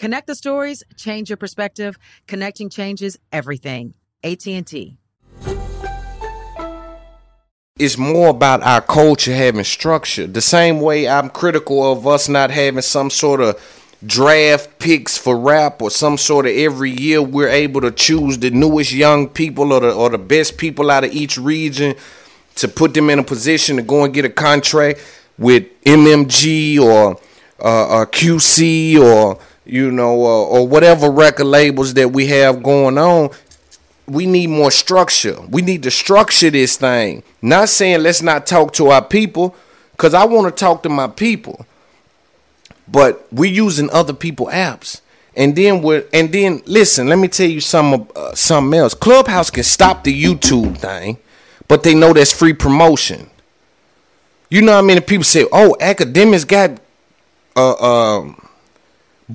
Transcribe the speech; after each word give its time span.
Connect 0.00 0.26
the 0.26 0.34
stories, 0.34 0.82
change 0.96 1.28
your 1.28 1.36
perspective. 1.36 1.98
Connecting 2.26 2.70
changes 2.70 3.18
everything. 3.32 3.92
AT&T. 4.24 4.96
It's 7.78 7.98
more 7.98 8.30
about 8.30 8.62
our 8.62 8.80
culture 8.80 9.34
having 9.34 9.62
structure. 9.62 10.26
The 10.26 10.40
same 10.40 10.80
way 10.80 11.06
I'm 11.06 11.28
critical 11.28 11.92
of 11.92 12.06
us 12.06 12.30
not 12.30 12.50
having 12.50 12.80
some 12.80 13.10
sort 13.10 13.42
of 13.42 13.60
draft 14.06 14.78
picks 14.78 15.18
for 15.18 15.38
rap 15.38 15.82
or 15.82 15.90
some 15.90 16.16
sort 16.16 16.46
of 16.46 16.52
every 16.52 16.92
year 16.92 17.20
we're 17.20 17.50
able 17.50 17.82
to 17.82 17.90
choose 17.90 18.38
the 18.38 18.48
newest 18.50 18.92
young 18.92 19.28
people 19.28 19.70
or 19.70 19.80
the 19.80 19.92
or 19.92 20.08
the 20.08 20.16
best 20.16 20.56
people 20.56 20.90
out 20.90 21.04
of 21.04 21.12
each 21.12 21.36
region 21.36 21.94
to 22.54 22.66
put 22.66 22.94
them 22.94 23.10
in 23.10 23.18
a 23.18 23.22
position 23.22 23.76
to 23.76 23.82
go 23.82 24.04
and 24.04 24.14
get 24.14 24.24
a 24.24 24.30
contract 24.30 24.98
with 25.36 25.64
MMG 25.82 26.80
or 26.80 27.20
uh, 27.62 28.00
uh, 28.00 28.06
QC 28.06 28.98
or 28.98 29.38
you 29.70 29.90
know 29.90 30.24
uh, 30.24 30.44
or 30.44 30.66
whatever 30.66 31.10
record 31.10 31.46
labels 31.46 31.94
that 31.94 32.10
we 32.10 32.26
have 32.26 32.62
going 32.62 32.98
on 32.98 33.30
we 34.10 34.26
need 34.26 34.48
more 34.48 34.72
structure. 34.72 35.40
We 35.48 35.62
need 35.62 35.84
to 35.84 35.90
structure 35.90 36.50
this 36.50 36.76
thing. 36.76 37.22
Not 37.40 37.68
saying 37.68 38.02
let's 38.02 38.22
not 38.22 38.44
talk 38.44 38.72
to 38.74 38.88
our 38.88 39.04
people, 39.04 39.54
because 39.92 40.14
I 40.14 40.24
want 40.24 40.54
to 40.54 40.58
talk 40.58 40.82
to 40.82 40.88
my 40.88 41.06
people. 41.06 41.64
But 42.88 43.26
we're 43.32 43.52
using 43.52 43.88
other 43.90 44.12
people 44.12 44.46
apps. 44.46 45.00
And 45.36 45.54
then 45.54 45.80
we're 45.80 46.04
and 46.12 46.32
then 46.32 46.60
listen, 46.66 47.06
let 47.06 47.18
me 47.18 47.28
tell 47.28 47.48
you 47.48 47.60
some 47.60 48.08
uh, 48.16 48.34
something 48.34 48.78
else. 48.78 48.94
Clubhouse 48.94 49.48
can 49.48 49.62
stop 49.62 50.02
the 50.02 50.24
YouTube 50.24 50.78
thing, 50.78 51.18
but 51.68 51.84
they 51.84 51.94
know 51.94 52.12
that's 52.12 52.32
free 52.32 52.52
promotion. 52.52 53.30
You 54.48 54.62
know 54.62 54.72
how 54.72 54.82
many 54.82 55.00
people 55.00 55.22
say, 55.22 55.46
"Oh, 55.52 55.76
academics 55.80 56.44
got 56.44 56.80
uh, 57.54 57.72
uh, 57.74 58.32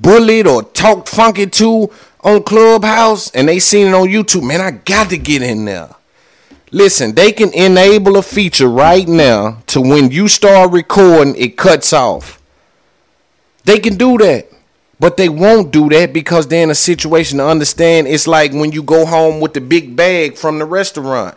bullied 0.02 0.46
or 0.46 0.62
talked 0.62 1.08
funky 1.08 1.46
to 1.46 1.90
on 2.22 2.42
Clubhouse 2.42 3.30
and 3.32 3.48
they 3.48 3.58
seen 3.58 3.88
it 3.88 3.94
on 3.94 4.08
YouTube, 4.08 4.46
man, 4.46 4.60
I 4.60 4.72
got 4.72 5.10
to 5.10 5.18
get 5.18 5.42
in 5.42 5.64
there. 5.64 5.90
Listen, 6.72 7.14
they 7.14 7.32
can 7.32 7.52
enable 7.52 8.16
a 8.16 8.22
feature 8.22 8.68
right 8.68 9.06
now 9.06 9.62
to 9.66 9.80
when 9.80 10.10
you 10.10 10.28
start 10.28 10.72
recording, 10.72 11.36
it 11.36 11.56
cuts 11.56 11.92
off. 11.92 12.40
They 13.64 13.78
can 13.78 13.96
do 13.96 14.18
that. 14.18 14.48
But 14.98 15.16
they 15.16 15.28
won't 15.28 15.72
do 15.72 15.88
that 15.90 16.12
because 16.12 16.48
they're 16.48 16.62
in 16.62 16.70
a 16.70 16.74
situation 16.74 17.38
to 17.38 17.46
understand 17.46 18.06
it's 18.06 18.26
like 18.26 18.52
when 18.52 18.72
you 18.72 18.82
go 18.82 19.04
home 19.04 19.40
with 19.40 19.52
the 19.52 19.60
big 19.60 19.94
bag 19.94 20.36
from 20.36 20.58
the 20.58 20.64
restaurant. 20.64 21.36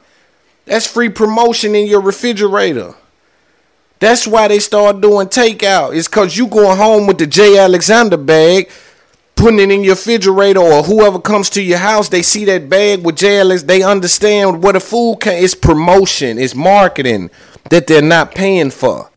That's 0.66 0.88
free 0.88 1.10
promotion 1.10 1.76
in 1.76 1.88
your 1.88 2.02
refrigerator. 2.02 2.96
That's 4.00 4.26
why 4.26 4.48
they 4.48 4.60
start 4.60 5.02
doing 5.02 5.28
takeout. 5.28 5.96
It's 5.96 6.08
because 6.08 6.38
you 6.38 6.48
going 6.48 6.78
home 6.78 7.06
with 7.06 7.18
the 7.18 7.28
J. 7.28 7.58
Alexander 7.60 8.18
bag 8.18 8.70
putting 9.40 9.60
it 9.60 9.72
in 9.72 9.86
your 9.86 9.96
refrigerator 9.96 10.60
or 10.60 10.84
whoever 10.84 11.18
comes 11.18 11.50
to 11.50 11.62
your 11.62 11.78
house, 11.78 12.10
they 12.10 12.22
see 12.22 12.44
that 12.44 12.70
bag 12.70 13.06
with 13.06 13.16
JLS, 13.16 13.66
they 13.66 13.82
understand 13.82 14.62
what 14.62 14.76
a 14.76 14.82
food 14.82 15.20
can 15.22 15.42
it's 15.42 15.56
promotion, 15.56 16.38
it's 16.38 16.54
marketing 16.54 17.30
that 17.70 17.88
they're 17.88 18.02
not 18.02 18.36
paying 18.36 18.70
for. 18.70 19.10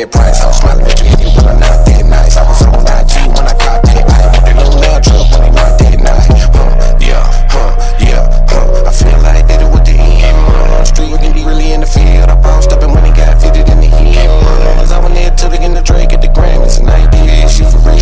Dead 0.00 0.12
price. 0.12 0.40
I 0.40 0.46
was 0.48 0.56
smiling 0.56 0.86
at 0.86 1.00
you, 1.00 1.28
but 1.36 1.44
I'm 1.44 1.60
not 1.60 1.84
dead 1.84 2.06
nice. 2.06 2.36
I 2.36 2.48
was 2.48 2.62
on 2.64 2.80
IG 2.88 3.28
when 3.36 3.44
I 3.44 3.54
caught 3.60 3.84
that. 3.84 4.00
Ain't 4.00 4.32
with 4.32 4.44
the 4.48 4.54
little 4.56 4.80
love 4.80 5.02
drug, 5.04 5.26
but 5.28 5.40
they 5.44 5.52
not 5.52 5.72
dead 5.76 6.00
nice. 6.00 6.44
Huh, 6.56 6.96
yeah, 7.04 7.24
huh, 7.52 7.72
yeah, 8.00 8.24
huh. 8.48 8.88
I 8.88 8.92
feel 8.96 9.18
like 9.20 9.44
did 9.44 9.60
it 9.60 9.68
with 9.68 9.84
the 9.84 9.96
end. 10.00 10.36
Uh, 10.48 10.84
street 10.84 11.12
can 11.20 11.32
be 11.36 11.44
really 11.44 11.72
in 11.72 11.80
the 11.84 11.90
field. 11.90 12.32
I 12.32 12.36
bounced 12.40 12.72
up 12.72 12.80
and 12.80 12.92
when 12.96 13.04
he 13.04 13.12
got 13.12 13.36
fitted 13.42 13.68
in 13.68 13.80
the 13.80 13.90
head. 13.92 14.24
Uh, 14.24 14.88
I 14.88 14.98
went 15.04 15.14
there 15.14 15.32
till 15.36 15.50
they 15.50 15.60
in 15.60 15.74
the 15.76 15.84
Drake 15.84 16.12
at 16.16 16.22
the 16.24 16.32
Grammys 16.32 16.80
and 16.80 16.88
I 16.88 17.04
did 17.12 17.50
shit 17.50 17.68
for 17.68 17.80
real. 17.84 18.00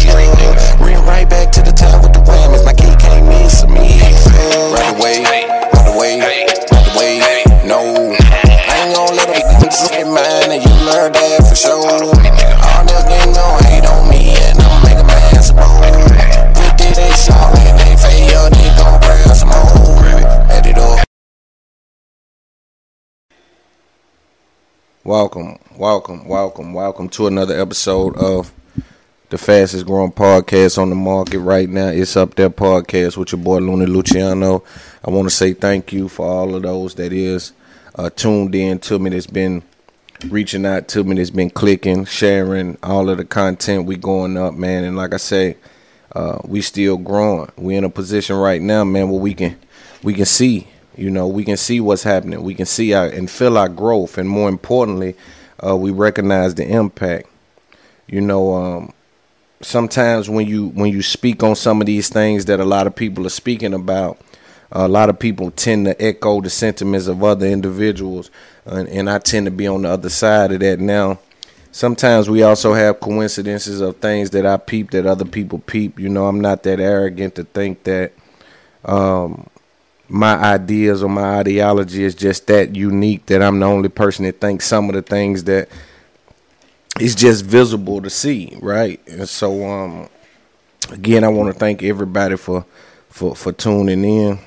Ran 0.79 1.03
right 1.03 1.27
back 1.27 1.51
to 1.59 1.63
the 1.63 1.75
time 1.75 1.99
with 2.03 2.15
the 2.15 2.23
whammies. 2.23 2.63
My 2.63 2.75
kid 2.75 2.95
came 3.03 3.27
in, 3.27 3.51
so 3.51 3.67
me. 3.67 3.99
Right 4.71 4.95
away, 4.95 5.27
right 5.27 5.89
away, 5.91 6.23
right 6.23 6.87
away. 6.95 7.43
No, 7.67 8.15
I 8.15 8.87
ain't 8.87 8.95
gon' 8.95 9.17
let 9.19 9.27
them 9.27 9.49
get 9.91 10.07
mine 10.07 10.51
and 10.55 10.63
you 10.63 10.75
learn 10.87 11.13
that 11.13 11.28
sure. 11.59 11.75
All 11.75 12.85
gon' 13.35 13.65
hate 13.65 13.85
on 13.85 14.09
me 14.09 14.35
and 14.47 14.59
I'm 14.61 14.83
making 14.85 15.07
my 15.07 15.19
ass 15.35 15.51
roll. 15.53 15.81
We 16.55 16.69
did 16.79 16.95
they 16.95 17.11
fail, 17.99 18.49
they 18.51 18.71
gon' 18.79 19.01
grab 19.01 19.35
some 19.35 19.49
more. 19.49 20.05
Add 20.55 20.67
it 20.67 20.79
up. 20.79 21.05
Welcome, 25.03 25.59
welcome, 25.77 26.29
welcome, 26.29 26.75
welcome 26.75 27.09
to 27.11 27.27
another 27.27 27.61
episode 27.61 28.17
of 28.17 28.53
the 29.31 29.39
fastest 29.39 29.85
growing 29.85 30.13
podcast 30.13 30.79
on 30.79 30.91
the 30.91 30.97
market 30.97 31.41
right 31.41 31.69
now. 31.69 31.89
It's 31.89 32.17
up 32.17 32.37
there 32.37 32.51
podcast 32.51 33.17
with 33.17 33.33
your 33.33 33.43
boy 33.43 33.59
Looney 33.59 33.87
Luciano. 33.87 34.63
I 35.05 35.11
want 35.11 35.29
to 35.29 35.35
say 35.35 35.55
thank 35.55 35.93
you 35.93 36.09
for 36.09 36.25
all 36.25 36.55
of 36.55 36.63
those 36.63 36.95
that 36.95 37.13
is 37.13 37.53
uh, 37.97 38.11
tuned 38.11 38.55
in 38.55 38.79
to 38.81 38.99
me. 38.99 39.11
That's 39.11 39.27
been 39.27 39.63
reaching 40.27 40.67
out 40.67 40.89
to 40.89 41.05
me. 41.05 41.17
That's 41.17 41.31
been 41.31 41.51
clicking, 41.51 42.05
sharing 42.05 42.77
all 42.83 43.09
of 43.09 43.19
the 43.19 43.25
content. 43.25 43.87
We 43.87 43.97
going 43.97 44.37
up, 44.37 44.55
man. 44.55 44.85
And 44.85 44.97
like 44.97 45.15
I 45.15 45.19
say, 45.19 45.57
uh, 46.13 46.39
we 46.45 46.61
still 46.63 46.97
growing. 46.97 47.51
We 47.57 47.77
in 47.77 47.85
a 47.85 47.91
position 47.91 48.37
right 48.37 48.61
now, 48.61 48.85
man, 48.85 49.11
where 49.11 49.21
we 49.21 49.35
can 49.35 49.59
we 50.03 50.15
can 50.15 50.27
see. 50.27 50.69
You 50.97 51.11
know, 51.11 51.29
we 51.29 51.45
can 51.45 51.57
see 51.57 51.81
what's 51.81 52.03
happening. 52.03 52.43
We 52.43 52.55
can 52.55 52.67
see 52.67 52.93
our, 52.93 53.07
and 53.07 53.31
feel 53.31 53.57
our 53.57 53.69
growth, 53.69 54.19
and 54.19 54.29
more 54.29 54.49
importantly, 54.49 55.15
uh, 55.65 55.77
we 55.77 55.93
recognize 55.93 56.57
the 56.57 56.69
impact. 56.69 57.29
You 58.09 58.21
know, 58.21 58.55
um, 58.55 58.93
sometimes 59.61 60.29
when 60.29 60.47
you 60.47 60.69
when 60.69 60.93
you 60.93 61.03
speak 61.03 61.43
on 61.43 61.55
some 61.55 61.81
of 61.81 61.87
these 61.87 62.09
things 62.09 62.47
that 62.47 62.59
a 62.59 62.65
lot 62.65 62.87
of 62.87 62.97
people 62.97 63.27
are 63.27 63.31
speaking 63.31 63.75
about, 63.75 64.19
a 64.73 64.89
lot 64.89 65.09
of 65.09 65.19
people 65.19 65.51
tend 65.51 65.87
to 65.87 66.03
echo 66.03 66.41
the 66.41 66.51
sentiments 66.51 67.07
of 67.07 67.23
other 67.23 67.47
individuals, 67.47 68.31
and, 68.69 68.89
and 68.89 69.11
I 69.11 69.19
tend 69.19 69.47
to 69.47 69.51
be 69.51 69.67
on 69.67 69.83
the 69.83 69.91
other 69.91 70.09
side 70.09 70.53
of 70.53 70.61
that 70.61 70.81
now. 70.81 71.19
Sometimes 71.71 72.29
we 72.29 72.43
also 72.43 72.75
have 72.75 73.01
coincidences 73.01 73.81
of 73.81 73.97
things 73.99 74.31
that 74.31 74.47
I 74.47 74.57
peep 74.57 74.91
that 74.93 75.07
other 75.07 75.25
people 75.25 75.59
peep. 75.61 75.99
You 75.99 76.09
know, 76.09 76.27
I'm 76.27 76.41
not 76.41 76.63
that 76.65 76.81
arrogant 76.81 77.35
to 77.37 77.45
think 77.45 77.85
that 77.85 78.13
um, 78.85 79.49
my 80.09 80.35
ideas 80.37 81.03
or 81.03 81.09
my 81.09 81.39
ideology 81.39 82.03
is 82.05 82.15
just 82.15 82.47
that 82.47 82.75
unique 82.75 83.27
that 83.27 83.43
I'm 83.43 83.61
the 83.61 83.67
only 83.67 83.91
person 83.91 84.25
that 84.25 84.41
thinks 84.41 84.67
some 84.67 84.89
of 84.89 84.95
the 84.95 85.03
things 85.03 85.45
that 85.45 85.69
is 86.99 87.15
just 87.15 87.45
visible 87.45 88.01
to 88.03 88.11
see, 88.11 88.57
right? 88.61 89.01
And 89.07 89.29
so, 89.29 89.65
um, 89.69 90.09
again, 90.91 91.25
I 91.25 91.29
want 91.29 91.53
to 91.53 91.59
thank 91.59 91.83
everybody 91.83 92.37
for 92.37 92.65
for 93.09 93.37
for 93.37 93.53
tuning 93.53 94.05
in. 94.05 94.39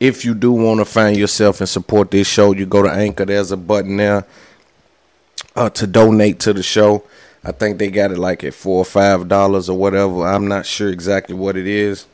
If 0.00 0.24
you 0.24 0.34
do 0.34 0.50
want 0.52 0.80
to 0.80 0.86
find 0.86 1.16
yourself 1.16 1.60
and 1.60 1.68
support 1.68 2.10
this 2.10 2.26
show, 2.26 2.52
you 2.52 2.64
go 2.66 2.82
to 2.82 2.90
Anchor. 2.90 3.26
There's 3.26 3.52
a 3.52 3.56
button 3.56 3.98
there 3.98 4.26
uh, 5.54 5.70
to 5.70 5.86
donate 5.86 6.40
to 6.40 6.54
the 6.54 6.62
show. 6.62 7.04
I 7.44 7.52
think 7.52 7.78
they 7.78 7.90
got 7.90 8.10
it 8.10 8.18
like 8.18 8.42
at 8.42 8.54
four 8.54 8.78
or 8.78 8.84
five 8.84 9.28
dollars 9.28 9.68
or 9.68 9.76
whatever. 9.76 10.26
I'm 10.26 10.48
not 10.48 10.66
sure 10.66 10.88
exactly 10.88 11.34
what 11.34 11.56
it 11.56 11.66
is. 11.66 12.06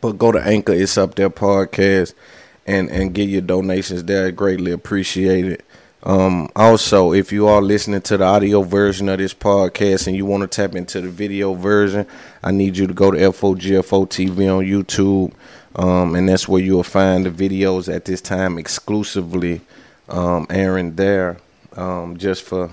But 0.00 0.18
go 0.18 0.32
to 0.32 0.40
Anchor, 0.40 0.72
it's 0.72 0.96
up 0.98 1.14
there 1.14 1.30
podcast 1.30 2.14
and 2.66 2.90
and 2.90 3.14
get 3.14 3.28
your 3.28 3.42
donations 3.42 4.04
there. 4.04 4.30
Greatly 4.30 4.72
appreciated. 4.72 5.62
Um, 6.04 6.48
also, 6.56 7.12
if 7.12 7.30
you 7.30 7.46
are 7.46 7.62
listening 7.62 8.00
to 8.02 8.16
the 8.16 8.24
audio 8.24 8.62
version 8.62 9.08
of 9.08 9.18
this 9.18 9.34
podcast 9.34 10.08
and 10.08 10.16
you 10.16 10.26
want 10.26 10.42
to 10.42 10.48
tap 10.48 10.74
into 10.74 11.00
the 11.00 11.08
video 11.08 11.54
version, 11.54 12.06
I 12.42 12.50
need 12.50 12.76
you 12.76 12.88
to 12.88 12.94
go 12.94 13.12
to 13.12 13.18
FOGFO 13.18 14.08
TV 14.08 14.52
on 14.52 14.64
YouTube. 14.64 15.32
Um, 15.74 16.14
and 16.14 16.28
that's 16.28 16.46
where 16.46 16.62
you'll 16.62 16.82
find 16.82 17.24
the 17.24 17.30
videos 17.30 17.92
at 17.92 18.04
this 18.04 18.20
time 18.20 18.58
exclusively 18.58 19.62
um, 20.08 20.46
airing 20.50 20.96
there 20.96 21.38
um, 21.76 22.16
just 22.18 22.42
for 22.42 22.70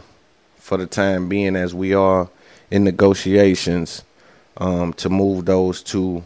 for 0.57 0.77
the 0.77 0.85
time 0.85 1.27
being 1.27 1.55
as 1.55 1.73
we 1.73 1.95
are 1.95 2.29
in 2.69 2.83
negotiations 2.83 4.03
um, 4.57 4.93
to 4.93 5.09
move 5.09 5.45
those 5.45 5.81
to 5.81 6.23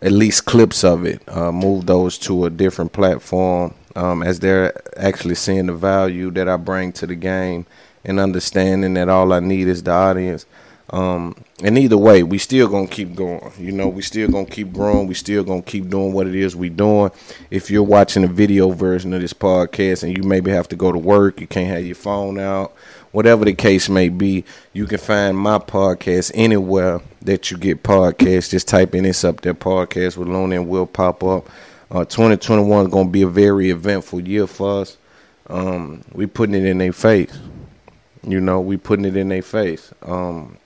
at 0.00 0.12
least 0.12 0.46
clips 0.46 0.82
of 0.84 1.04
it, 1.04 1.20
uh, 1.28 1.52
move 1.52 1.86
those 1.86 2.16
to 2.16 2.46
a 2.46 2.50
different 2.50 2.92
platform 2.92 3.74
um, 3.94 4.22
as 4.22 4.40
they're 4.40 4.72
actually 4.98 5.34
seeing 5.34 5.66
the 5.66 5.74
value 5.74 6.30
that 6.30 6.48
I 6.48 6.56
bring 6.56 6.92
to 6.92 7.06
the 7.06 7.14
game 7.14 7.66
and 8.04 8.18
understanding 8.18 8.94
that 8.94 9.08
all 9.08 9.32
I 9.32 9.40
need 9.40 9.68
is 9.68 9.82
the 9.82 9.90
audience. 9.90 10.46
Um, 10.92 11.36
and 11.62 11.78
either 11.78 11.96
way, 11.96 12.22
we 12.24 12.38
still 12.38 12.66
gonna 12.66 12.88
keep 12.88 13.14
going. 13.14 13.52
You 13.58 13.70
know, 13.70 13.86
we 13.88 14.02
still 14.02 14.28
gonna 14.28 14.46
keep 14.46 14.72
growing. 14.72 15.06
We 15.06 15.14
still 15.14 15.44
gonna 15.44 15.62
keep 15.62 15.88
doing 15.88 16.12
what 16.12 16.26
it 16.26 16.34
is 16.34 16.56
we 16.56 16.68
doing. 16.68 17.12
If 17.50 17.70
you're 17.70 17.84
watching 17.84 18.24
a 18.24 18.28
video 18.28 18.70
version 18.70 19.14
of 19.14 19.20
this 19.20 19.32
podcast 19.32 20.02
and 20.02 20.16
you 20.16 20.24
maybe 20.24 20.50
have 20.50 20.68
to 20.68 20.76
go 20.76 20.90
to 20.90 20.98
work, 20.98 21.40
you 21.40 21.46
can't 21.46 21.68
have 21.68 21.86
your 21.86 21.94
phone 21.94 22.40
out, 22.40 22.74
whatever 23.12 23.44
the 23.44 23.54
case 23.54 23.88
may 23.88 24.08
be, 24.08 24.44
you 24.72 24.86
can 24.86 24.98
find 24.98 25.38
my 25.38 25.58
podcast 25.58 26.32
anywhere 26.34 27.00
that 27.22 27.50
you 27.50 27.56
get 27.56 27.84
podcasts. 27.84 28.50
Just 28.50 28.66
type 28.66 28.94
in 28.94 29.04
this 29.04 29.22
up 29.22 29.42
there, 29.42 29.54
podcast 29.54 30.16
with 30.16 30.28
Luna, 30.28 30.56
and 30.56 30.68
will 30.68 30.86
pop 30.86 31.22
up. 31.22 31.48
Uh, 31.92 32.04
2021 32.04 32.86
is 32.86 32.92
gonna 32.92 33.08
be 33.08 33.22
a 33.22 33.28
very 33.28 33.70
eventful 33.70 34.20
year 34.26 34.48
for 34.48 34.80
us. 34.80 34.96
Um, 35.48 36.02
we 36.12 36.26
putting 36.26 36.56
it 36.56 36.64
in 36.64 36.78
their 36.78 36.92
face. 36.92 37.38
You 38.26 38.40
know, 38.40 38.60
we 38.60 38.76
putting 38.76 39.04
it 39.04 39.16
in 39.16 39.28
their 39.28 39.42
face. 39.42 39.92
Um, 40.02 40.56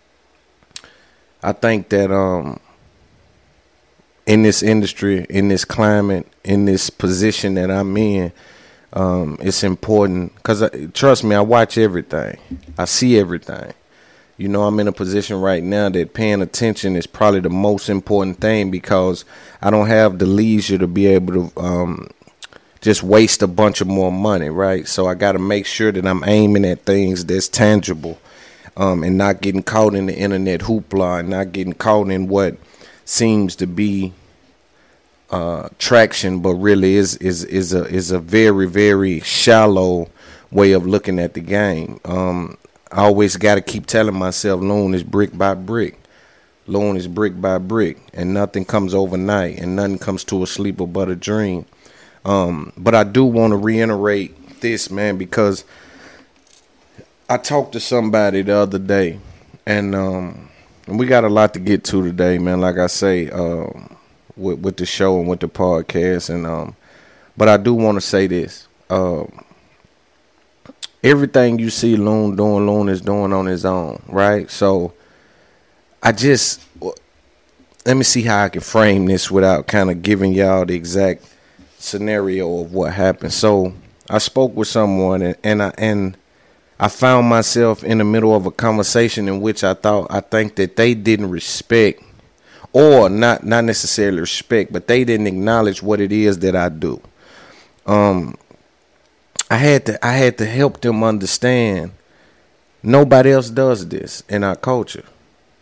I 1.44 1.52
think 1.52 1.90
that 1.90 2.10
um, 2.10 2.58
in 4.24 4.42
this 4.42 4.62
industry, 4.62 5.26
in 5.28 5.48
this 5.48 5.66
climate, 5.66 6.26
in 6.42 6.64
this 6.64 6.88
position 6.88 7.54
that 7.54 7.70
I'm 7.70 7.94
in, 7.98 8.32
um, 8.94 9.36
it's 9.40 9.62
important 9.62 10.34
because 10.36 10.64
trust 10.94 11.22
me, 11.22 11.36
I 11.36 11.42
watch 11.42 11.76
everything, 11.76 12.38
I 12.78 12.86
see 12.86 13.18
everything. 13.18 13.74
You 14.38 14.48
know, 14.48 14.62
I'm 14.62 14.80
in 14.80 14.88
a 14.88 14.92
position 14.92 15.40
right 15.40 15.62
now 15.62 15.90
that 15.90 16.14
paying 16.14 16.40
attention 16.40 16.96
is 16.96 17.06
probably 17.06 17.40
the 17.40 17.50
most 17.50 17.88
important 17.90 18.40
thing 18.40 18.70
because 18.70 19.26
I 19.60 19.70
don't 19.70 19.86
have 19.86 20.18
the 20.18 20.26
leisure 20.26 20.78
to 20.78 20.86
be 20.88 21.06
able 21.06 21.50
to 21.50 21.60
um, 21.60 22.08
just 22.80 23.02
waste 23.02 23.42
a 23.42 23.46
bunch 23.46 23.82
of 23.82 23.86
more 23.86 24.10
money, 24.10 24.48
right? 24.48 24.88
So 24.88 25.06
I 25.06 25.14
got 25.14 25.32
to 25.32 25.38
make 25.38 25.66
sure 25.66 25.92
that 25.92 26.06
I'm 26.06 26.24
aiming 26.24 26.64
at 26.64 26.84
things 26.84 27.26
that's 27.26 27.48
tangible 27.48 28.18
um, 28.76 29.02
and 29.02 29.16
not 29.16 29.40
getting 29.40 29.62
caught 29.62 29.94
in 29.94 30.06
the 30.06 30.16
internet 30.16 30.60
hoopla 30.60 31.20
and 31.20 31.30
not 31.30 31.52
getting 31.52 31.72
caught 31.72 32.10
in 32.10 32.28
what 32.28 32.56
seems 33.04 33.56
to 33.56 33.66
be 33.66 34.12
uh, 35.30 35.68
traction, 35.78 36.40
but 36.40 36.54
really 36.54 36.94
is 36.94 37.16
is 37.16 37.44
is 37.44 37.72
a 37.72 37.84
is 37.86 38.10
a 38.10 38.18
very 38.18 38.66
very 38.66 39.20
shallow 39.20 40.08
way 40.50 40.72
of 40.72 40.86
looking 40.86 41.18
at 41.18 41.34
the 41.34 41.40
game. 41.40 42.00
Um, 42.04 42.56
I 42.92 43.02
always 43.02 43.36
got 43.36 43.56
to 43.56 43.60
keep 43.60 43.86
telling 43.86 44.14
myself, 44.14 44.60
loan 44.60 44.94
is 44.94 45.02
brick 45.02 45.36
by 45.36 45.54
brick. 45.54 45.98
Loan 46.66 46.96
is 46.96 47.08
brick 47.08 47.40
by 47.40 47.58
brick, 47.58 47.98
and 48.14 48.32
nothing 48.32 48.64
comes 48.64 48.94
overnight, 48.94 49.58
and 49.58 49.76
nothing 49.76 49.98
comes 49.98 50.24
to 50.24 50.42
a 50.42 50.46
sleeper 50.46 50.86
but 50.86 51.08
a 51.08 51.16
dream. 51.16 51.66
Um, 52.24 52.72
but 52.76 52.94
I 52.94 53.04
do 53.04 53.24
want 53.24 53.50
to 53.50 53.56
reiterate 53.56 54.60
this, 54.60 54.90
man, 54.90 55.18
because 55.18 55.64
I 57.28 57.38
talked 57.38 57.72
to 57.72 57.80
somebody 57.80 58.42
the 58.42 58.54
other 58.54 58.78
day, 58.78 59.18
and 59.64 59.94
um, 59.94 60.50
and 60.86 60.98
we 60.98 61.06
got 61.06 61.24
a 61.24 61.28
lot 61.28 61.54
to 61.54 61.60
get 61.60 61.84
to 61.84 62.02
today, 62.02 62.38
man. 62.38 62.60
Like 62.60 62.76
I 62.76 62.86
say, 62.86 63.30
um, 63.30 63.96
with 64.36 64.58
with 64.60 64.76
the 64.76 64.84
show 64.86 65.18
and 65.18 65.28
with 65.28 65.40
the 65.40 65.48
podcast, 65.48 66.28
and 66.28 66.46
um, 66.46 66.76
but 67.36 67.48
I 67.48 67.56
do 67.56 67.72
want 67.72 67.96
to 67.96 68.02
say 68.02 68.26
this. 68.26 68.68
Um, 68.90 69.44
everything 71.02 71.58
you 71.58 71.70
see 71.70 71.96
Loon 71.96 72.36
doing, 72.36 72.66
Loon 72.66 72.88
is 72.88 73.00
doing 73.00 73.32
on 73.32 73.46
his 73.46 73.64
own, 73.64 74.02
right? 74.06 74.50
So 74.50 74.92
I 76.02 76.12
just 76.12 76.60
let 77.86 77.96
me 77.96 78.04
see 78.04 78.22
how 78.22 78.44
I 78.44 78.48
can 78.50 78.60
frame 78.60 79.06
this 79.06 79.30
without 79.30 79.66
kind 79.66 79.90
of 79.90 80.02
giving 80.02 80.32
y'all 80.32 80.66
the 80.66 80.74
exact 80.74 81.24
scenario 81.78 82.60
of 82.60 82.72
what 82.74 82.92
happened. 82.92 83.32
So 83.32 83.72
I 84.10 84.18
spoke 84.18 84.54
with 84.54 84.68
someone, 84.68 85.22
and, 85.22 85.36
and 85.42 85.62
I 85.62 85.72
and 85.78 86.16
I 86.78 86.88
found 86.88 87.28
myself 87.28 87.84
in 87.84 87.98
the 87.98 88.04
middle 88.04 88.34
of 88.34 88.46
a 88.46 88.50
conversation 88.50 89.28
in 89.28 89.40
which 89.40 89.62
I 89.62 89.74
thought 89.74 90.08
I 90.10 90.20
think 90.20 90.56
that 90.56 90.76
they 90.76 90.94
didn't 90.94 91.30
respect 91.30 92.02
or 92.72 93.08
not 93.08 93.44
not 93.44 93.64
necessarily 93.64 94.20
respect, 94.20 94.72
but 94.72 94.88
they 94.88 95.04
didn't 95.04 95.28
acknowledge 95.28 95.82
what 95.82 96.00
it 96.00 96.10
is 96.12 96.40
that 96.40 96.56
I 96.56 96.68
do. 96.68 97.00
Um 97.86 98.36
I 99.50 99.56
had 99.56 99.86
to 99.86 100.04
I 100.04 100.12
had 100.12 100.38
to 100.38 100.46
help 100.46 100.80
them 100.80 101.04
understand 101.04 101.92
nobody 102.82 103.30
else 103.30 103.50
does 103.50 103.86
this 103.88 104.22
in 104.28 104.42
our 104.42 104.56
culture. 104.56 105.04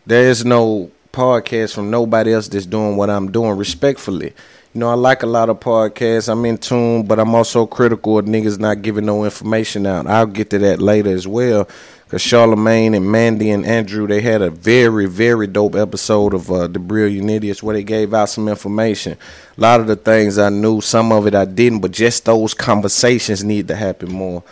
There 0.07 0.29
is 0.29 0.45
no 0.45 0.91
podcast 1.13 1.75
from 1.75 1.91
nobody 1.91 2.33
else 2.33 2.49
that's 2.49 2.67
doing 2.67 2.97
what 2.97 3.11
I'm 3.11 3.31
doing 3.31 3.57
respectfully. 3.59 4.33
You 4.75 4.79
know, 4.79 4.89
I 4.89 4.95
like 4.95 5.23
a 5.23 5.27
lot 5.27 5.51
of 5.51 5.61
podcasts. 5.61 6.31
I'm 6.31 6.47
in 6.47 6.57
tune, 6.57 7.03
but 7.03 7.21
I'm 7.21 7.35
also 7.35 7.67
critical 7.67 8.19
of 8.19 8.25
niggas 8.25 8.59
not 8.59 8.81
giving 8.81 9.05
no 9.05 9.23
information 9.23 9.85
out. 9.87 10.07
I'll 10.07 10.25
get 10.25 10.49
to 10.49 10.59
that 10.61 10.81
later 10.81 11.11
as 11.11 11.29
well. 11.29 11.69
Cause 12.09 12.23
Charlamagne 12.23 12.97
and 12.97 13.11
Mandy 13.11 13.51
and 13.51 13.67
Andrew, 13.67 14.07
they 14.07 14.23
had 14.23 14.41
a 14.41 14.49
very, 14.49 15.05
very 15.05 15.47
dope 15.47 15.75
episode 15.75 16.33
of 16.33 16.51
uh, 16.51 16.69
the 16.69 16.79
Brilliant 16.79 17.29
Idiots 17.29 17.63
where 17.63 17.75
they 17.75 17.85
gave 17.85 18.15
out 18.15 18.31
some 18.31 18.49
information. 18.49 19.19
A 19.59 19.61
lot 19.61 19.81
of 19.81 19.89
the 19.89 19.97
things 19.97 20.39
I 20.39 20.49
knew, 20.49 20.81
some 20.81 21.13
of 21.13 21.27
it 21.27 21.35
I 21.35 21.45
didn't, 21.45 21.81
but 21.81 21.91
just 21.91 22.25
those 22.25 22.55
conversations 22.55 23.45
need 23.45 23.69
to 23.69 23.77
happen 23.77 24.11
more. 24.11 24.43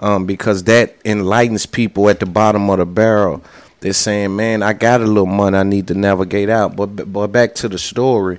Um, 0.00 0.26
because 0.26 0.64
that 0.64 0.96
enlightens 1.04 1.66
people 1.66 2.08
at 2.08 2.18
the 2.18 2.26
bottom 2.26 2.68
of 2.70 2.78
the 2.78 2.86
barrel. 2.86 3.42
They're 3.80 3.92
saying, 3.92 4.34
"Man, 4.34 4.62
I 4.62 4.72
got 4.72 5.00
a 5.00 5.06
little 5.06 5.26
money 5.26 5.56
I 5.56 5.62
need 5.64 5.88
to 5.88 5.94
navigate 5.94 6.50
out." 6.50 6.76
But 6.76 7.12
but 7.12 7.28
back 7.28 7.54
to 7.56 7.68
the 7.68 7.78
story. 7.78 8.38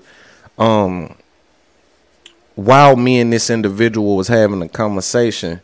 Um, 0.57 1.15
while 2.59 2.95
me 2.95 3.19
and 3.19 3.31
this 3.31 3.49
individual 3.49 4.17
was 4.17 4.27
having 4.27 4.61
a 4.61 4.69
conversation, 4.69 5.61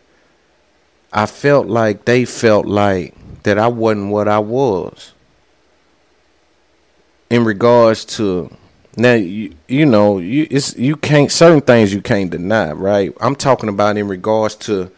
I 1.12 1.26
felt 1.26 1.68
like 1.68 2.06
they 2.06 2.26
felt 2.26 2.66
like 2.66 3.14
that 3.44 3.58
I 3.58 3.68
wasn't 3.68 4.12
what 4.12 4.28
I 4.28 4.40
was. 4.40 5.14
In 7.30 7.44
regards 7.44 8.06
to 8.18 8.56
now, 8.98 9.14
you, 9.14 9.54
you 9.68 9.86
know, 9.86 10.20
you 10.20 10.48
it's 10.50 10.76
you 10.78 10.96
can't 10.96 11.32
certain 11.32 11.62
things 11.62 11.94
you 11.94 12.02
can't 12.02 12.30
deny, 12.30 12.72
right? 12.72 13.14
I'm 13.20 13.36
talking 13.36 13.70
about 13.70 13.98
in 13.98 14.08
regards 14.08 14.56
to 14.56 14.92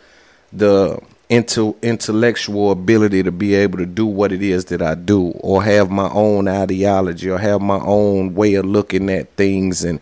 the 0.53 0.99
into 1.29 1.75
intellectual 1.81 2.71
ability 2.71 3.23
to 3.23 3.31
be 3.31 3.53
able 3.53 3.77
to 3.79 3.85
do 3.85 4.05
what 4.05 4.31
it 4.31 4.41
is 4.41 4.65
that 4.65 4.81
I 4.81 4.95
do, 4.95 5.31
or 5.39 5.63
have 5.63 5.89
my 5.89 6.09
own 6.09 6.47
ideology, 6.47 7.29
or 7.29 7.37
have 7.37 7.61
my 7.61 7.79
own 7.79 8.35
way 8.35 8.53
of 8.53 8.65
looking 8.65 9.09
at 9.09 9.35
things 9.35 9.83
and 9.83 9.99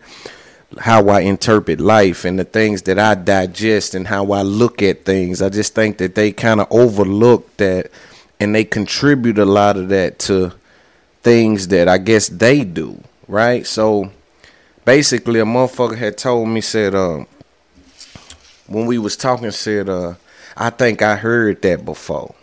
how 0.78 1.08
I 1.08 1.20
interpret 1.20 1.80
life 1.80 2.24
and 2.24 2.38
the 2.38 2.44
things 2.44 2.82
that 2.82 2.98
I 2.98 3.14
digest 3.14 3.94
and 3.94 4.06
how 4.06 4.32
I 4.32 4.42
look 4.42 4.82
at 4.82 5.04
things. 5.04 5.42
I 5.42 5.48
just 5.48 5.74
think 5.74 5.98
that 5.98 6.14
they 6.14 6.32
kind 6.32 6.60
of 6.60 6.66
overlook 6.70 7.56
that 7.56 7.90
and 8.38 8.54
they 8.54 8.64
contribute 8.64 9.38
a 9.38 9.44
lot 9.44 9.76
of 9.76 9.88
that 9.88 10.18
to 10.20 10.52
things 11.22 11.68
that 11.68 11.88
I 11.88 11.98
guess 11.98 12.28
they 12.28 12.64
do, 12.64 13.02
right? 13.26 13.66
So 13.66 14.12
basically 14.84 15.40
a 15.40 15.44
motherfucker 15.44 15.96
had 15.96 16.18
told 16.18 16.48
me 16.48 16.60
said 16.60 16.94
uh, 16.94 17.24
when 18.66 18.86
we 18.86 18.98
was 18.98 19.16
talking 19.16 19.50
said 19.50 19.88
uh, 19.88 20.14
I 20.56 20.70
think 20.70 21.02
I 21.02 21.16
heard 21.16 21.62
that 21.62 21.84
before. 21.84 22.34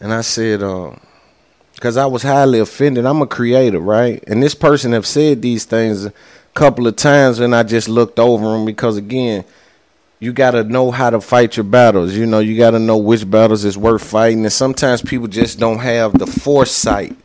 And 0.00 0.12
I 0.12 0.22
said 0.22 0.62
uh, 0.62 0.96
cuz 1.80 1.96
I 1.96 2.06
was 2.06 2.22
highly 2.22 2.58
offended. 2.58 3.06
I'm 3.06 3.22
a 3.22 3.26
creator, 3.26 3.80
right? 3.80 4.22
And 4.26 4.42
this 4.42 4.54
person 4.54 4.92
have 4.92 5.06
said 5.06 5.42
these 5.42 5.64
things 5.64 6.08
couple 6.60 6.86
of 6.86 6.94
times 6.94 7.38
and 7.38 7.56
I 7.56 7.62
just 7.62 7.88
looked 7.88 8.18
over 8.18 8.44
them 8.52 8.66
because 8.66 8.98
again, 8.98 9.46
you 10.18 10.30
got 10.30 10.50
to 10.50 10.62
know 10.62 10.90
how 10.90 11.08
to 11.08 11.18
fight 11.18 11.56
your 11.56 11.64
battles. 11.64 12.14
You 12.14 12.26
know, 12.26 12.40
you 12.40 12.58
got 12.58 12.72
to 12.72 12.78
know 12.78 12.98
which 12.98 13.28
battles 13.30 13.64
is 13.64 13.78
worth 13.78 14.04
fighting. 14.04 14.44
And 14.44 14.52
sometimes 14.52 15.00
people 15.00 15.26
just 15.26 15.58
don't 15.58 15.78
have 15.78 16.18
the 16.18 16.26
foresight 16.26 17.16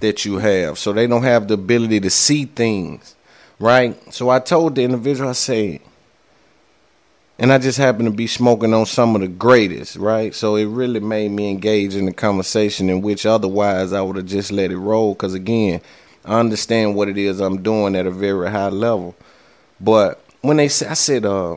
that 0.00 0.26
you 0.26 0.36
have. 0.36 0.78
So 0.78 0.92
they 0.92 1.06
don't 1.06 1.22
have 1.22 1.48
the 1.48 1.54
ability 1.54 2.00
to 2.00 2.10
see 2.10 2.44
things, 2.44 3.14
right? 3.58 3.96
So 4.12 4.28
I 4.28 4.40
told 4.40 4.74
the 4.74 4.82
individual, 4.82 5.30
I 5.30 5.32
said, 5.32 5.80
and 7.38 7.50
I 7.50 7.56
just 7.56 7.78
happened 7.78 8.10
to 8.10 8.14
be 8.14 8.26
smoking 8.26 8.74
on 8.74 8.84
some 8.84 9.14
of 9.14 9.22
the 9.22 9.28
greatest, 9.28 9.96
right? 9.96 10.34
So 10.34 10.56
it 10.56 10.66
really 10.66 11.00
made 11.00 11.30
me 11.30 11.48
engage 11.48 11.94
in 11.94 12.04
the 12.04 12.12
conversation 12.12 12.90
in 12.90 13.00
which 13.00 13.24
otherwise 13.24 13.94
I 13.94 14.02
would 14.02 14.16
have 14.16 14.26
just 14.26 14.52
let 14.52 14.70
it 14.70 14.76
roll. 14.76 15.14
Because 15.14 15.32
again, 15.32 15.80
I 16.24 16.38
understand 16.38 16.94
what 16.94 17.08
it 17.08 17.18
is 17.18 17.40
I'm 17.40 17.62
doing 17.62 17.96
at 17.96 18.06
a 18.06 18.10
very 18.10 18.50
high 18.50 18.68
level. 18.68 19.14
But 19.80 20.22
when 20.40 20.56
they 20.56 20.68
said, 20.68 20.88
I 20.88 20.94
said, 20.94 21.24
uh, 21.24 21.56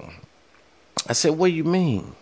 I 1.07 1.13
said, 1.13 1.31
what 1.31 1.47
do 1.47 1.53
you 1.53 1.63
mean? 1.63 2.15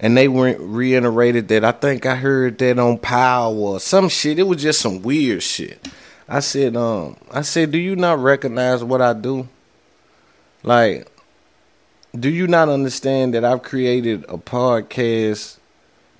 And 0.00 0.16
they 0.16 0.28
re- 0.28 0.56
reiterated 0.56 1.48
that 1.48 1.64
I 1.64 1.72
think 1.72 2.06
I 2.06 2.16
heard 2.16 2.58
that 2.58 2.78
on 2.78 2.98
Power 2.98 3.54
or 3.54 3.80
some 3.80 4.08
shit. 4.08 4.38
It 4.38 4.44
was 4.44 4.62
just 4.62 4.80
some 4.80 5.02
weird 5.02 5.42
shit. 5.42 5.86
I 6.28 6.40
said, 6.40 6.76
um, 6.76 7.16
I 7.30 7.42
said, 7.42 7.70
do 7.70 7.78
you 7.78 7.96
not 7.96 8.18
recognize 8.18 8.82
what 8.82 9.02
I 9.02 9.12
do? 9.12 9.48
Like, 10.62 11.06
do 12.18 12.30
you 12.30 12.46
not 12.46 12.68
understand 12.68 13.34
that 13.34 13.44
I've 13.44 13.62
created 13.62 14.24
a 14.28 14.38
podcast, 14.38 15.58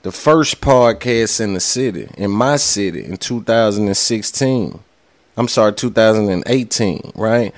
the 0.05 0.13
first 0.13 0.61
podcast 0.61 1.41
in 1.41 1.55
the 1.55 1.61
city, 1.61 2.09
in 2.19 2.31
my 2.31 2.57
city, 2.57 3.05
in 3.07 3.17
2016? 3.17 4.79
I'm 5.37 5.49
sorry, 5.49 5.73
2018, 5.73 7.13
right? 7.15 7.55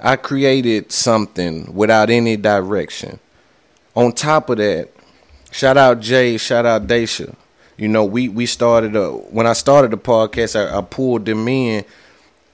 I 0.00 0.16
created 0.16 0.90
something 0.90 1.72
without 1.74 2.08
any 2.08 2.38
direction. 2.38 3.20
On 3.94 4.10
top 4.10 4.48
of 4.48 4.56
that, 4.56 4.88
shout 5.52 5.76
out 5.76 6.00
Jay, 6.00 6.38
shout 6.38 6.64
out 6.64 6.86
Daisha. 6.86 7.36
You 7.76 7.88
know, 7.88 8.06
we 8.06 8.26
we 8.28 8.46
started 8.46 8.96
a 8.96 9.10
when 9.10 9.46
I 9.46 9.52
started 9.52 9.90
the 9.90 9.98
podcast, 9.98 10.56
I, 10.58 10.78
I 10.78 10.80
pulled 10.80 11.26
them 11.26 11.46
in, 11.46 11.84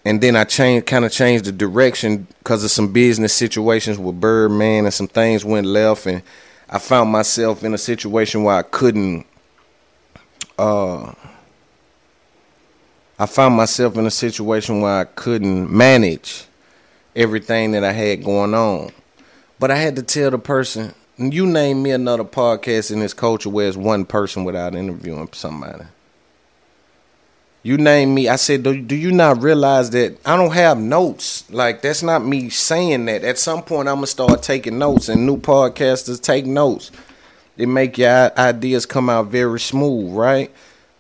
and 0.05 0.21
then 0.21 0.35
I 0.35 0.45
changed 0.45 0.87
kind 0.87 1.05
of 1.05 1.13
changed 1.13 1.45
the 1.45 1.53
direction 1.53 2.27
because 2.41 2.65
of 2.65 2.73
some 2.73 2.93
business 2.93 3.35
situations 3.35 3.99
with 4.01 4.21
Birdman 4.21 4.85
and 4.85 4.93
some 4.93 5.09
things 5.09 5.45
went 5.45 5.67
left, 5.67 6.07
and 6.07 6.23
I 6.69 6.81
found 6.81 7.11
myself 7.11 7.63
in 7.63 7.73
a 7.73 7.79
situation 7.79 8.43
where 8.43 8.57
I 8.57 8.63
couldn't. 8.63 9.28
Uh, 10.59 11.13
I 13.19 13.27
found 13.27 13.57
myself 13.57 13.97
in 13.97 14.07
a 14.07 14.11
situation 14.11 14.81
where 14.81 15.01
I 15.01 15.05
couldn't 15.05 15.71
manage 15.71 16.45
everything 17.15 17.73
that 17.73 17.85
I 17.85 17.93
had 17.93 18.25
going 18.25 18.55
on. 18.55 18.91
But 19.59 19.71
I 19.71 19.77
had 19.77 19.97
to 19.97 20.03
tell 20.03 20.31
the 20.31 20.39
person, 20.39 20.95
you 21.17 21.47
name 21.47 21.83
me 21.83 21.91
another 21.91 22.25
podcast 22.25 22.93
in 22.93 23.01
this 23.01 23.15
culture 23.15 23.51
where 23.51 23.67
it's 23.67 23.77
one 23.77 24.05
person 24.05 24.45
without 24.45 24.75
interviewing 24.75 25.29
somebody. 25.33 25.85
You 27.65 27.77
name 27.77 28.15
me. 28.15 28.29
I 28.29 28.37
said, 28.37 28.63
do, 28.63 28.81
do 28.81 28.95
you 28.95 29.11
not 29.11 29.43
realize 29.43 29.91
that 29.91 30.17
I 30.25 30.37
don't 30.37 30.53
have 30.53 30.79
notes? 30.79 31.51
Like, 31.51 31.83
that's 31.83 32.05
not 32.05 32.25
me 32.25 32.51
saying 32.51 33.05
that. 33.07 33.25
At 33.25 33.39
some 33.39 33.63
point, 33.63 33.89
I'm 33.89 33.97
going 33.97 34.05
to 34.05 34.11
start 34.11 34.43
taking 34.45 34.79
notes, 34.79 35.09
and 35.09 35.27
new 35.27 35.39
podcasters 35.39 36.23
take 36.23 36.47
notes. 36.47 36.93
They 37.59 37.67
make 37.67 37.99
your 37.99 38.33
ideas 38.39 38.87
come 38.87 39.11
out 39.11 39.27
very 39.27 39.59
smooth, 39.59 40.15
right? 40.15 40.51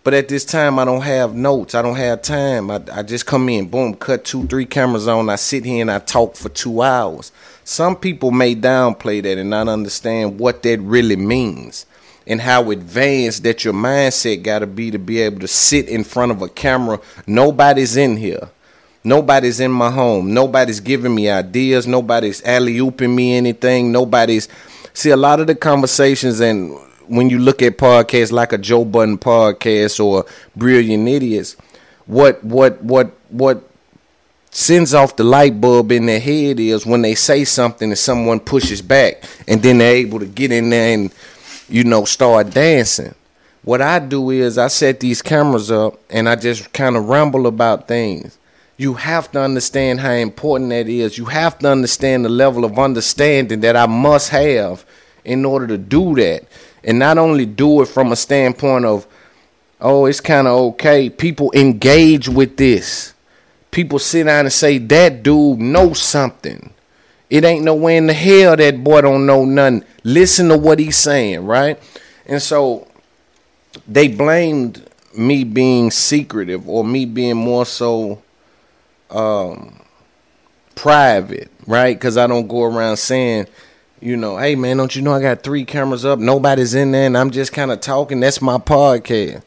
But 0.02 0.12
at 0.14 0.28
this 0.28 0.44
time, 0.44 0.78
I 0.80 0.84
don't 0.84 1.02
have 1.02 1.34
notes. 1.34 1.74
I 1.74 1.82
don't 1.82 1.96
have 1.96 2.20
time. 2.20 2.68
I, 2.68 2.82
I 2.92 3.02
just 3.04 3.26
come 3.26 3.48
in, 3.48 3.68
boom, 3.68 3.94
cut 3.94 4.24
two, 4.24 4.44
three 4.48 4.66
cameras 4.66 5.06
on. 5.06 5.30
I 5.30 5.36
sit 5.36 5.64
here 5.64 5.82
and 5.82 5.90
I 5.90 6.00
talk 6.00 6.34
for 6.34 6.48
two 6.48 6.82
hours. 6.82 7.30
Some 7.62 7.94
people 7.94 8.32
may 8.32 8.56
downplay 8.56 9.22
that 9.22 9.38
and 9.38 9.50
not 9.50 9.68
understand 9.68 10.40
what 10.40 10.64
that 10.64 10.80
really 10.80 11.14
means 11.14 11.86
and 12.26 12.40
how 12.40 12.72
advanced 12.72 13.44
that 13.44 13.64
your 13.64 13.74
mindset 13.74 14.42
got 14.42 14.58
to 14.58 14.66
be 14.66 14.90
to 14.90 14.98
be 14.98 15.20
able 15.20 15.40
to 15.40 15.48
sit 15.48 15.88
in 15.88 16.02
front 16.02 16.32
of 16.32 16.42
a 16.42 16.48
camera. 16.48 17.00
Nobody's 17.26 17.96
in 17.96 18.16
here. 18.16 18.50
Nobody's 19.04 19.60
in 19.60 19.70
my 19.70 19.90
home. 19.90 20.34
Nobody's 20.34 20.80
giving 20.80 21.14
me 21.14 21.30
ideas. 21.30 21.86
Nobody's 21.86 22.42
alley 22.42 22.78
ooping 22.78 23.14
me 23.14 23.36
anything. 23.36 23.92
Nobody's. 23.92 24.48
See, 24.98 25.10
a 25.10 25.16
lot 25.16 25.38
of 25.38 25.46
the 25.46 25.54
conversations 25.54 26.40
and 26.40 26.76
when 27.06 27.30
you 27.30 27.38
look 27.38 27.62
at 27.62 27.78
podcasts 27.78 28.32
like 28.32 28.52
a 28.52 28.58
Joe 28.58 28.84
Budden 28.84 29.16
podcast 29.16 30.04
or 30.04 30.26
Brilliant 30.56 31.06
Idiots, 31.06 31.54
what 32.06 32.42
what 32.42 32.82
what 32.82 33.12
what 33.28 33.62
sends 34.50 34.94
off 34.94 35.14
the 35.14 35.22
light 35.22 35.60
bulb 35.60 35.92
in 35.92 36.06
their 36.06 36.18
head 36.18 36.58
is 36.58 36.84
when 36.84 37.02
they 37.02 37.14
say 37.14 37.44
something 37.44 37.90
and 37.90 37.96
someone 37.98 38.40
pushes 38.40 38.82
back 38.82 39.22
and 39.46 39.62
then 39.62 39.78
they're 39.78 39.94
able 39.94 40.18
to 40.18 40.26
get 40.26 40.50
in 40.50 40.70
there 40.70 40.94
and 40.94 41.14
you 41.68 41.84
know 41.84 42.04
start 42.04 42.50
dancing. 42.50 43.14
What 43.62 43.80
I 43.80 44.00
do 44.00 44.30
is 44.30 44.58
I 44.58 44.66
set 44.66 44.98
these 44.98 45.22
cameras 45.22 45.70
up 45.70 46.00
and 46.10 46.28
I 46.28 46.34
just 46.34 46.72
kind 46.72 46.96
of 46.96 47.08
ramble 47.08 47.46
about 47.46 47.86
things. 47.86 48.36
You 48.80 48.94
have 48.94 49.32
to 49.32 49.40
understand 49.40 49.98
how 49.98 50.12
important 50.12 50.70
that 50.70 50.88
is. 50.88 51.18
You 51.18 51.24
have 51.24 51.58
to 51.58 51.68
understand 51.68 52.24
the 52.24 52.28
level 52.28 52.64
of 52.64 52.78
understanding 52.78 53.58
that 53.60 53.74
I 53.74 53.86
must 53.86 54.30
have 54.30 54.86
in 55.24 55.44
order 55.44 55.66
to 55.66 55.76
do 55.76 56.14
that. 56.14 56.44
And 56.84 57.00
not 57.00 57.18
only 57.18 57.44
do 57.44 57.82
it 57.82 57.86
from 57.86 58.12
a 58.12 58.16
standpoint 58.16 58.84
of 58.84 59.06
oh 59.80 60.06
it's 60.06 60.20
kind 60.20 60.46
of 60.46 60.56
okay. 60.74 61.10
People 61.10 61.50
engage 61.54 62.28
with 62.28 62.56
this. 62.56 63.14
People 63.72 63.98
sit 63.98 64.24
down 64.24 64.46
and 64.46 64.52
say 64.52 64.78
that 64.78 65.24
dude 65.24 65.58
knows 65.58 66.00
something. 66.00 66.72
It 67.28 67.44
ain't 67.44 67.64
no 67.64 67.74
way 67.74 67.96
in 67.96 68.06
the 68.06 68.14
hell 68.14 68.56
that 68.56 68.84
boy 68.84 69.00
don't 69.00 69.26
know 69.26 69.44
nothing. 69.44 69.84
Listen 70.04 70.48
to 70.50 70.56
what 70.56 70.78
he's 70.78 70.96
saying 70.96 71.44
right? 71.44 71.82
And 72.26 72.40
so 72.40 72.86
they 73.88 74.06
blamed 74.06 74.88
me 75.16 75.42
being 75.42 75.90
secretive 75.90 76.68
or 76.68 76.84
me 76.84 77.06
being 77.06 77.36
more 77.36 77.66
so 77.66 78.22
um 79.10 79.80
private 80.74 81.50
right 81.66 81.96
because 81.96 82.16
i 82.16 82.26
don't 82.26 82.46
go 82.46 82.62
around 82.62 82.96
saying 82.96 83.46
you 84.00 84.16
know, 84.16 84.36
hey 84.36 84.54
man, 84.54 84.76
don't 84.76 84.94
you 84.94 85.02
know 85.02 85.12
I 85.12 85.20
got 85.20 85.42
three 85.42 85.64
cameras 85.64 86.04
up? 86.04 86.18
Nobody's 86.18 86.74
in 86.74 86.92
there, 86.92 87.06
and 87.06 87.18
I'm 87.18 87.30
just 87.30 87.52
kind 87.52 87.72
of 87.72 87.80
talking. 87.80 88.20
That's 88.20 88.40
my 88.40 88.58
podcast. 88.58 89.42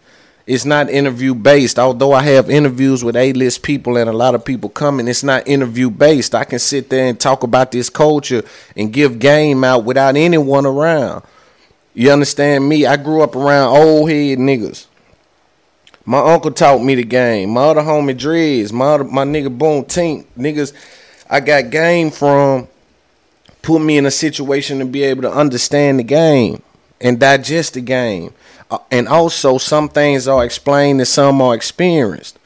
It's 0.45 0.65
not 0.65 0.89
interview 0.89 1.33
based. 1.33 1.79
Although 1.79 2.11
I 2.11 2.23
have 2.23 2.49
interviews 2.49 3.03
with 3.03 3.15
A 3.15 3.31
list 3.31 3.63
people 3.63 3.95
and 3.95 4.09
a 4.09 4.13
lot 4.13 4.35
of 4.35 4.43
people 4.43 4.69
coming, 4.69 5.07
it's 5.07 5.23
not 5.23 5.47
interview 5.47 5.89
based. 5.89 6.35
I 6.35 6.43
can 6.43 6.59
sit 6.59 6.89
there 6.89 7.07
and 7.07 7.19
talk 7.19 7.43
about 7.43 7.71
this 7.71 7.89
culture 7.89 8.43
and 8.75 8.91
give 8.91 9.19
game 9.19 9.63
out 9.63 9.85
without 9.85 10.17
anyone 10.17 10.65
around. 10.65 11.23
You 11.93 12.11
understand 12.11 12.67
me? 12.67 12.85
I 12.85 12.97
grew 12.97 13.21
up 13.21 13.35
around 13.35 13.77
old 13.77 14.09
head 14.09 14.39
niggas. 14.39 14.87
My 16.05 16.19
uncle 16.19 16.51
taught 16.51 16.83
me 16.83 16.95
the 16.95 17.03
game. 17.03 17.51
My 17.51 17.65
other 17.65 17.81
homie 17.81 18.17
Dreads, 18.17 18.73
my 18.73 18.93
other, 18.93 19.03
my 19.03 19.23
nigga 19.23 19.55
Boom 19.55 19.83
Tink, 19.83 20.25
niggas 20.37 20.73
I 21.29 21.39
got 21.39 21.69
game 21.69 22.11
from 22.11 22.67
put 23.61 23.79
me 23.79 23.97
in 23.97 24.05
a 24.05 24.11
situation 24.11 24.79
to 24.79 24.85
be 24.85 25.03
able 25.03 25.21
to 25.21 25.31
understand 25.31 25.99
the 25.99 26.03
game 26.03 26.61
and 26.99 27.19
digest 27.19 27.75
the 27.75 27.81
game. 27.81 28.33
Uh, 28.69 28.79
and 28.89 29.07
also, 29.07 29.57
some 29.57 29.87
things 29.89 30.27
are 30.27 30.43
explained 30.43 30.99
and 30.99 31.07
some 31.07 31.41
are 31.41 31.53
experienced. 31.53 32.37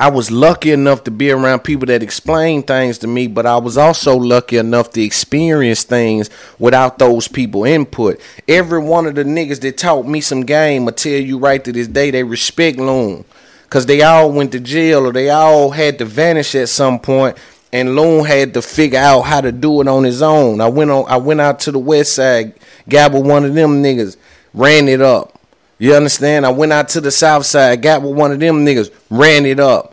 I 0.00 0.08
was 0.08 0.30
lucky 0.30 0.70
enough 0.70 1.04
to 1.04 1.10
be 1.10 1.30
around 1.30 1.60
people 1.60 1.84
that 1.88 2.02
explain 2.02 2.62
things 2.62 2.96
to 2.98 3.06
me, 3.06 3.26
but 3.26 3.44
I 3.44 3.58
was 3.58 3.76
also 3.76 4.16
lucky 4.16 4.56
enough 4.56 4.88
to 4.92 5.02
experience 5.02 5.84
things 5.84 6.30
without 6.58 6.98
those 6.98 7.28
people 7.28 7.64
input. 7.64 8.18
Every 8.48 8.78
one 8.78 9.04
of 9.04 9.14
the 9.14 9.24
niggas 9.24 9.60
that 9.60 9.76
taught 9.76 10.06
me 10.06 10.22
some 10.22 10.46
game 10.46 10.88
I 10.88 10.92
tell 10.92 11.12
you 11.20 11.36
right 11.36 11.62
to 11.62 11.70
this 11.70 11.86
day 11.86 12.10
they 12.10 12.24
respect 12.24 12.78
Loon. 12.78 13.26
Cause 13.68 13.84
they 13.84 14.00
all 14.00 14.32
went 14.32 14.52
to 14.52 14.60
jail 14.60 15.06
or 15.06 15.12
they 15.12 15.28
all 15.28 15.70
had 15.70 15.98
to 15.98 16.06
vanish 16.06 16.54
at 16.54 16.70
some 16.70 16.98
point 16.98 17.36
and 17.70 17.94
Loon 17.94 18.24
had 18.24 18.54
to 18.54 18.62
figure 18.62 18.98
out 18.98 19.20
how 19.20 19.42
to 19.42 19.52
do 19.52 19.82
it 19.82 19.86
on 19.86 20.04
his 20.04 20.22
own. 20.22 20.62
I 20.62 20.68
went 20.68 20.90
on 20.90 21.04
I 21.10 21.18
went 21.18 21.42
out 21.42 21.60
to 21.60 21.72
the 21.72 21.78
west 21.78 22.14
side, 22.14 22.54
got 22.88 23.12
with 23.12 23.26
one 23.26 23.44
of 23.44 23.52
them 23.52 23.82
niggas, 23.82 24.16
ran 24.54 24.88
it 24.88 25.02
up. 25.02 25.38
You 25.80 25.94
understand? 25.94 26.44
I 26.44 26.50
went 26.50 26.74
out 26.74 26.90
to 26.90 27.00
the 27.00 27.10
south 27.10 27.46
side, 27.46 27.80
got 27.80 28.02
with 28.02 28.14
one 28.14 28.32
of 28.32 28.38
them 28.38 28.66
niggas, 28.66 28.92
ran 29.08 29.46
it 29.46 29.58
up. 29.58 29.89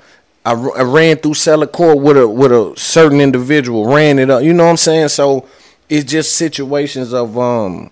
I, 0.48 0.54
I 0.54 0.84
ran 0.84 1.18
through 1.18 1.34
Cellar 1.34 1.68
Court 1.68 2.00
with 2.00 2.16
a 2.16 2.26
with 2.26 2.54
a 2.54 2.74
certain 2.78 3.20
individual, 3.20 3.86
ran 3.86 4.18
it 4.18 4.30
up. 4.30 4.44
You 4.44 4.54
know 4.54 4.64
what 4.64 4.72
I'm 4.72 4.78
saying? 4.78 5.10
So 5.10 5.46
it's 5.90 6.10
just 6.10 6.38
situations 6.38 7.14
of 7.14 7.38
um 7.38 7.92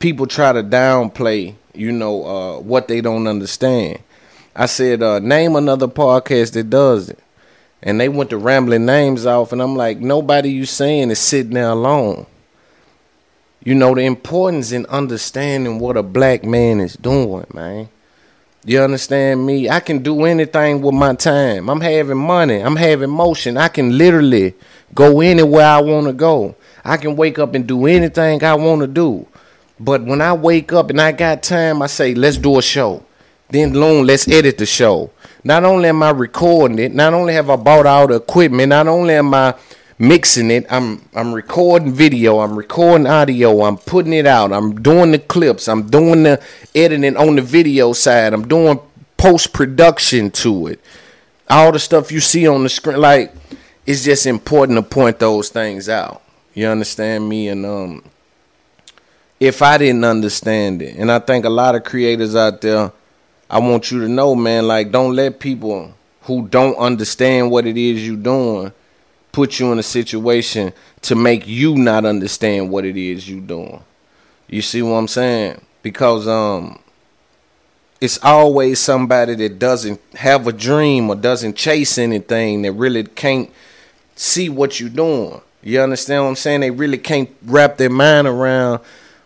people 0.00 0.26
try 0.26 0.52
to 0.52 0.64
downplay, 0.64 1.54
you 1.74 1.92
know, 1.92 2.24
uh, 2.24 2.58
what 2.58 2.88
they 2.88 3.00
don't 3.00 3.28
understand. 3.28 4.00
I 4.56 4.66
said, 4.66 5.00
uh, 5.00 5.20
name 5.20 5.54
another 5.54 5.86
podcast 5.86 6.54
that 6.54 6.70
does 6.70 7.08
it. 7.08 7.20
And 7.84 8.00
they 8.00 8.08
went 8.08 8.30
to 8.30 8.38
rambling 8.38 8.84
names 8.84 9.24
off, 9.24 9.52
and 9.52 9.62
I'm 9.62 9.76
like, 9.76 9.98
nobody 9.98 10.50
you 10.50 10.64
saying 10.66 11.12
is 11.12 11.20
sitting 11.20 11.52
there 11.52 11.68
alone. 11.68 12.26
You 13.62 13.76
know 13.76 13.94
the 13.94 14.00
importance 14.00 14.72
in 14.72 14.86
understanding 14.86 15.78
what 15.78 15.96
a 15.96 16.02
black 16.02 16.42
man 16.42 16.80
is 16.80 16.94
doing, 16.94 17.46
man. 17.54 17.90
You 18.68 18.82
understand 18.82 19.46
me? 19.46 19.70
I 19.70 19.78
can 19.78 20.02
do 20.02 20.24
anything 20.24 20.82
with 20.82 20.92
my 20.92 21.14
time. 21.14 21.70
I'm 21.70 21.80
having 21.80 22.18
money. 22.18 22.58
I'm 22.58 22.74
having 22.74 23.10
motion. 23.10 23.56
I 23.56 23.68
can 23.68 23.96
literally 23.96 24.54
go 24.92 25.20
anywhere 25.20 25.66
I 25.66 25.80
want 25.80 26.08
to 26.08 26.12
go. 26.12 26.56
I 26.84 26.96
can 26.96 27.14
wake 27.14 27.38
up 27.38 27.54
and 27.54 27.64
do 27.64 27.86
anything 27.86 28.42
I 28.42 28.54
want 28.54 28.80
to 28.80 28.88
do. 28.88 29.24
But 29.78 30.02
when 30.02 30.20
I 30.20 30.32
wake 30.32 30.72
up 30.72 30.90
and 30.90 31.00
I 31.00 31.12
got 31.12 31.44
time, 31.44 31.80
I 31.80 31.86
say, 31.86 32.12
let's 32.12 32.38
do 32.38 32.58
a 32.58 32.62
show. 32.62 33.04
Then 33.50 33.72
long, 33.72 34.02
let's 34.02 34.26
edit 34.26 34.58
the 34.58 34.66
show. 34.66 35.12
Not 35.44 35.62
only 35.62 35.88
am 35.88 36.02
I 36.02 36.10
recording 36.10 36.80
it, 36.80 36.92
not 36.92 37.14
only 37.14 37.34
have 37.34 37.48
I 37.48 37.54
bought 37.54 37.86
all 37.86 38.08
the 38.08 38.16
equipment, 38.16 38.70
not 38.70 38.88
only 38.88 39.14
am 39.14 39.32
I 39.32 39.54
mixing 39.98 40.50
it. 40.50 40.66
I'm 40.70 41.08
I'm 41.14 41.32
recording 41.32 41.92
video, 41.92 42.40
I'm 42.40 42.56
recording 42.56 43.06
audio, 43.06 43.62
I'm 43.62 43.78
putting 43.78 44.12
it 44.12 44.26
out, 44.26 44.52
I'm 44.52 44.80
doing 44.82 45.12
the 45.12 45.18
clips, 45.18 45.68
I'm 45.68 45.88
doing 45.88 46.24
the 46.24 46.42
editing 46.74 47.16
on 47.16 47.36
the 47.36 47.42
video 47.42 47.92
side, 47.92 48.32
I'm 48.32 48.46
doing 48.46 48.80
post 49.16 49.52
production 49.52 50.30
to 50.30 50.68
it. 50.68 50.80
All 51.48 51.72
the 51.72 51.78
stuff 51.78 52.12
you 52.12 52.20
see 52.20 52.46
on 52.46 52.62
the 52.62 52.68
screen, 52.68 53.00
like 53.00 53.32
it's 53.86 54.04
just 54.04 54.26
important 54.26 54.76
to 54.78 54.82
point 54.82 55.18
those 55.18 55.48
things 55.48 55.88
out. 55.88 56.22
You 56.54 56.66
understand 56.66 57.28
me? 57.28 57.48
And 57.48 57.64
um 57.64 58.04
if 59.38 59.60
I 59.60 59.76
didn't 59.76 60.04
understand 60.04 60.80
it, 60.80 60.96
and 60.96 61.12
I 61.12 61.18
think 61.18 61.44
a 61.44 61.50
lot 61.50 61.74
of 61.74 61.84
creators 61.84 62.34
out 62.34 62.62
there, 62.62 62.90
I 63.50 63.58
want 63.58 63.90
you 63.90 64.00
to 64.00 64.08
know, 64.08 64.34
man, 64.34 64.66
like 64.66 64.90
don't 64.90 65.14
let 65.14 65.40
people 65.40 65.94
who 66.22 66.48
don't 66.48 66.76
understand 66.76 67.50
what 67.50 67.66
it 67.66 67.76
is 67.76 68.06
you're 68.06 68.16
doing 68.16 68.72
put 69.36 69.60
you 69.60 69.70
in 69.70 69.78
a 69.78 69.82
situation 69.82 70.72
to 71.02 71.14
make 71.14 71.46
you 71.46 71.74
not 71.76 72.06
understand 72.06 72.70
what 72.70 72.86
it 72.86 72.96
is 72.96 73.28
you 73.28 73.38
doing. 73.38 73.84
You 74.48 74.62
see 74.62 74.80
what 74.80 74.94
I'm 74.94 75.08
saying? 75.08 75.60
Because 75.82 76.26
um 76.26 76.78
it's 78.00 78.18
always 78.24 78.80
somebody 78.80 79.34
that 79.34 79.58
doesn't 79.58 80.00
have 80.14 80.46
a 80.46 80.52
dream 80.54 81.10
or 81.10 81.16
doesn't 81.16 81.54
chase 81.54 81.98
anything 81.98 82.62
that 82.62 82.72
really 82.72 83.04
can't 83.04 83.50
see 84.14 84.48
what 84.48 84.80
you're 84.80 84.88
doing. 84.88 85.42
You 85.62 85.82
understand 85.82 86.22
what 86.22 86.30
I'm 86.30 86.36
saying? 86.36 86.60
They 86.60 86.70
really 86.70 86.96
can't 86.96 87.28
wrap 87.44 87.76
their 87.76 87.90
mind 87.90 88.26
around 88.26 88.80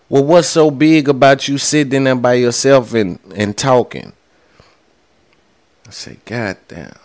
well 0.08 0.24
what's 0.24 0.48
so 0.48 0.72
big 0.72 1.08
about 1.08 1.46
you 1.46 1.56
sitting 1.56 2.02
there 2.02 2.16
by 2.16 2.34
yourself 2.34 2.94
and, 2.94 3.20
and 3.36 3.56
talking? 3.56 4.12
I 5.86 5.90
say, 5.92 6.16
God 6.24 6.56
damn. 6.66 6.98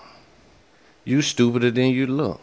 You 1.04 1.22
stupider 1.22 1.70
than 1.70 1.90
you 1.90 2.08
look. 2.08 2.42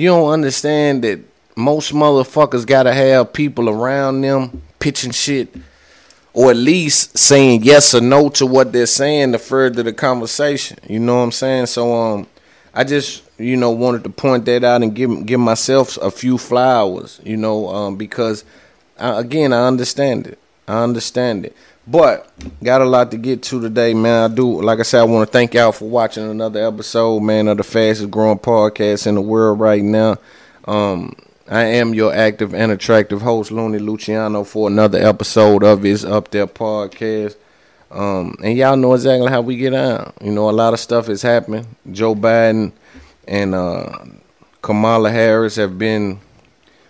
You 0.00 0.06
don't 0.06 0.30
understand 0.30 1.04
that 1.04 1.20
most 1.56 1.92
motherfuckers 1.92 2.66
gotta 2.66 2.90
have 2.94 3.34
people 3.34 3.68
around 3.68 4.22
them 4.22 4.62
pitching 4.78 5.10
shit 5.10 5.54
or 6.32 6.52
at 6.52 6.56
least 6.56 7.18
saying 7.18 7.64
yes 7.64 7.94
or 7.94 8.00
no 8.00 8.30
to 8.30 8.46
what 8.46 8.72
they're 8.72 8.86
saying 8.86 9.32
to 9.32 9.38
further 9.38 9.82
the 9.82 9.92
conversation. 9.92 10.78
You 10.88 11.00
know 11.00 11.16
what 11.16 11.24
I'm 11.24 11.32
saying? 11.32 11.66
So 11.66 11.92
um 11.92 12.26
I 12.72 12.82
just 12.84 13.24
you 13.38 13.58
know 13.58 13.72
wanted 13.72 14.02
to 14.04 14.08
point 14.08 14.46
that 14.46 14.64
out 14.64 14.82
and 14.82 14.94
give 14.94 15.26
give 15.26 15.40
myself 15.40 15.98
a 15.98 16.10
few 16.10 16.38
flowers, 16.38 17.20
you 17.22 17.36
know, 17.36 17.68
um 17.68 17.96
because 17.96 18.42
I, 18.98 19.20
again 19.20 19.52
I 19.52 19.66
understand 19.66 20.28
it. 20.28 20.38
I 20.66 20.82
understand 20.82 21.44
it. 21.44 21.54
But 21.90 22.30
got 22.62 22.82
a 22.82 22.84
lot 22.84 23.10
to 23.10 23.16
get 23.16 23.42
to 23.44 23.60
today, 23.60 23.94
man. 23.94 24.30
I 24.30 24.32
do, 24.32 24.62
like 24.62 24.78
I 24.78 24.82
said, 24.82 25.00
I 25.00 25.04
want 25.04 25.26
to 25.26 25.32
thank 25.32 25.54
y'all 25.54 25.72
for 25.72 25.88
watching 25.88 26.30
another 26.30 26.64
episode, 26.64 27.18
man, 27.18 27.48
of 27.48 27.56
the 27.56 27.64
fastest 27.64 28.12
growing 28.12 28.38
podcast 28.38 29.08
in 29.08 29.16
the 29.16 29.20
world 29.20 29.58
right 29.58 29.82
now. 29.82 30.16
Um, 30.66 31.16
I 31.48 31.64
am 31.64 31.92
your 31.92 32.14
active 32.14 32.54
and 32.54 32.70
attractive 32.70 33.22
host, 33.22 33.50
Looney 33.50 33.80
Luciano, 33.80 34.44
for 34.44 34.68
another 34.68 35.00
episode 35.04 35.64
of 35.64 35.82
his 35.82 36.04
Up 36.04 36.30
There 36.30 36.46
podcast. 36.46 37.34
Um, 37.90 38.36
and 38.40 38.56
y'all 38.56 38.76
know 38.76 38.94
exactly 38.94 39.28
how 39.28 39.40
we 39.40 39.56
get 39.56 39.74
on. 39.74 40.12
You 40.22 40.30
know, 40.30 40.48
a 40.48 40.52
lot 40.52 40.72
of 40.72 40.78
stuff 40.78 41.08
is 41.08 41.22
happening. 41.22 41.66
Joe 41.90 42.14
Biden 42.14 42.70
and 43.26 43.52
uh, 43.52 43.98
Kamala 44.62 45.10
Harris 45.10 45.56
have 45.56 45.76
been 45.76 46.20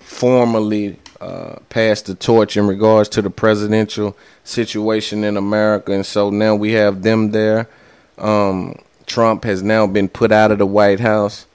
formally 0.00 0.98
uh, 1.20 1.56
passed 1.68 2.06
the 2.06 2.14
torch 2.14 2.56
in 2.56 2.66
regards 2.66 3.08
to 3.10 3.22
the 3.22 3.30
presidential 3.30 4.16
situation 4.44 5.24
in 5.24 5.36
America, 5.36 5.92
and 5.92 6.06
so 6.06 6.30
now 6.30 6.54
we 6.54 6.72
have 6.72 7.02
them 7.02 7.30
there. 7.30 7.68
Um, 8.18 8.78
Trump 9.06 9.44
has 9.44 9.62
now 9.62 9.86
been 9.86 10.08
put 10.08 10.32
out 10.32 10.50
of 10.50 10.58
the 10.58 10.66
White 10.66 11.00
House. 11.00 11.46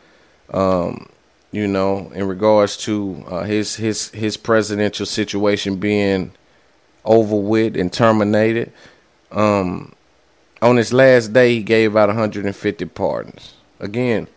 Um, 0.51 1.09
you 1.51 1.67
know, 1.67 2.11
in 2.13 2.27
regards 2.27 2.75
to 2.77 3.23
uh, 3.27 3.43
his 3.43 3.77
his 3.77 4.09
his 4.09 4.35
presidential 4.35 5.05
situation 5.05 5.77
being 5.77 6.33
over 7.05 7.35
with 7.35 7.77
and 7.77 7.91
terminated. 7.91 8.71
Um, 9.31 9.93
on 10.61 10.77
his 10.77 10.91
last 10.91 11.31
day, 11.31 11.55
he 11.55 11.63
gave 11.63 11.95
out 11.95 12.09
150 12.09 12.85
pardons. 12.85 13.53
Again, 13.79 14.27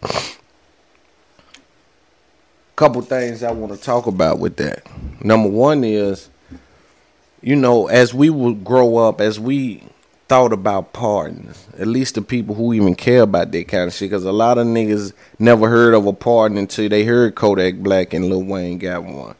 couple 2.79 3.03
things 3.03 3.43
I 3.43 3.51
want 3.51 3.73
to 3.73 3.81
talk 3.81 4.07
about 4.07 4.39
with 4.39 4.57
that. 4.59 4.87
Number 5.21 5.49
one 5.49 5.83
is, 5.83 6.31
you 7.43 7.57
know, 7.57 7.89
as 7.89 8.15
we 8.15 8.31
would 8.31 8.63
grow 8.63 8.99
up, 8.99 9.21
as 9.21 9.41
we 9.41 9.83
thought 10.29 10.53
about 10.53 10.93
pardons, 10.93 11.67
at 11.77 11.89
least 11.89 12.15
the 12.15 12.23
people 12.23 12.55
who 12.55 12.73
even 12.73 12.95
care 12.95 13.23
about 13.23 13.51
that 13.51 13.67
kind 13.67 13.89
of 13.89 13.95
shit, 13.95 14.11
because 14.11 14.25
a 14.25 14.31
lot 14.31 14.59
of 14.59 14.67
niggas 14.69 15.13
never 15.41 15.69
heard 15.69 15.93
of 15.93 16.07
a 16.07 16.13
pardon 16.13 16.57
until 16.57 16.89
they 16.89 17.05
heard 17.05 17.35
Kodak 17.35 17.79
Black 17.79 18.15
and 18.15 18.27
Lil 18.27 18.45
Wayne 18.45 18.79
got 18.79 19.03
one. 19.03 19.35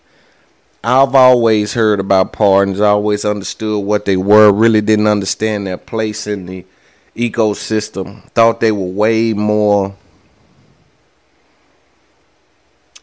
I've 0.83 1.15
always 1.15 1.75
heard 1.75 2.01
about 2.01 2.33
pardons, 2.33 2.81
I 2.81 2.89
always 2.89 3.25
understood 3.25 3.85
what 3.85 4.05
they 4.05 4.17
were, 4.17 4.51
really 4.51 4.81
didn't 4.81 5.07
understand 5.07 5.65
their 5.65 5.79
place 5.79 6.27
in 6.27 6.47
the 6.47 6.67
ecosystem, 7.15 8.29
thought 8.31 8.59
they 8.59 8.73
were 8.73 8.85
way 8.85 9.33
more 9.33 9.95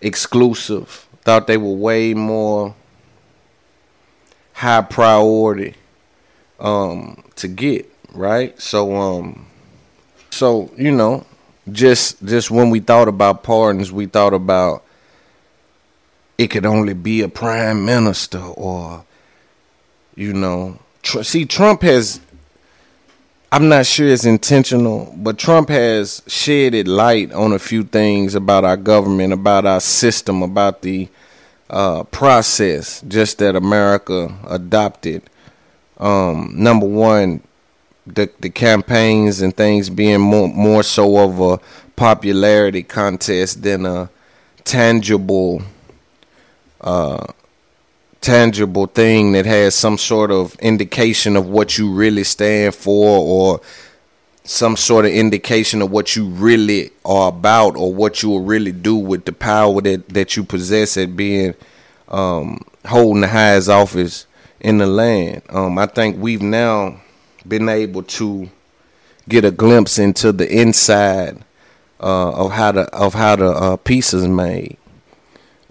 exclusive. 0.01 1.08
Thought 1.21 1.47
they 1.47 1.58
were 1.58 1.73
way 1.73 2.13
more 2.13 2.75
high 4.53 4.81
priority 4.81 5.75
um, 6.60 7.23
to 7.36 7.47
get, 7.47 7.89
right? 8.13 8.60
So 8.62 8.95
um 8.95 9.47
so, 10.29 10.69
you 10.77 10.91
know, 10.91 11.25
just 11.71 12.23
just 12.25 12.51
when 12.51 12.69
we 12.69 12.79
thought 12.79 13.08
about 13.08 13.43
pardons, 13.43 13.91
we 13.91 14.05
thought 14.05 14.34
about 14.34 14.84
it 16.38 16.47
could 16.47 16.65
only 16.65 16.93
be 16.93 17.21
a 17.21 17.29
prime 17.29 17.86
minister 17.86 18.39
or 18.39 19.05
you 20.15 20.34
know, 20.34 20.79
tr- 21.01 21.23
see 21.23 21.45
Trump 21.45 21.81
has 21.81 22.19
I'm 23.56 23.70
not 23.70 23.86
sure 23.86 24.10
it's 24.10 24.26
intentional, 24.26 25.13
but 25.15 25.38
Trump 25.38 25.70
has 25.70 26.22
shedded 26.28 26.89
light 26.89 27.32
on 27.32 27.54
a 27.54 27.58
few 27.58 27.86
things 27.86 28.36
about 28.36 28.65
our 28.65 28.76
government, 28.76 29.32
about 29.32 29.65
our 29.65 29.80
system, 29.80 30.44
about 30.44 30.82
the 30.82 31.08
uh, 31.70 32.04
process 32.04 33.02
just 33.08 33.38
that 33.38 33.56
America 33.56 34.38
adopted. 34.46 35.22
Um, 36.00 36.52
number 36.54 36.86
one, 36.86 37.44
the 38.06 38.30
the 38.41 38.50
campaigns 38.50 39.41
and 39.41 39.56
things 39.56 39.89
being 39.89 40.20
more 40.20 40.50
more 40.50 40.84
so 40.84 41.18
of 41.18 41.39
a 41.39 41.63
popularity 41.96 42.84
contest 42.84 43.63
than 43.63 43.86
a 43.86 44.10
tangible 44.65 45.62
uh, 46.82 47.26
tangible 48.25 48.88
thing 48.88 49.33
that 49.33 49.45
has 49.45 49.75
some 49.75 49.99
sort 49.99 50.31
of 50.31 50.55
indication 50.55 51.38
of 51.38 51.45
what 51.45 51.77
you 51.77 51.91
really 51.93 52.23
stand 52.23 52.73
for 52.73 53.19
or 53.19 53.61
some 54.43 54.75
sort 54.75 55.05
of 55.05 55.11
indication 55.11 55.79
of 55.83 55.91
what 55.91 56.15
you 56.15 56.25
really 56.25 56.89
are 57.05 57.29
about 57.29 57.75
or 57.75 57.93
what 57.93 58.23
you 58.23 58.29
will 58.29 58.41
really 58.41 58.71
do 58.71 58.95
with 58.95 59.25
the 59.25 59.31
power 59.31 59.79
that, 59.79 60.09
that 60.09 60.35
you 60.35 60.43
possess 60.43 60.97
at 60.97 61.15
being 61.15 61.53
um, 62.07 62.59
holding 62.88 63.21
the 63.21 63.27
highest 63.27 63.69
office 63.69 64.25
in 64.59 64.79
the 64.79 64.88
land. 64.88 65.43
Um, 65.49 65.77
I 65.77 65.85
think 65.85 66.17
we've 66.17 66.41
now 66.41 66.99
been 67.47 67.69
able 67.69 68.01
to 68.01 68.49
get 69.29 69.45
a 69.45 69.51
glimpse 69.51 69.99
into 69.99 70.31
the 70.31 70.51
inside 70.51 71.43
uh, 71.99 72.31
of 72.31 72.51
how 72.53 72.71
the 72.71 72.81
of 72.91 73.13
how 73.13 73.35
the 73.35 73.49
uh, 73.49 73.77
piece 73.77 74.15
is 74.15 74.27
made. 74.27 74.77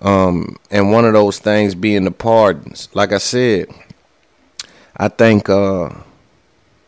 Um, 0.05 0.59
and 0.71 0.93
one 0.93 1.07
of 1.07 1.15
those 1.15 1.39
things 1.39 1.75
being 1.75 2.05
the 2.05 2.11
pardons. 2.11 2.91
Like 2.93 3.13
I 3.13 3.19
said, 3.19 3.69
I 4.95 5.09
think 5.09 5.49
uh, 5.49 5.89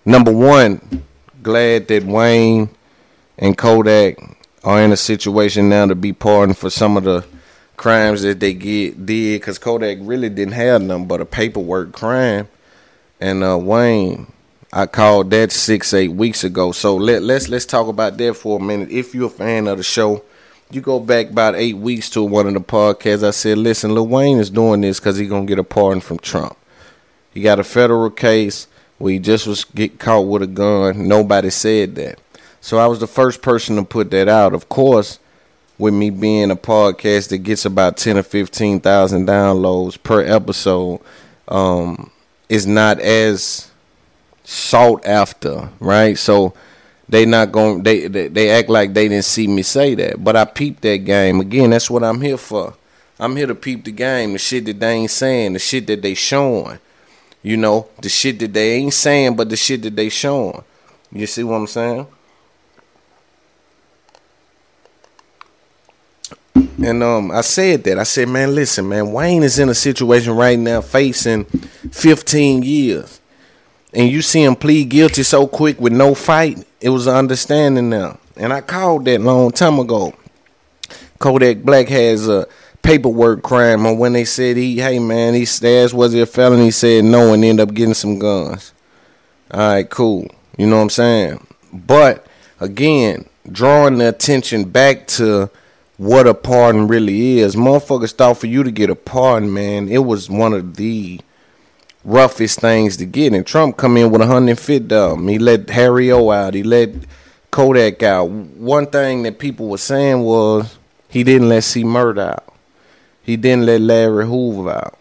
number 0.05 0.31
one, 0.31 1.03
glad 1.43 1.89
that 1.89 2.05
Wayne 2.05 2.69
and 3.39 3.57
Kodak 3.57 4.19
are 4.63 4.83
in 4.83 4.93
a 4.93 4.97
situation 4.97 5.71
now 5.71 5.87
to 5.87 5.95
be 5.95 6.13
pardoned 6.13 6.59
for 6.59 6.69
some 6.69 6.99
of 6.99 7.05
the 7.05 7.25
crimes 7.79 8.21
that 8.23 8.41
they 8.41 8.53
get 8.53 9.07
did 9.07 9.41
because 9.41 9.59
Kodak 9.59 9.99
really 10.03 10.29
didn't 10.29 10.55
have 10.55 10.83
nothing 10.83 11.07
but 11.07 11.23
a 11.23 11.25
paperwork 11.25 11.93
crime, 11.93 12.49
and 13.19 13.43
uh, 13.43 13.57
Wayne, 13.57 14.31
I 14.75 14.85
called 14.85 15.31
that 15.31 15.53
six, 15.53 15.95
eight 15.95 16.13
weeks 16.13 16.45
ago. 16.45 16.73
So 16.73 16.97
let 16.97 17.23
let's 17.23 17.49
let's 17.49 17.65
talk 17.65 17.89
about 17.89 18.19
that 18.19 18.35
for 18.35 18.59
a 18.59 18.63
minute. 18.63 18.91
If 18.91 19.15
you're 19.15 19.29
a 19.29 19.31
fan 19.31 19.69
of 19.69 19.79
the 19.79 19.85
show, 19.85 20.23
you 20.71 20.81
go 20.81 20.99
back 20.99 21.31
about 21.31 21.55
eight 21.55 21.77
weeks 21.77 22.11
to 22.11 22.23
one 22.23 22.47
of 22.47 22.55
the 22.55 22.61
podcasts. 22.61 23.27
I 23.27 23.31
said, 23.31 23.59
listen, 23.59 23.95
Lil 23.95 24.07
Wayne 24.07 24.39
is 24.39 24.51
doing 24.51 24.81
this 24.81 24.99
because 24.99 25.17
he's 25.17 25.29
gonna 25.29 25.47
get 25.47 25.59
a 25.59 25.65
pardon 25.65 26.01
from 26.01 26.19
Trump. 26.19 26.57
He 27.33 27.43
got 27.43 27.61
a 27.61 27.65
federal 27.65 28.11
case 28.11 28.67
where 28.99 29.13
he 29.13 29.19
just 29.19 29.47
was 29.47 29.65
get 29.65 29.99
caught 29.99 30.27
with 30.27 30.43
a 30.43 30.47
gun. 30.47 31.07
Nobody 31.07 31.51
said 31.51 31.95
that. 31.97 32.19
So 32.61 32.79
I 32.79 32.87
was 32.87 32.99
the 32.99 33.07
first 33.07 33.43
person 33.43 33.77
to 33.77 33.85
put 33.85 34.11
that 34.11 34.29
out. 34.29 34.55
Of 34.55 34.69
course, 34.69 35.19
with 35.79 35.95
me 35.95 36.11
being 36.11 36.51
a 36.51 36.57
podcast 36.57 37.29
that 37.29 37.39
gets 37.39 37.65
about 37.65 37.97
ten 37.97 38.17
or 38.17 38.23
fifteen 38.23 38.81
thousand 38.81 39.27
downloads 39.27 40.03
per 40.03 40.23
episode, 40.23 41.01
um, 41.49 42.11
is 42.49 42.67
not 42.67 42.99
as 43.01 43.71
sought 44.45 45.05
after, 45.05 45.69
right? 45.79 46.17
So 46.17 46.55
they 47.09 47.25
not 47.25 47.53
going 47.53 47.83
they, 47.83 48.09
they 48.09 48.29
they 48.29 48.51
act 48.51 48.69
like 48.69 48.93
they 48.93 49.09
didn't 49.09 49.25
see 49.25 49.47
me 49.47 49.63
say 49.63 49.95
that. 49.95 50.23
But 50.23 50.37
I 50.37 50.45
peeped 50.45 50.83
that 50.83 50.99
game. 50.99 51.41
Again, 51.41 51.71
that's 51.71 51.91
what 51.91 52.03
I'm 52.03 52.21
here 52.21 52.37
for. 52.37 52.75
I'm 53.19 53.37
here 53.37 53.47
to 53.47 53.55
peep 53.55 53.85
the 53.85 53.93
game, 53.93 54.33
the 54.33 54.39
shit 54.39 54.67
that 54.67 54.79
they 54.79 54.93
ain't 54.93 55.11
saying, 55.11 55.55
the 55.55 55.59
shit 55.59 55.87
that 55.87 56.03
they 56.03 56.15
showing. 56.15 56.79
You 57.43 57.57
know, 57.57 57.89
the 58.03 58.09
shit 58.09 58.39
that 58.41 58.53
they 58.53 58.75
ain't 58.75 58.93
saying, 58.93 59.37
but 59.37 59.49
the 59.49 59.57
shit 59.57 59.83
that 59.83 59.95
they 59.95 60.09
showing. 60.09 60.63
You 61.13 61.27
see 61.27 61.45
what 61.45 61.57
I'm 61.57 61.67
saying? 61.67 62.07
And 66.55 67.03
um, 67.03 67.31
I 67.31 67.41
said 67.41 67.85
that. 67.85 67.99
I 67.99 68.03
said, 68.03 68.29
man, 68.29 68.55
listen, 68.55 68.89
man, 68.89 69.13
Wayne 69.13 69.43
is 69.43 69.59
in 69.59 69.69
a 69.69 69.75
situation 69.75 70.35
right 70.35 70.59
now 70.59 70.81
facing 70.81 71.45
15 71.45 72.63
years. 72.63 73.21
And 73.97 74.11
you 74.11 74.21
see 74.21 74.45
him 74.45 74.57
plead 74.57 74.91
guilty 74.91 75.23
so 75.23 75.47
quick 75.47 75.81
with 75.81 75.95
no 75.95 76.15
fight. 76.15 76.63
It 76.83 76.91
was 76.91 77.07
an 77.07 77.17
understanding 77.17 77.89
now. 77.89 78.19
And 78.37 78.53
I 78.53 78.61
called 78.61 79.07
that 79.07 79.23
long 79.23 79.51
time 79.53 79.79
ago. 79.79 80.13
Kodak 81.19 81.63
Black 81.63 81.89
has 81.89 82.29
a 82.29 82.47
paperwork 82.83 83.43
crime 83.43 83.87
on 83.87 83.97
when 83.97 84.13
they 84.13 84.27
said 84.27 84.59
he, 84.59 84.79
hey 84.81 84.99
man, 84.99 85.33
he 85.33 85.47
stash 85.47 85.95
was 85.95 86.13
he 86.13 86.21
a 86.21 86.27
felon? 86.27 86.61
He 86.61 86.71
said 86.71 87.07
no 87.07 87.33
and 87.33 87.43
ended 87.43 87.67
up 87.67 87.75
getting 87.75 87.95
some 87.95 88.19
guns. 88.19 88.75
All 89.51 89.61
right, 89.61 89.89
cool. 89.89 90.29
You 90.59 90.67
know 90.67 90.77
what 90.77 90.83
I'm 90.83 90.91
saying? 90.91 91.47
But 91.73 92.27
again, 92.61 93.27
drawing 93.51 93.97
the 93.97 94.11
attention 94.11 94.65
back 94.69 95.07
to 95.07 95.51
what 95.97 96.27
a 96.27 96.35
pardon 96.35 96.87
really 96.87 97.39
is. 97.39 97.57
Motherfuckers 97.57 98.13
thought 98.13 98.37
for 98.37 98.47
you 98.47 98.63
to 98.63 98.71
get 98.71 98.91
a 98.91 98.95
pardon, 98.95 99.55
man, 99.55 99.89
it 99.89 100.05
was 100.05 100.29
one 100.29 100.53
of 100.53 100.77
the 100.77 101.19
roughest 102.07 102.61
things 102.61 102.97
to 102.97 103.05
get. 103.05 103.35
And 103.35 103.47
Trump 103.47 103.77
come 103.77 103.99
in 103.99 104.11
with 104.11 104.23
a 104.23 104.27
hundred 104.27 104.59
fit 104.59 104.89
dumb. 104.89 105.29
He 105.29 105.39
let 105.39 105.69
Harry 105.69 106.11
O 106.11 106.31
out. 106.31 106.55
He 106.55 106.63
let 106.63 106.95
Kodak 107.51 108.03
out. 108.03 108.31
One 108.31 108.87
thing 108.87 109.25
that 109.25 109.39
people 109.39 109.69
were 109.69 109.77
saying 109.77 110.23
was 110.23 110.79
he 111.09 111.25
didn't 111.25 111.51
let 111.51 111.65
C 111.65 111.85
Murder 111.85 112.23
out. 112.23 112.55
He 113.23 113.37
didn't 113.37 113.67
let 113.67 113.81
Larry 113.81 114.25
Hoover 114.25 114.71
out. 114.71 115.01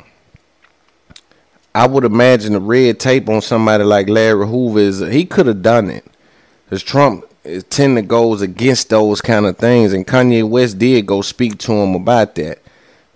I 1.76 1.86
would 1.88 2.06
imagine 2.06 2.54
the 2.54 2.60
red 2.60 3.00
tape 3.00 3.30
on 3.30 3.42
somebody 3.42 3.84
like 3.84 4.10
Larry 4.10 4.48
Hoover 4.48 4.80
is 4.80 5.00
he 5.00 5.26
could 5.26 5.46
have 5.46 5.62
done 5.62 5.90
it. 5.90 6.06
Because 6.64 6.82
Trump 6.82 7.26
tend 7.70 7.98
to 7.98 8.02
goes 8.02 8.42
against 8.42 8.90
those 8.90 9.22
kind 9.22 9.46
of 9.46 9.58
things, 9.58 9.94
and 9.94 10.08
Kanye 10.08 10.48
West 10.48 10.80
did 10.80 11.06
go 11.06 11.22
speak 11.22 11.60
to 11.60 11.74
him 11.74 11.94
about 11.94 12.34
that. 12.36 12.60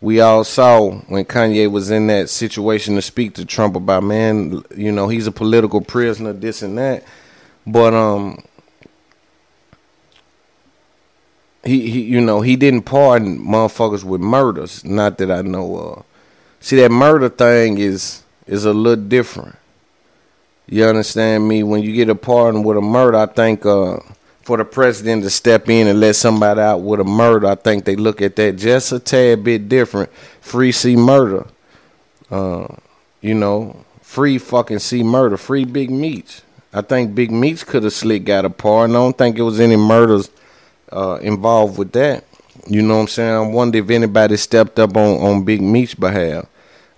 We 0.02 0.22
all 0.22 0.44
saw 0.44 0.92
when 0.92 1.26
Kanye 1.26 1.70
was 1.70 1.92
in 1.92 2.08
that 2.08 2.30
situation 2.30 2.96
to 2.96 3.02
speak 3.02 3.36
to 3.36 3.46
Trump 3.46 3.76
about, 3.76 4.04
man, 4.04 4.64
you 4.76 4.92
know, 4.92 5.10
he's 5.10 5.28
a 5.28 5.32
political 5.32 5.82
prisoner, 5.82 6.32
this 6.32 6.62
and 6.62 6.78
that. 6.78 7.04
But 7.68 7.94
um, 7.94 8.42
he, 11.64 11.90
he 11.90 12.02
you 12.02 12.22
know 12.22 12.42
he 12.42 12.56
didn't 12.56 12.84
pardon 12.84 13.40
motherfuckers 13.40 14.04
with 14.04 14.22
murders. 14.22 14.84
Not 14.86 15.18
that 15.18 15.32
I 15.32 15.42
know 15.42 15.78
of. 15.78 16.06
See 16.60 16.78
that 16.78 16.92
murder 16.92 17.30
thing 17.30 17.78
is 17.78 18.24
is 18.48 18.66
a 18.66 18.74
little 18.74 19.04
different. 19.04 19.56
You 20.68 20.86
understand 20.86 21.48
me? 21.48 21.64
When 21.64 21.82
you 21.82 21.94
get 21.94 22.10
a 22.10 22.16
pardon 22.16 22.64
with 22.64 22.78
a 22.78 22.82
murder, 22.82 23.18
I 23.18 23.26
think 23.26 23.66
uh, 23.66 23.98
for 24.50 24.58
the 24.58 24.66
president 24.66 25.22
to 25.22 25.30
step 25.30 25.70
in 25.70 25.86
and 25.86 26.00
let 26.00 26.16
somebody 26.16 26.60
out 26.60 26.80
with 26.82 27.00
a 27.00 27.04
murder, 27.04 27.46
I 27.46 27.54
think 27.54 27.86
they 27.86 27.96
look 27.96 28.20
at 28.20 28.36
that 28.38 28.54
just 28.54 28.92
a 28.92 28.98
tad 28.98 29.44
bit 29.44 29.70
different. 29.70 30.12
Free 30.42 30.72
C 30.72 30.96
murder, 30.96 31.46
uh, 32.32 32.66
you 33.22 33.36
know, 33.36 33.86
free 34.02 34.40
fucking 34.40 34.80
C 34.80 35.04
murder, 35.04 35.38
free 35.38 35.66
Big 35.66 35.92
Meech. 35.92 36.42
I 36.74 36.82
think 36.82 37.14
Big 37.14 37.30
Meech 37.30 37.64
could 37.68 37.84
have 37.84 37.94
slick 37.94 38.24
got 38.24 38.44
a 38.44 38.50
pardon. 38.50 38.96
I 38.96 39.00
don't 39.00 39.16
think 39.16 39.38
it 39.38 39.44
was 39.44 39.60
any 39.60 39.76
murders 39.76 40.32
uh, 40.92 41.20
involved 41.22 41.78
with 41.78 41.92
that. 41.92 42.24
You 42.68 42.82
know 42.82 42.96
what 42.96 43.02
I'm 43.02 43.08
saying? 43.08 43.36
I 43.36 43.42
wonder 43.42 43.78
if 43.78 43.92
anybody 43.92 44.36
stepped 44.36 44.80
up 44.80 44.98
on, 44.98 45.22
on 45.22 45.44
Big 45.46 45.62
Meech's 45.62 45.94
behalf. 45.94 46.48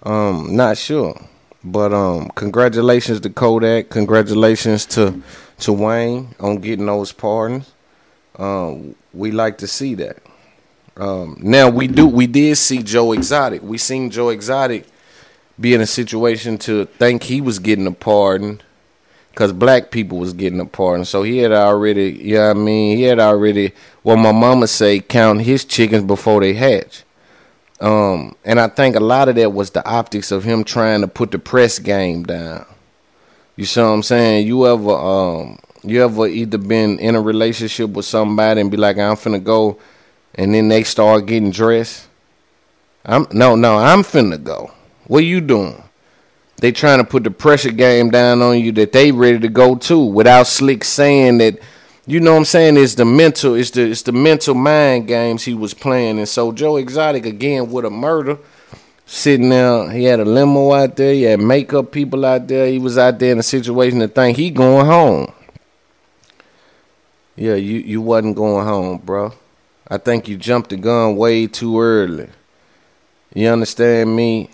Um, 0.04 0.56
not 0.56 0.78
sure. 0.78 1.20
But 1.66 1.92
um, 1.92 2.30
congratulations 2.30 3.20
to 3.20 3.30
Kodak. 3.30 3.90
Congratulations 3.90 4.86
to 4.86 5.22
to 5.62 5.74
Wayne 5.74 6.36
on 6.40 6.58
getting 6.58 6.86
those 6.86 7.12
pardons. 7.12 7.72
Um, 8.38 8.96
we 9.14 9.32
like 9.32 9.58
to 9.60 9.68
see 9.68 9.96
that. 9.96 10.18
Um, 10.98 11.38
now 11.40 11.70
we 11.70 11.88
do 11.88 12.06
we 12.06 12.28
did 12.28 12.58
see 12.58 12.84
Joe 12.84 13.14
Exotic. 13.14 13.62
We 13.62 13.78
seen 13.78 14.10
Joe 14.10 14.30
Exotic 14.30 14.86
be 15.60 15.74
in 15.74 15.82
a 15.82 15.86
situation 15.86 16.58
to 16.60 16.86
think 16.86 17.24
he 17.24 17.40
was 17.40 17.60
getting 17.60 17.88
a 17.88 17.92
pardon 17.92 18.62
because 19.30 19.54
black 19.54 19.92
people 19.92 20.18
was 20.18 20.34
getting 20.34 20.60
a 20.60 20.66
pardon. 20.66 21.06
So 21.06 21.24
he 21.24 21.38
had 21.38 21.52
already, 21.52 22.12
you 22.12 22.36
know 22.36 22.48
what 22.48 22.58
I 22.58 22.60
mean? 22.60 22.98
He 22.98 23.04
had 23.04 23.20
already, 23.20 23.72
well, 24.04 24.18
my 24.18 24.32
mama 24.32 24.68
say, 24.68 25.00
count 25.00 25.42
his 25.42 25.64
chickens 25.64 26.04
before 26.04 26.42
they 26.42 26.54
hatch. 26.54 27.04
Um, 27.80 28.36
and 28.44 28.60
I 28.60 28.68
think 28.68 28.96
a 28.96 29.00
lot 29.00 29.30
of 29.30 29.36
that 29.36 29.54
was 29.54 29.72
the 29.72 29.86
optics 29.88 30.32
of 30.32 30.44
him 30.44 30.64
trying 30.64 31.02
to 31.02 31.08
put 31.08 31.32
the 31.32 31.40
press 31.40 31.80
game 31.80 32.24
down. 32.24 32.66
You 33.56 33.66
see 33.66 33.82
what 33.82 33.88
I'm 33.88 34.04
saying? 34.04 34.48
You 34.48 34.68
ever 34.68 34.92
um 34.92 35.60
you 35.84 36.04
ever 36.04 36.28
either 36.28 36.58
been 36.58 37.00
in 37.00 37.16
a 37.16 37.22
relationship 37.22 37.90
with 37.92 38.06
somebody 38.06 38.62
and 38.62 38.72
be 38.72 38.78
like, 38.78 38.98
I'm 38.98 39.16
finna 39.16 39.44
go 39.44 39.80
and 40.36 40.54
then 40.54 40.68
they 40.68 40.84
start 40.84 41.26
getting 41.26 41.52
dressed? 41.52 42.08
I'm 43.06 43.28
no, 43.32 43.56
no, 43.56 43.78
I'm 43.78 44.04
finna 44.04 44.42
go. 44.42 44.72
What 45.08 45.26
you 45.26 45.42
doing? 45.42 45.82
They 46.58 46.72
trying 46.72 47.00
to 47.00 47.04
put 47.04 47.24
the 47.24 47.32
pressure 47.32 47.72
game 47.72 48.12
down 48.12 48.42
on 48.42 48.60
you 48.60 48.72
that 48.74 48.92
they 48.92 49.12
ready 49.12 49.40
to 49.40 49.50
go 49.50 49.76
too 49.76 50.06
without 50.06 50.46
slick 50.46 50.84
saying 50.84 51.40
that 51.40 51.60
you 52.08 52.20
know 52.20 52.32
what 52.32 52.40
I'm 52.40 52.46
saying? 52.46 52.78
It's 52.78 52.96
the 52.96 53.06
mental, 53.06 53.56
it's 53.56 53.72
the 53.72 53.84
it's 53.84 54.02
the 54.02 54.12
mental 54.12 54.56
mind 54.56 55.08
games 55.08 55.44
he 55.44 55.54
was 55.54 55.74
playing. 55.74 56.18
And 56.18 56.28
so 56.28 56.52
Joe 56.52 56.78
Exotic 56.78 57.26
again 57.26 57.72
with 57.72 57.86
a 57.86 57.90
murder, 57.90 58.38
sitting 59.06 59.50
there, 59.50 59.92
he 59.92 60.06
had 60.06 60.20
a 60.20 60.26
limo 60.26 60.74
out 60.74 60.96
there, 60.96 61.14
he 61.14 61.24
had 61.24 61.40
makeup 61.40 61.92
people 61.92 62.26
out 62.26 62.48
there, 62.48 62.68
he 62.68 62.80
was 62.80 62.98
out 62.98 63.20
there 63.20 63.32
in 63.32 63.40
a 63.40 63.44
situation 63.44 64.00
to 64.00 64.08
think 64.08 64.38
he 64.38 64.50
going 64.50 64.86
home. 64.86 65.34
Yeah, 67.36 67.56
you, 67.56 67.80
you 67.80 68.02
wasn't 68.02 68.36
going 68.36 68.66
home, 68.66 68.98
bro. 69.00 69.34
I 69.88 69.98
think 69.98 70.28
you 70.28 70.38
jumped 70.38 70.70
the 70.70 70.78
gun 70.78 71.16
way 71.16 71.48
too 71.48 71.80
early. 71.80 72.30
You 73.34 73.50
understand 73.50 74.16
me? 74.16 74.50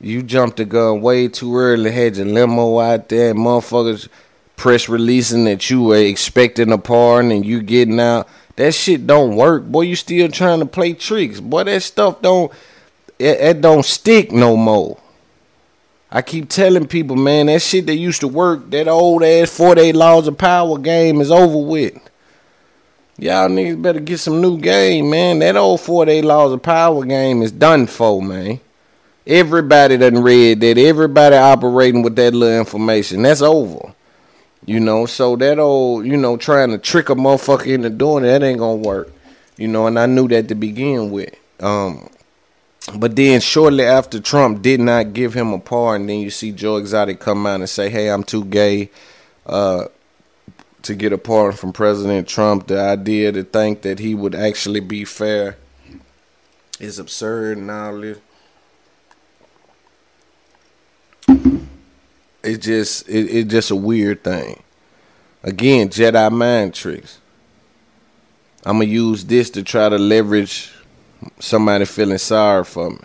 You 0.00 0.22
jumped 0.22 0.56
the 0.56 0.64
gun 0.64 1.00
way 1.00 1.28
too 1.28 1.56
early, 1.56 1.90
had 1.90 2.16
your 2.16 2.26
limo 2.26 2.80
out 2.80 3.08
there, 3.08 3.34
motherfuckers 3.34 4.08
press 4.56 4.88
releasing 4.88 5.44
that 5.44 5.70
you 5.70 5.82
were 5.82 5.96
expecting 5.96 6.72
a 6.72 6.78
pardon 6.78 7.32
and 7.32 7.44
you 7.44 7.62
getting 7.62 8.00
out. 8.00 8.28
That 8.56 8.74
shit 8.74 9.06
don't 9.06 9.36
work. 9.36 9.64
Boy, 9.64 9.82
you 9.82 9.96
still 9.96 10.28
trying 10.28 10.60
to 10.60 10.66
play 10.66 10.92
tricks. 10.92 11.40
Boy, 11.40 11.64
that 11.64 11.82
stuff 11.82 12.22
don't 12.22 12.52
it, 13.22 13.40
it 13.40 13.60
don't 13.60 13.84
stick 13.84 14.32
no 14.32 14.56
more. 14.56 14.98
I 16.10 16.20
keep 16.20 16.50
telling 16.50 16.86
people, 16.86 17.16
man, 17.16 17.46
that 17.46 17.62
shit 17.62 17.86
that 17.86 17.96
used 17.96 18.20
to 18.20 18.28
work, 18.28 18.70
that 18.70 18.86
old 18.86 19.22
ass 19.22 19.56
48 19.56 19.94
laws 19.94 20.28
of 20.28 20.36
power 20.36 20.76
game 20.78 21.20
is 21.22 21.30
over 21.30 21.58
with. 21.58 21.98
Y'all 23.16 23.48
niggas 23.48 23.80
better 23.80 24.00
get 24.00 24.18
some 24.18 24.40
new 24.40 24.58
game, 24.58 25.08
man. 25.08 25.38
That 25.38 25.56
old 25.56 25.80
48 25.80 26.22
laws 26.22 26.52
of 26.52 26.62
power 26.62 27.04
game 27.04 27.40
is 27.40 27.52
done 27.52 27.86
for, 27.86 28.22
man. 28.22 28.60
Everybody 29.26 29.96
done 29.96 30.22
read 30.22 30.60
that. 30.60 30.76
Everybody 30.76 31.36
operating 31.36 32.02
with 32.02 32.16
that 32.16 32.34
little 32.34 32.58
information. 32.58 33.22
That's 33.22 33.40
over. 33.40 33.94
You 34.64 34.80
know, 34.80 35.06
so 35.06 35.36
that 35.36 35.58
old, 35.58 36.04
you 36.06 36.16
know, 36.16 36.36
trying 36.36 36.70
to 36.70 36.78
trick 36.78 37.08
a 37.08 37.14
motherfucker 37.14 37.66
into 37.66 37.90
doing 37.90 38.24
it, 38.24 38.28
that 38.28 38.42
ain't 38.42 38.58
gonna 38.58 38.76
work. 38.76 39.12
You 39.56 39.68
know, 39.68 39.86
and 39.86 39.98
I 39.98 40.06
knew 40.06 40.28
that 40.28 40.48
to 40.48 40.54
begin 40.54 41.10
with. 41.10 41.34
Um, 41.60 42.08
but 42.96 43.14
then 43.14 43.40
shortly 43.40 43.84
after 43.84 44.20
Trump 44.20 44.62
did 44.62 44.80
not 44.80 45.12
give 45.12 45.34
him 45.34 45.52
a 45.52 45.58
pardon, 45.58 46.06
then 46.06 46.18
you 46.18 46.30
see 46.30 46.50
Joe 46.50 46.76
Exotic 46.76 47.20
come 47.20 47.46
out 47.46 47.60
and 47.60 47.68
say, 47.68 47.88
"Hey, 47.88 48.08
I'm 48.08 48.24
too 48.24 48.44
gay 48.44 48.90
uh, 49.46 49.86
to 50.82 50.94
get 50.94 51.12
a 51.12 51.18
pardon 51.18 51.56
from 51.56 51.72
President 51.72 52.28
Trump." 52.28 52.66
The 52.66 52.80
idea 52.80 53.30
to 53.32 53.44
think 53.44 53.82
that 53.82 54.00
he 54.00 54.14
would 54.14 54.34
actually 54.34 54.80
be 54.80 55.04
fair 55.04 55.56
is 56.80 56.98
absurd 56.98 57.58
this. 57.58 58.20
It's 62.42 62.64
just 62.66 63.08
it, 63.08 63.30
it's 63.30 63.50
just 63.50 63.70
a 63.70 63.76
weird 63.76 64.24
thing. 64.24 64.60
Again, 65.44 65.88
Jedi 65.88 66.32
mind 66.32 66.74
tricks. 66.74 67.18
I'm 68.64 68.78
gonna 68.78 68.86
use 68.86 69.24
this 69.24 69.50
to 69.50 69.62
try 69.62 69.88
to 69.88 69.98
leverage 69.98 70.72
somebody 71.38 71.84
feeling 71.84 72.18
sorry 72.18 72.64
for 72.64 72.90
me. 72.90 72.98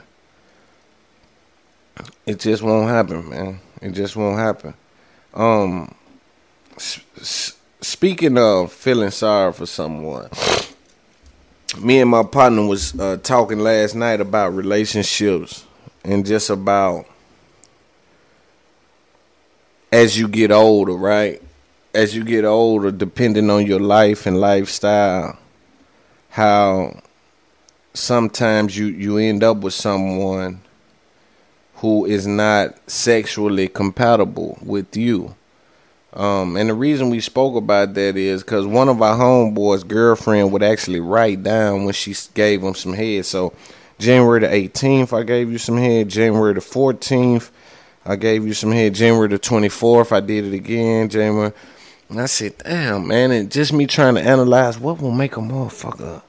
It 2.25 2.39
just 2.39 2.61
won't 2.61 2.89
happen, 2.89 3.29
man. 3.29 3.59
It 3.81 3.91
just 3.91 4.15
won't 4.15 4.37
happen. 4.37 4.73
Um, 5.33 5.93
s- 6.75 7.53
speaking 7.81 8.37
of 8.37 8.71
feeling 8.71 9.11
sorry 9.11 9.53
for 9.53 9.65
someone, 9.65 10.29
me 11.79 11.99
and 12.01 12.09
my 12.09 12.23
partner 12.23 12.65
was 12.65 12.97
uh, 12.99 13.17
talking 13.17 13.59
last 13.59 13.95
night 13.95 14.21
about 14.21 14.53
relationships 14.55 15.65
and 16.03 16.25
just 16.25 16.49
about 16.49 17.05
as 19.91 20.17
you 20.17 20.27
get 20.27 20.51
older, 20.51 20.93
right? 20.93 21.41
As 21.93 22.15
you 22.15 22.23
get 22.23 22.45
older, 22.45 22.91
depending 22.91 23.49
on 23.49 23.65
your 23.65 23.79
life 23.79 24.25
and 24.25 24.39
lifestyle, 24.39 25.37
how 26.29 26.99
sometimes 27.97 28.77
you 28.77 28.87
you 28.87 29.17
end 29.17 29.43
up 29.43 29.57
with 29.57 29.73
someone 29.73 30.61
who 31.75 32.05
is 32.05 32.25
not 32.25 32.75
sexually 32.89 33.67
compatible 33.67 34.57
with 34.63 34.95
you. 34.95 35.35
Um, 36.13 36.57
and 36.57 36.69
the 36.69 36.73
reason 36.73 37.11
we 37.11 37.19
spoke 37.19 37.55
about 37.55 37.93
that 37.93 38.17
is 38.17 38.41
because 38.41 38.65
one 38.65 38.89
of 38.89 39.01
our 39.01 39.15
homeboys' 39.15 39.87
girlfriend 39.87 40.51
would 40.51 40.63
actually 40.63 40.99
write 40.99 41.43
down 41.43 41.85
when 41.85 41.93
she 41.93 42.15
gave 42.33 42.63
him 42.63 42.73
some 42.73 42.93
head. 42.93 43.25
So 43.25 43.53
January 43.99 44.39
the 44.39 44.47
18th, 44.47 45.15
I 45.15 45.21
gave 45.21 45.51
you 45.51 45.59
some 45.59 45.77
head. 45.77 46.09
January 46.09 46.55
the 46.55 46.61
14th, 46.61 47.51
I 48.05 48.15
gave 48.15 48.47
you 48.47 48.53
some 48.53 48.71
head. 48.71 48.95
January 48.95 49.27
the 49.27 49.37
24th, 49.37 50.11
I 50.11 50.21
did 50.21 50.45
it 50.45 50.53
again. 50.53 51.09
January. 51.09 51.53
And 52.09 52.21
I 52.21 52.25
said, 52.25 52.57
damn, 52.59 53.07
man, 53.07 53.31
and 53.31 53.51
just 53.51 53.73
me 53.73 53.85
trying 53.85 54.15
to 54.15 54.21
analyze 54.21 54.79
what 54.79 54.99
will 54.99 55.11
make 55.11 55.37
a 55.37 55.41
motherfucker 55.41 56.23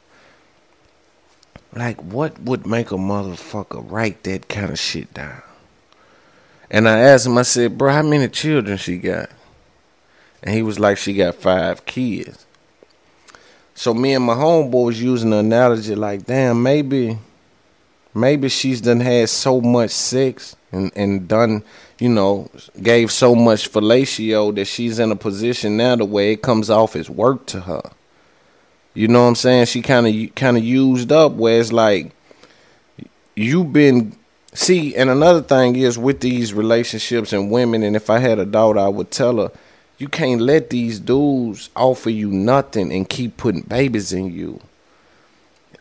like, 1.74 2.00
what 2.00 2.40
would 2.40 2.66
make 2.66 2.90
a 2.90 2.96
motherfucker 2.96 3.84
write 3.90 4.22
that 4.24 4.48
kind 4.48 4.70
of 4.70 4.78
shit 4.78 5.12
down? 5.14 5.42
And 6.70 6.88
I 6.88 6.98
asked 7.00 7.26
him, 7.26 7.38
I 7.38 7.42
said, 7.42 7.78
bro, 7.78 7.92
how 7.92 8.02
many 8.02 8.28
children 8.28 8.76
she 8.76 8.98
got? 8.98 9.30
And 10.42 10.54
he 10.54 10.62
was 10.62 10.78
like, 10.78 10.98
she 10.98 11.14
got 11.14 11.34
five 11.34 11.84
kids. 11.86 12.46
So 13.74 13.94
me 13.94 14.14
and 14.14 14.24
my 14.24 14.34
homeboy 14.34 14.86
was 14.86 15.02
using 15.02 15.30
the 15.30 15.38
analogy 15.38 15.94
like, 15.94 16.26
damn, 16.26 16.62
maybe, 16.62 17.18
maybe 18.14 18.48
she's 18.48 18.80
done 18.80 19.00
had 19.00 19.28
so 19.28 19.60
much 19.60 19.90
sex 19.90 20.56
and, 20.72 20.90
and 20.96 21.28
done, 21.28 21.62
you 21.98 22.08
know, 22.08 22.50
gave 22.82 23.12
so 23.12 23.34
much 23.34 23.70
fellatio 23.70 24.54
that 24.56 24.66
she's 24.66 24.98
in 24.98 25.12
a 25.12 25.16
position 25.16 25.76
now 25.76 25.96
the 25.96 26.04
way 26.04 26.32
it 26.32 26.42
comes 26.42 26.70
off 26.70 26.96
as 26.96 27.08
work 27.08 27.46
to 27.46 27.60
her. 27.60 27.82
You 28.98 29.06
know 29.06 29.22
what 29.22 29.28
I'm 29.28 29.34
saying? 29.36 29.66
She 29.66 29.80
kind 29.80 30.08
of 30.08 30.34
kind 30.34 30.56
of 30.56 30.64
used 30.64 31.12
up 31.12 31.34
where 31.34 31.60
it's 31.60 31.70
like 31.70 32.10
you've 33.36 33.72
been 33.72 34.16
see 34.52 34.96
and 34.96 35.08
another 35.08 35.40
thing 35.40 35.76
is 35.76 35.96
with 35.96 36.18
these 36.18 36.52
relationships 36.52 37.32
and 37.32 37.48
women 37.48 37.84
and 37.84 37.94
if 37.94 38.10
I 38.10 38.18
had 38.18 38.40
a 38.40 38.44
daughter 38.44 38.80
I 38.80 38.88
would 38.88 39.12
tell 39.12 39.36
her 39.36 39.52
you 39.98 40.08
can't 40.08 40.40
let 40.40 40.70
these 40.70 40.98
dudes 40.98 41.70
offer 41.76 42.10
you 42.10 42.32
nothing 42.32 42.92
and 42.92 43.08
keep 43.08 43.36
putting 43.36 43.60
babies 43.60 44.12
in 44.12 44.32
you. 44.32 44.58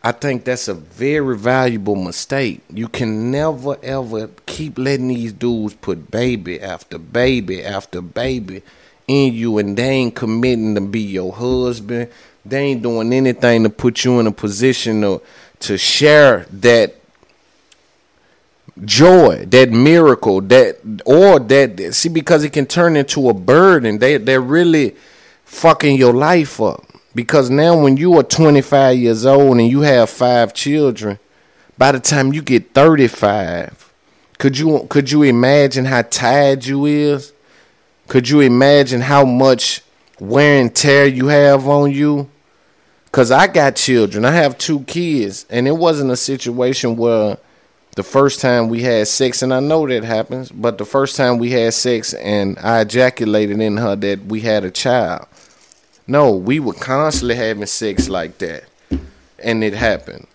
I 0.04 0.12
think 0.12 0.44
that's 0.44 0.68
a 0.68 0.74
very 0.74 1.36
valuable 1.36 1.96
mistake. 1.96 2.60
You 2.72 2.86
can 2.86 3.32
never 3.32 3.78
ever 3.82 4.28
keep 4.46 4.78
letting 4.78 5.08
these 5.08 5.32
dudes 5.32 5.74
put 5.74 6.08
baby 6.12 6.60
after 6.60 6.98
baby 6.98 7.64
after 7.64 8.00
baby 8.00 8.62
in 9.08 9.34
you 9.34 9.58
and 9.58 9.76
they 9.76 9.88
ain't 9.88 10.14
committing 10.14 10.76
to 10.76 10.80
be 10.82 11.00
your 11.00 11.32
husband 11.32 12.10
they 12.48 12.64
ain't 12.64 12.82
doing 12.82 13.12
anything 13.12 13.62
to 13.64 13.70
put 13.70 14.04
you 14.04 14.20
in 14.20 14.26
a 14.26 14.32
position 14.32 15.02
to 15.02 15.22
to 15.60 15.76
share 15.76 16.46
that 16.52 16.94
joy, 18.84 19.44
that 19.46 19.70
miracle, 19.70 20.40
that 20.42 20.78
or 21.04 21.38
that 21.40 21.94
see 21.94 22.08
because 22.08 22.44
it 22.44 22.52
can 22.52 22.66
turn 22.66 22.96
into 22.96 23.28
a 23.28 23.34
burden. 23.34 23.98
They 23.98 24.16
they're 24.18 24.40
really 24.40 24.96
fucking 25.44 25.96
your 25.96 26.12
life 26.12 26.60
up. 26.60 26.84
Because 27.14 27.50
now 27.50 27.80
when 27.80 27.96
you 27.96 28.14
are 28.18 28.22
25 28.22 28.96
years 28.96 29.26
old 29.26 29.58
and 29.58 29.68
you 29.68 29.80
have 29.80 30.10
five 30.10 30.54
children, 30.54 31.18
by 31.76 31.92
the 31.92 32.00
time 32.00 32.32
you 32.32 32.42
get 32.42 32.74
35, 32.74 33.92
could 34.38 34.58
you 34.58 34.86
could 34.88 35.10
you 35.10 35.22
imagine 35.22 35.86
how 35.86 36.02
tired 36.02 36.64
you 36.64 36.84
is? 36.86 37.32
Could 38.06 38.28
you 38.28 38.40
imagine 38.40 39.00
how 39.00 39.24
much 39.24 39.82
wear 40.20 40.60
and 40.60 40.74
tear 40.74 41.06
you 41.06 41.26
have 41.26 41.66
on 41.66 41.90
you? 41.90 42.30
Cause 43.18 43.32
I 43.32 43.48
got 43.48 43.74
children. 43.74 44.24
I 44.24 44.30
have 44.30 44.58
two 44.58 44.82
kids, 44.84 45.44
and 45.50 45.66
it 45.66 45.76
wasn't 45.76 46.12
a 46.12 46.16
situation 46.16 46.96
where 46.96 47.36
the 47.96 48.04
first 48.04 48.40
time 48.40 48.68
we 48.68 48.82
had 48.82 49.08
sex, 49.08 49.42
and 49.42 49.52
I 49.52 49.58
know 49.58 49.88
that 49.88 50.04
happens, 50.04 50.52
but 50.52 50.78
the 50.78 50.84
first 50.84 51.16
time 51.16 51.38
we 51.38 51.50
had 51.50 51.74
sex 51.74 52.14
and 52.14 52.56
I 52.60 52.82
ejaculated 52.82 53.60
in 53.60 53.76
her 53.78 53.96
that 53.96 54.26
we 54.26 54.42
had 54.42 54.62
a 54.62 54.70
child. 54.70 55.26
No, 56.06 56.30
we 56.30 56.60
were 56.60 56.74
constantly 56.74 57.34
having 57.34 57.66
sex 57.66 58.08
like 58.08 58.38
that, 58.38 58.66
and 59.42 59.64
it 59.64 59.74
happened. 59.74 60.28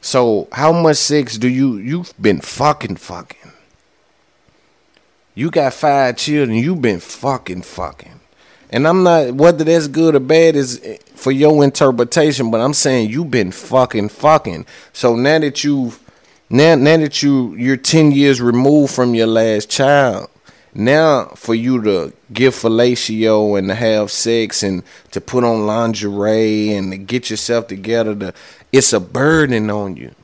So 0.00 0.48
how 0.50 0.72
much 0.72 0.96
sex 0.96 1.38
do 1.38 1.46
you 1.46 1.76
you've 1.76 2.12
been 2.20 2.40
fucking 2.40 2.96
fucking? 2.96 3.52
You 5.36 5.52
got 5.52 5.72
five 5.72 6.16
children. 6.16 6.58
You've 6.58 6.82
been 6.82 6.98
fucking 6.98 7.62
fucking. 7.62 8.17
And 8.70 8.86
I'm 8.86 9.02
not 9.02 9.34
whether 9.34 9.64
that's 9.64 9.88
good 9.88 10.14
or 10.14 10.20
bad 10.20 10.56
is 10.56 10.80
for 11.14 11.32
your 11.32 11.64
interpretation, 11.64 12.50
but 12.50 12.60
I'm 12.60 12.74
saying 12.74 13.10
you've 13.10 13.30
been 13.30 13.50
fucking 13.50 14.10
fucking. 14.10 14.66
So 14.92 15.16
now 15.16 15.38
that 15.38 15.64
you've 15.64 15.98
now 16.50 16.74
now 16.74 16.98
that 16.98 17.22
you 17.22 17.54
you're 17.54 17.76
ten 17.76 18.12
years 18.12 18.40
removed 18.40 18.94
from 18.94 19.14
your 19.14 19.26
last 19.26 19.70
child, 19.70 20.28
now 20.74 21.26
for 21.34 21.54
you 21.54 21.82
to 21.82 22.12
give 22.32 22.54
fellatio 22.54 23.58
and 23.58 23.68
to 23.68 23.74
have 23.74 24.10
sex 24.10 24.62
and 24.62 24.82
to 25.12 25.20
put 25.20 25.44
on 25.44 25.66
lingerie 25.66 26.74
and 26.74 26.92
to 26.92 26.98
get 26.98 27.30
yourself 27.30 27.68
together, 27.68 28.14
to 28.14 28.34
it's 28.70 28.92
a 28.92 29.00
burden 29.00 29.70
on 29.70 29.96
you. 29.96 30.14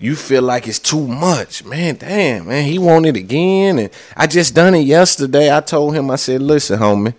You 0.00 0.14
feel 0.14 0.42
like 0.42 0.68
it's 0.68 0.78
too 0.78 1.08
much, 1.08 1.64
man. 1.64 1.96
Damn, 1.96 2.46
man, 2.46 2.64
he 2.66 2.78
wanted 2.78 3.16
again, 3.16 3.80
and 3.80 3.90
I 4.16 4.28
just 4.28 4.54
done 4.54 4.76
it 4.76 4.82
yesterday. 4.82 5.52
I 5.52 5.60
told 5.60 5.96
him, 5.96 6.08
I 6.08 6.16
said, 6.16 6.40
listen, 6.40 6.78
homie 6.78 7.14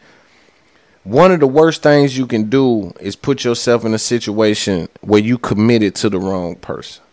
one 1.09 1.31
of 1.31 1.39
the 1.39 1.47
worst 1.47 1.81
things 1.81 2.15
you 2.15 2.27
can 2.27 2.49
do 2.49 2.93
is 2.99 3.15
put 3.15 3.43
yourself 3.43 3.83
in 3.83 3.95
a 3.95 3.99
situation 3.99 4.87
where 5.01 5.19
you 5.19 5.39
committed 5.39 5.95
to 5.95 6.09
the 6.09 6.19
wrong 6.19 6.55
person. 6.55 7.03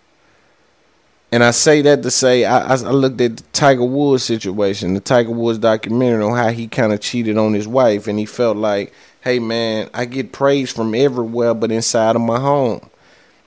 And 1.32 1.42
I 1.42 1.50
say 1.50 1.80
that 1.82 2.02
to 2.02 2.11
say 2.11 2.44
I, 2.44 2.74
I 2.74 2.74
looked 2.74 3.20
at 3.22 3.38
the 3.38 3.42
Tiger 3.52 3.85
Woods 3.85 4.22
situation, 4.22 4.94
the 4.94 5.00
Tiger 5.00 5.30
Woods 5.30 5.59
documentary 5.59 6.22
on 6.22 6.37
how 6.37 6.50
he 6.50 6.68
kind 6.68 6.92
of 6.92 7.00
cheated 7.00 7.38
on 7.38 7.54
his 7.54 7.66
wife, 7.66 8.06
and 8.06 8.18
he 8.18 8.26
felt 8.26 8.59
like, 8.59 8.92
hey 9.22 9.38
man, 9.38 9.88
I 9.94 10.04
get 10.04 10.30
praise 10.30 10.70
from 10.70 10.94
everywhere, 10.94 11.54
but 11.54 11.72
inside 11.72 12.16
of 12.16 12.22
my 12.22 12.38
home. 12.38 12.90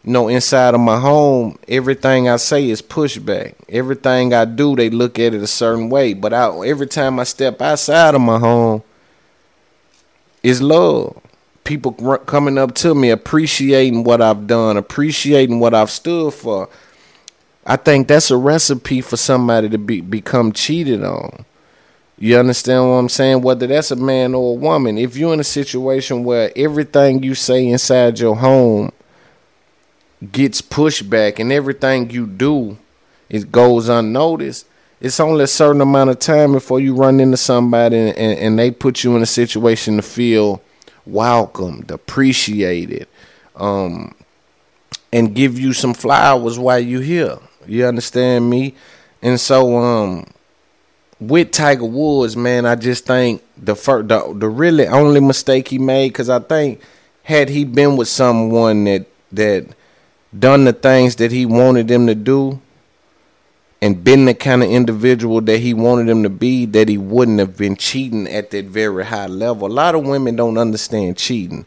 You 0.03 0.13
know, 0.13 0.27
inside 0.29 0.73
of 0.73 0.81
my 0.81 0.99
home, 0.99 1.59
everything 1.67 2.27
I 2.27 2.37
say 2.37 2.69
is 2.69 2.81
pushback. 2.81 3.53
Everything 3.69 4.33
I 4.33 4.45
do, 4.45 4.75
they 4.75 4.89
look 4.89 5.19
at 5.19 5.33
it 5.35 5.43
a 5.43 5.47
certain 5.47 5.89
way. 5.89 6.13
But 6.13 6.33
I, 6.33 6.49
every 6.67 6.87
time 6.87 7.19
I 7.19 7.23
step 7.23 7.61
outside 7.61 8.15
of 8.15 8.21
my 8.21 8.39
home, 8.39 8.81
is 10.43 10.61
love. 10.61 11.19
People 11.63 11.91
coming 11.91 12.57
up 12.57 12.73
to 12.75 12.95
me, 12.95 13.09
appreciating 13.09 14.03
what 14.03 14.21
I've 14.21 14.47
done, 14.47 14.77
appreciating 14.77 15.59
what 15.59 15.73
I've 15.73 15.91
stood 15.91 16.33
for. 16.33 16.69
I 17.65 17.75
think 17.75 18.07
that's 18.07 18.31
a 18.31 18.37
recipe 18.37 19.01
for 19.01 19.17
somebody 19.17 19.69
to 19.69 19.77
be 19.77 20.01
become 20.01 20.51
cheated 20.51 21.03
on. 21.03 21.45
You 22.17 22.37
understand 22.37 22.89
what 22.89 22.95
I'm 22.95 23.09
saying? 23.09 23.41
Whether 23.41 23.67
that's 23.67 23.91
a 23.91 23.95
man 23.95 24.33
or 24.33 24.51
a 24.51 24.59
woman, 24.59 24.97
if 24.97 25.15
you're 25.15 25.33
in 25.33 25.39
a 25.39 25.43
situation 25.43 26.23
where 26.23 26.51
everything 26.55 27.23
you 27.23 27.35
say 27.35 27.67
inside 27.67 28.19
your 28.19 28.35
home 28.35 28.91
gets 30.31 30.59
pushed 30.59 31.09
back 31.09 31.39
and 31.39 31.51
everything 31.51 32.09
you 32.09 32.27
do 32.27 32.77
it 33.29 33.51
goes 33.51 33.87
unnoticed, 33.87 34.65
it's 35.01 35.19
only 35.19 35.43
a 35.43 35.47
certain 35.47 35.81
amount 35.81 36.09
of 36.09 36.19
time 36.19 36.51
before 36.51 36.79
you 36.79 36.93
run 36.93 37.19
into 37.19 37.37
somebody 37.37 37.97
and, 37.97 38.17
and, 38.17 38.39
and 38.39 38.59
they 38.59 38.71
put 38.71 39.03
you 39.03 39.15
in 39.15 39.21
a 39.21 39.27
situation 39.27 39.95
to 39.95 40.01
feel 40.01 40.61
welcomed, 41.05 41.89
appreciated, 41.91 43.07
um, 43.55 44.13
and 45.11 45.33
give 45.33 45.57
you 45.57 45.73
some 45.73 45.93
flowers 45.93 46.59
while 46.59 46.79
you're 46.79 47.01
here. 47.01 47.37
You 47.65 47.85
understand 47.85 48.49
me? 48.49 48.75
And 49.21 49.39
so, 49.39 49.77
um, 49.77 50.25
with 51.19 51.51
Tiger 51.51 51.85
Woods, 51.85 52.37
man, 52.37 52.65
I 52.65 52.75
just 52.75 53.05
think 53.05 53.41
the 53.57 53.75
first, 53.75 54.07
the, 54.07 54.33
the 54.35 54.47
really 54.47 54.87
only 54.87 55.19
mistake 55.19 55.67
he 55.67 55.77
made, 55.77 56.09
because 56.09 56.29
I 56.29 56.39
think 56.39 56.81
had 57.23 57.49
he 57.49 57.65
been 57.65 57.97
with 57.97 58.07
someone 58.07 58.85
that 58.85 59.05
that 59.31 59.67
done 60.37 60.65
the 60.65 60.73
things 60.73 61.17
that 61.17 61.31
he 61.31 61.45
wanted 61.45 61.87
them 61.87 62.07
to 62.07 62.15
do, 62.15 62.59
and 63.81 64.03
been 64.03 64.25
the 64.25 64.33
kind 64.33 64.61
of 64.61 64.69
individual 64.69 65.41
that 65.41 65.59
he 65.59 65.73
wanted 65.73 66.09
him 66.09 66.23
to 66.23 66.29
be, 66.29 66.65
that 66.65 66.89
he 66.89 66.97
wouldn't 66.97 67.39
have 67.39 67.57
been 67.57 67.75
cheating 67.75 68.27
at 68.27 68.51
that 68.51 68.65
very 68.65 69.05
high 69.05 69.27
level. 69.27 69.67
A 69.67 69.71
lot 69.71 69.95
of 69.95 70.05
women 70.05 70.35
don't 70.35 70.57
understand 70.57 71.17
cheating. 71.17 71.65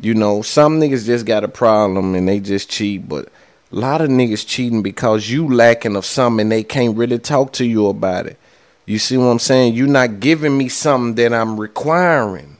You 0.00 0.14
know, 0.14 0.42
some 0.42 0.80
niggas 0.80 1.06
just 1.06 1.26
got 1.26 1.44
a 1.44 1.48
problem 1.48 2.14
and 2.14 2.28
they 2.28 2.40
just 2.40 2.70
cheat, 2.70 3.08
but 3.08 3.26
a 3.72 3.76
lot 3.76 4.00
of 4.00 4.08
niggas 4.08 4.46
cheating 4.46 4.82
because 4.82 5.30
you 5.30 5.52
lacking 5.52 5.96
of 5.96 6.06
something 6.06 6.42
and 6.42 6.52
they 6.52 6.62
can't 6.62 6.96
really 6.96 7.18
talk 7.18 7.52
to 7.54 7.64
you 7.64 7.88
about 7.88 8.26
it. 8.26 8.38
You 8.86 8.98
see 8.98 9.16
what 9.16 9.26
I'm 9.26 9.38
saying? 9.38 9.74
You're 9.74 9.86
not 9.86 10.20
giving 10.20 10.56
me 10.56 10.68
something 10.68 11.14
that 11.16 11.32
I'm 11.32 11.58
requiring. 11.58 12.56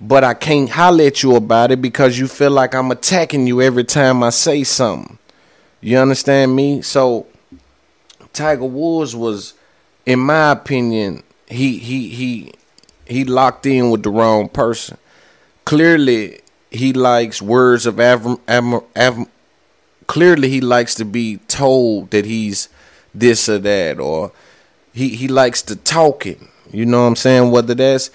But 0.00 0.24
I 0.24 0.34
can't 0.34 0.70
holler 0.70 1.04
at 1.04 1.22
you 1.22 1.34
about 1.36 1.70
it 1.70 1.80
because 1.80 2.18
you 2.18 2.28
feel 2.28 2.50
like 2.50 2.74
I'm 2.74 2.90
attacking 2.90 3.46
you 3.46 3.62
every 3.62 3.84
time 3.84 4.22
I 4.22 4.30
say 4.30 4.64
something. 4.64 5.18
You 5.80 5.98
understand 5.98 6.54
me? 6.54 6.82
So 6.82 7.26
Tiger 8.34 8.64
Woods 8.64 9.16
was, 9.16 9.54
in 10.04 10.18
my 10.18 10.50
opinion, 10.50 11.22
he 11.46 11.78
he 11.78 12.08
he 12.08 12.52
he 13.06 13.24
locked 13.24 13.64
in 13.64 13.90
with 13.90 14.02
the 14.02 14.10
wrong 14.10 14.48
person. 14.48 14.98
Clearly, 15.64 16.40
he 16.70 16.92
likes 16.92 17.40
words 17.40 17.86
of 17.86 18.00
av- 18.00 19.28
clearly 20.06 20.48
he 20.50 20.60
likes 20.60 20.94
to 20.96 21.04
be 21.04 21.38
told 21.48 22.10
that 22.10 22.26
he's 22.26 22.68
this 23.14 23.48
or 23.48 23.58
that 23.58 23.98
or 24.00 24.32
he 24.92 25.10
he 25.10 25.28
likes 25.28 25.62
to 25.62 25.76
talking. 25.76 26.48
You 26.72 26.86
know 26.86 27.02
what 27.02 27.08
I'm 27.08 27.16
saying? 27.16 27.50
Whether 27.52 27.74
that's 27.74 28.10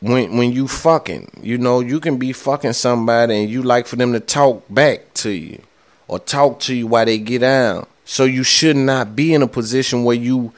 when 0.00 0.36
when 0.36 0.52
you 0.52 0.66
fucking, 0.66 1.40
you 1.42 1.56
know, 1.56 1.80
you 1.80 2.00
can 2.00 2.18
be 2.18 2.32
fucking 2.32 2.72
somebody 2.72 3.42
and 3.42 3.50
you 3.50 3.62
like 3.62 3.86
for 3.86 3.96
them 3.96 4.12
to 4.12 4.20
talk 4.20 4.64
back 4.68 5.14
to 5.14 5.30
you 5.30 5.62
or 6.08 6.18
talk 6.18 6.58
to 6.60 6.74
you 6.74 6.88
while 6.88 7.04
they 7.04 7.18
get 7.18 7.40
down. 7.40 7.86
So 8.04 8.24
you 8.24 8.42
should 8.42 8.76
not 8.76 9.14
be 9.14 9.32
in 9.32 9.42
a 9.42 9.46
position 9.46 10.04
where 10.04 10.16
you 10.16 10.52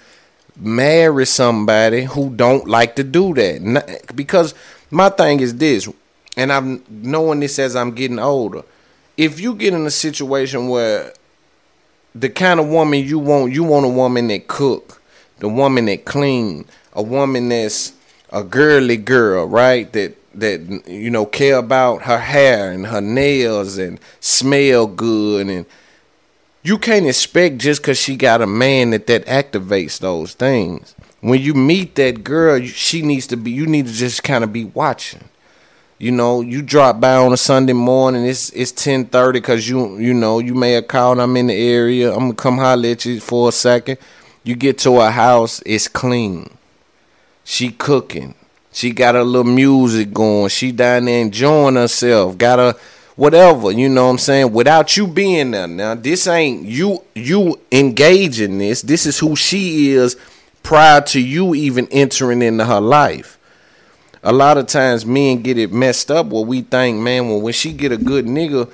marry 0.57 1.27
somebody 1.27 2.05
who 2.05 2.31
don't 2.31 2.67
like 2.67 2.97
to 2.97 3.05
do 3.05 3.35
that. 3.35 4.13
because 4.15 4.55
my 4.91 5.09
thing 5.09 5.41
is 5.41 5.57
this, 5.57 5.89
and 6.37 6.53
I'm 6.53 6.83
knowing 6.89 7.41
this 7.41 7.59
as 7.59 7.77
I'm 7.77 7.93
getting 7.93 8.19
older. 8.19 8.63
If 9.17 9.41
you 9.41 9.55
get 9.55 9.75
in 9.75 9.87
a 9.87 9.91
situation 9.91 10.69
where 10.69 11.13
the 12.15 12.29
kind 12.29 12.61
of 12.61 12.69
woman 12.69 13.05
you 13.05 13.19
want, 13.19 13.53
you 13.53 13.65
want 13.65 13.87
a 13.87 13.89
woman 13.89 14.29
that 14.29 14.47
cook, 14.47 15.01
the 15.39 15.49
woman 15.49 15.87
that 15.87 16.05
clean, 16.05 16.65
a 16.93 17.03
woman 17.03 17.49
that's 17.49 17.93
a 18.31 18.43
girly 18.43 18.97
girl, 18.97 19.47
right? 19.47 19.93
That 19.93 20.17
that 20.35 20.83
you 20.87 21.11
know 21.11 21.27
care 21.27 21.59
about 21.59 22.03
her 22.03 22.19
hair 22.19 22.73
and 22.73 22.87
her 22.87 23.01
nails 23.01 23.79
and 23.79 24.01
smell 24.21 24.87
good 24.87 25.49
and 25.49 25.67
you 26.64 26.79
can't 26.79 27.07
expect 27.07 27.59
just 27.59 27.83
because 27.83 27.98
she 27.98 28.16
got 28.16 28.40
a 28.40 28.46
man 28.46 28.90
that 28.90 29.07
that 29.07 29.27
activates 29.27 29.98
those 30.00 30.33
things. 30.33 30.94
When 31.20 31.40
you 31.40 31.55
meet 31.55 31.94
that 31.94 32.24
girl 32.24 32.61
she 32.62 33.03
needs 33.03 33.27
to 33.29 33.37
be 33.37 33.53
you 33.53 33.66
need 33.66 33.87
to 33.87 33.92
just 33.92 34.24
kind 34.24 34.42
of 34.42 34.53
be 34.53 34.64
watching. 34.64 35.24
You 35.98 36.11
know 36.11 36.40
you 36.40 36.62
drop 36.62 37.00
by 37.00 37.16
on 37.16 37.33
a 37.33 37.37
sunday 37.37 37.72
morning 37.74 38.24
it's 38.24 38.50
it's 38.50 38.72
10.30 38.72 39.33
because 39.35 39.68
you 39.68 39.98
you 39.98 40.12
know 40.12 40.38
you 40.38 40.55
may 40.55 40.72
have 40.72 40.88
called 40.88 41.20
i'm 41.20 41.37
in 41.37 41.46
the 41.46 41.55
area 41.55 42.12
i'm 42.12 42.20
gonna 42.20 42.35
come 42.35 42.57
holler 42.57 42.88
at 42.88 43.05
you 43.05 43.20
for 43.20 43.50
a 43.50 43.53
second. 43.53 43.98
You 44.42 44.57
get 44.57 44.79
to 44.79 45.00
her 45.00 45.11
house 45.11 45.62
it's 45.66 45.87
clean. 45.87 46.50
She 47.44 47.70
cooking. 47.70 48.35
She 48.72 48.90
got 48.90 49.14
a 49.14 49.22
little 49.22 49.53
music 49.53 50.12
going. 50.12 50.48
She 50.48 50.72
down 50.72 51.05
there 51.05 51.20
enjoying 51.20 51.77
herself. 51.77 52.37
Got 52.37 52.59
a 52.59 52.77
whatever, 53.16 53.70
you 53.70 53.88
know 53.88 54.05
what 54.05 54.11
I'm 54.12 54.18
saying? 54.18 54.53
Without 54.53 54.96
you 54.96 55.07
being 55.07 55.53
there. 55.53 55.66
Now, 55.66 55.94
this 55.94 56.27
ain't 56.27 56.66
you 56.66 57.03
you 57.14 57.61
engaging 57.70 58.59
this. 58.59 58.83
This 58.83 59.07
is 59.07 59.18
who 59.18 59.37
she 59.37 59.90
is 59.90 60.16
prior 60.62 61.00
to 61.00 61.20
you 61.20 61.55
even 61.55 61.87
entering 61.90 62.42
into 62.42 62.64
her 62.64 62.81
life. 62.81 63.38
A 64.22 64.33
lot 64.33 64.57
of 64.57 64.66
times 64.66 65.05
men 65.05 65.42
get 65.42 65.59
it 65.59 65.70
messed 65.72 66.11
up 66.11 66.27
where 66.27 66.44
we 66.44 66.62
think, 66.62 66.98
man, 66.98 67.29
well, 67.29 67.40
when 67.40 67.53
she 67.53 67.72
get 67.72 67.92
a 67.92 67.98
good 67.98 68.24
nigga, 68.24 68.70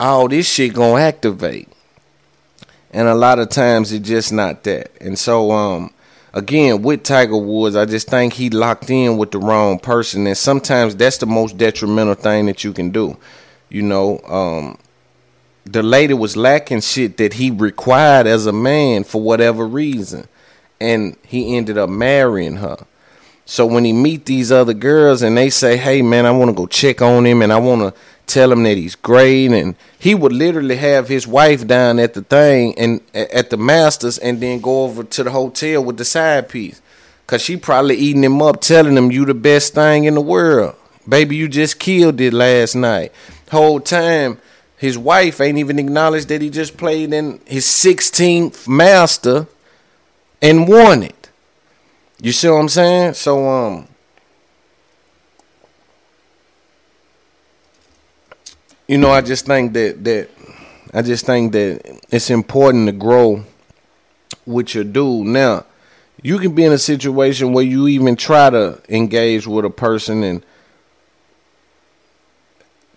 all 0.00 0.28
this 0.28 0.48
shit 0.48 0.74
gonna 0.74 1.00
activate. 1.00 1.68
And 2.90 3.06
a 3.06 3.14
lot 3.14 3.38
of 3.38 3.48
times 3.48 3.92
it's 3.92 4.08
just 4.08 4.32
not 4.32 4.64
that. 4.64 4.90
And 5.00 5.18
so 5.18 5.52
um 5.52 5.92
again 6.34 6.82
with 6.82 7.04
Tiger 7.04 7.36
Woods, 7.36 7.76
I 7.76 7.84
just 7.84 8.08
think 8.08 8.32
he 8.32 8.50
locked 8.50 8.90
in 8.90 9.16
with 9.16 9.30
the 9.30 9.38
wrong 9.38 9.78
person, 9.78 10.26
and 10.26 10.36
sometimes 10.36 10.96
that's 10.96 11.18
the 11.18 11.26
most 11.26 11.56
detrimental 11.56 12.14
thing 12.14 12.46
that 12.46 12.64
you 12.64 12.72
can 12.72 12.90
do. 12.90 13.16
You 13.70 13.82
know, 13.82 14.20
um, 14.20 14.78
the 15.64 15.82
lady 15.82 16.14
was 16.14 16.36
lacking 16.36 16.80
shit 16.80 17.16
that 17.18 17.34
he 17.34 17.50
required 17.50 18.26
as 18.26 18.46
a 18.46 18.52
man 18.52 19.04
for 19.04 19.20
whatever 19.20 19.66
reason, 19.66 20.26
and 20.80 21.16
he 21.24 21.56
ended 21.56 21.76
up 21.76 21.90
marrying 21.90 22.56
her. 22.56 22.78
So 23.44 23.64
when 23.64 23.84
he 23.84 23.92
meet 23.92 24.26
these 24.26 24.52
other 24.52 24.74
girls 24.74 25.22
and 25.22 25.36
they 25.36 25.50
say, 25.50 25.76
"Hey 25.76 26.02
man, 26.02 26.26
I 26.26 26.30
want 26.30 26.50
to 26.50 26.54
go 26.54 26.66
check 26.66 27.00
on 27.00 27.24
him 27.26 27.42
and 27.42 27.52
I 27.52 27.58
want 27.58 27.80
to 27.80 28.00
tell 28.26 28.52
him 28.52 28.62
that 28.64 28.76
he's 28.76 28.94
great," 28.94 29.50
and 29.52 29.74
he 29.98 30.14
would 30.14 30.32
literally 30.32 30.76
have 30.76 31.08
his 31.08 31.26
wife 31.26 31.66
down 31.66 31.98
at 31.98 32.14
the 32.14 32.22
thing 32.22 32.78
and 32.78 33.00
at 33.14 33.50
the 33.50 33.56
Masters, 33.56 34.18
and 34.18 34.40
then 34.40 34.60
go 34.60 34.84
over 34.84 35.02
to 35.02 35.24
the 35.24 35.30
hotel 35.30 35.82
with 35.82 35.96
the 35.96 36.04
side 36.04 36.48
piece, 36.48 36.80
cause 37.26 37.42
she 37.42 37.56
probably 37.56 37.96
eating 37.96 38.24
him 38.24 38.42
up, 38.42 38.60
telling 38.60 38.96
him 38.96 39.10
you 39.10 39.24
the 39.24 39.34
best 39.34 39.74
thing 39.74 40.04
in 40.04 40.14
the 40.14 40.20
world, 40.20 40.74
baby. 41.08 41.36
You 41.36 41.48
just 41.48 41.78
killed 41.78 42.20
it 42.20 42.32
last 42.32 42.74
night. 42.74 43.12
Whole 43.50 43.80
time, 43.80 44.38
his 44.76 44.96
wife 44.98 45.40
ain't 45.40 45.58
even 45.58 45.78
acknowledged 45.78 46.28
that 46.28 46.42
he 46.42 46.50
just 46.50 46.76
played 46.76 47.12
in 47.12 47.40
his 47.46 47.64
16th 47.66 48.68
Master 48.68 49.46
and 50.40 50.68
won 50.68 51.02
it. 51.02 51.30
You 52.20 52.32
see 52.32 52.48
what 52.48 52.56
I'm 52.56 52.68
saying? 52.68 53.14
So 53.14 53.48
um 53.48 53.88
you 58.86 58.98
know, 58.98 59.10
I 59.10 59.20
just 59.20 59.46
think 59.46 59.72
that 59.74 60.02
that 60.04 60.30
I 60.94 61.02
just 61.02 61.26
think 61.26 61.52
that 61.52 62.00
it's 62.10 62.30
important 62.30 62.86
to 62.86 62.92
grow 62.92 63.44
with 64.46 64.74
your 64.74 64.84
dude. 64.84 65.26
Now, 65.26 65.66
you 66.22 66.38
can 66.38 66.54
be 66.54 66.64
in 66.64 66.72
a 66.72 66.78
situation 66.78 67.52
where 67.52 67.64
you 67.64 67.86
even 67.88 68.16
try 68.16 68.48
to 68.50 68.80
engage 68.88 69.46
with 69.46 69.66
a 69.66 69.70
person 69.70 70.22
and 70.22 70.42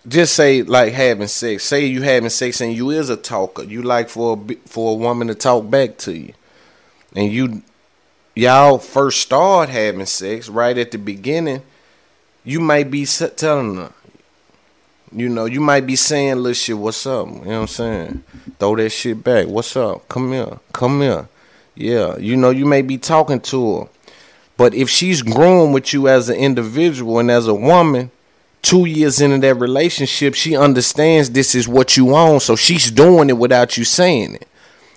just 0.06 0.34
say 0.34 0.62
like 0.62 0.92
having 0.92 1.28
sex. 1.28 1.64
Say 1.64 1.86
you 1.86 2.02
having 2.02 2.30
sex 2.30 2.60
and 2.60 2.72
you 2.74 2.90
is 2.90 3.08
a 3.08 3.16
talker. 3.16 3.62
You 3.62 3.82
like 3.82 4.08
for 4.08 4.36
a, 4.36 4.54
for 4.66 4.92
a 4.92 4.96
woman 4.96 5.28
to 5.28 5.34
talk 5.34 5.70
back 5.70 5.98
to 5.98 6.16
you, 6.16 6.34
and 7.14 7.32
you 7.32 7.62
y'all 8.34 8.78
first 8.78 9.20
start 9.20 9.68
having 9.68 10.06
sex 10.06 10.48
right 10.48 10.76
at 10.78 10.90
the 10.90 10.98
beginning, 10.98 11.62
you 12.44 12.60
might 12.60 12.90
be 12.90 13.04
telling 13.04 13.76
her, 13.76 13.92
you 15.12 15.28
know, 15.28 15.44
you 15.44 15.60
might 15.60 15.86
be 15.86 15.96
saying 15.96 16.36
little 16.36 16.54
shit, 16.54 16.78
what's 16.78 17.06
up? 17.06 17.28
You 17.28 17.34
know 17.34 17.40
what 17.40 17.50
I'm 17.50 17.66
saying? 17.66 18.24
Throw 18.58 18.76
that 18.76 18.90
shit 18.90 19.22
back. 19.22 19.46
What's 19.46 19.76
up? 19.76 20.08
Come 20.08 20.32
here. 20.32 20.58
Come 20.72 21.00
here. 21.02 21.28
Yeah. 21.74 22.16
You 22.16 22.36
know, 22.36 22.50
you 22.50 22.64
may 22.64 22.82
be 22.82 22.98
talking 22.98 23.40
to 23.40 23.76
her. 23.76 23.88
But 24.56 24.74
if 24.74 24.88
she's 24.88 25.22
growing 25.22 25.72
with 25.72 25.92
you 25.92 26.08
as 26.08 26.28
an 26.28 26.36
individual 26.36 27.18
and 27.18 27.30
as 27.30 27.46
a 27.46 27.54
woman, 27.54 28.10
two 28.62 28.86
years 28.86 29.20
into 29.20 29.38
that 29.38 29.54
relationship, 29.56 30.34
she 30.34 30.56
understands 30.56 31.30
this 31.30 31.54
is 31.54 31.68
what 31.68 31.96
you 31.96 32.14
own. 32.14 32.40
So 32.40 32.56
she's 32.56 32.90
doing 32.90 33.28
it 33.28 33.36
without 33.36 33.76
you 33.76 33.84
saying 33.84 34.36
it 34.36 34.48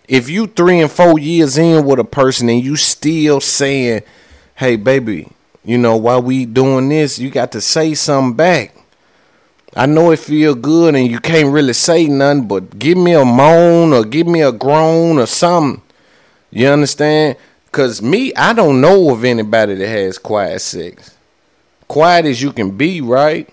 if 0.08 0.30
you 0.30 0.47
three 0.47 0.80
and 0.80 0.91
four 0.91 1.19
years 1.19 1.58
in 1.58 1.86
with 1.86 1.99
a 1.99 2.04
person 2.04 2.49
and 2.49 2.63
you 2.63 2.75
still 2.75 3.41
saying, 3.41 4.04
"Hey, 4.56 4.75
baby, 4.75 5.30
you 5.63 5.78
know 5.78 5.97
while 5.97 6.21
we 6.21 6.45
doing 6.45 6.89
this, 6.89 7.19
you 7.19 7.30
got 7.30 7.51
to 7.54 7.62
say 7.62 7.93
something 7.93 8.36
back." 8.36 8.75
I 9.75 9.88
know 9.88 10.12
it 10.12 10.19
feel 10.19 10.56
good 10.56 10.95
and 10.95 11.08
you 11.08 11.19
can't 11.19 11.51
really 11.51 11.73
say 11.73 12.08
nothing, 12.08 12.47
but 12.47 12.80
give 12.80 12.97
me 12.97 13.13
a 13.13 13.25
moan 13.25 13.91
or 13.91 14.06
give 14.06 14.25
me 14.25 14.41
a 14.41 14.54
groan 14.54 15.19
or 15.19 15.25
something. 15.25 15.82
You 16.49 16.67
understand? 16.67 17.36
Cause 17.73 18.01
me, 18.01 18.34
I 18.36 18.54
don't 18.54 18.80
know 18.80 19.12
of 19.12 19.25
anybody 19.25 19.75
that 19.75 19.88
has 19.88 20.17
quiet 20.17 20.62
sex. 20.62 21.14
Quiet 21.88 22.26
as 22.26 22.41
you 22.41 22.52
can 22.52 22.71
be, 22.71 23.02
right? 23.02 23.50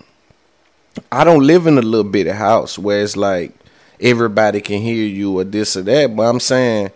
I 1.11 1.24
don't 1.24 1.47
live 1.47 1.66
in 1.66 1.78
a 1.78 1.83
little 1.83 2.11
bitty 2.11 2.30
house 2.30 2.78
where 2.78 3.03
it's 3.03 3.16
like 3.16 3.53
everybody 4.01 4.61
can 4.61 4.80
hear 4.80 5.05
you 5.05 5.39
or 5.39 5.45
this 5.45 5.76
or 5.76 5.83
that. 5.83 6.14
But 6.16 6.22
I'm 6.24 6.41
saying 6.41 6.91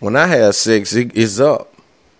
when 0.00 0.16
I 0.16 0.26
have 0.26 0.54
sex, 0.54 0.94
it, 0.94 1.16
it's 1.16 1.40
up. 1.40 1.72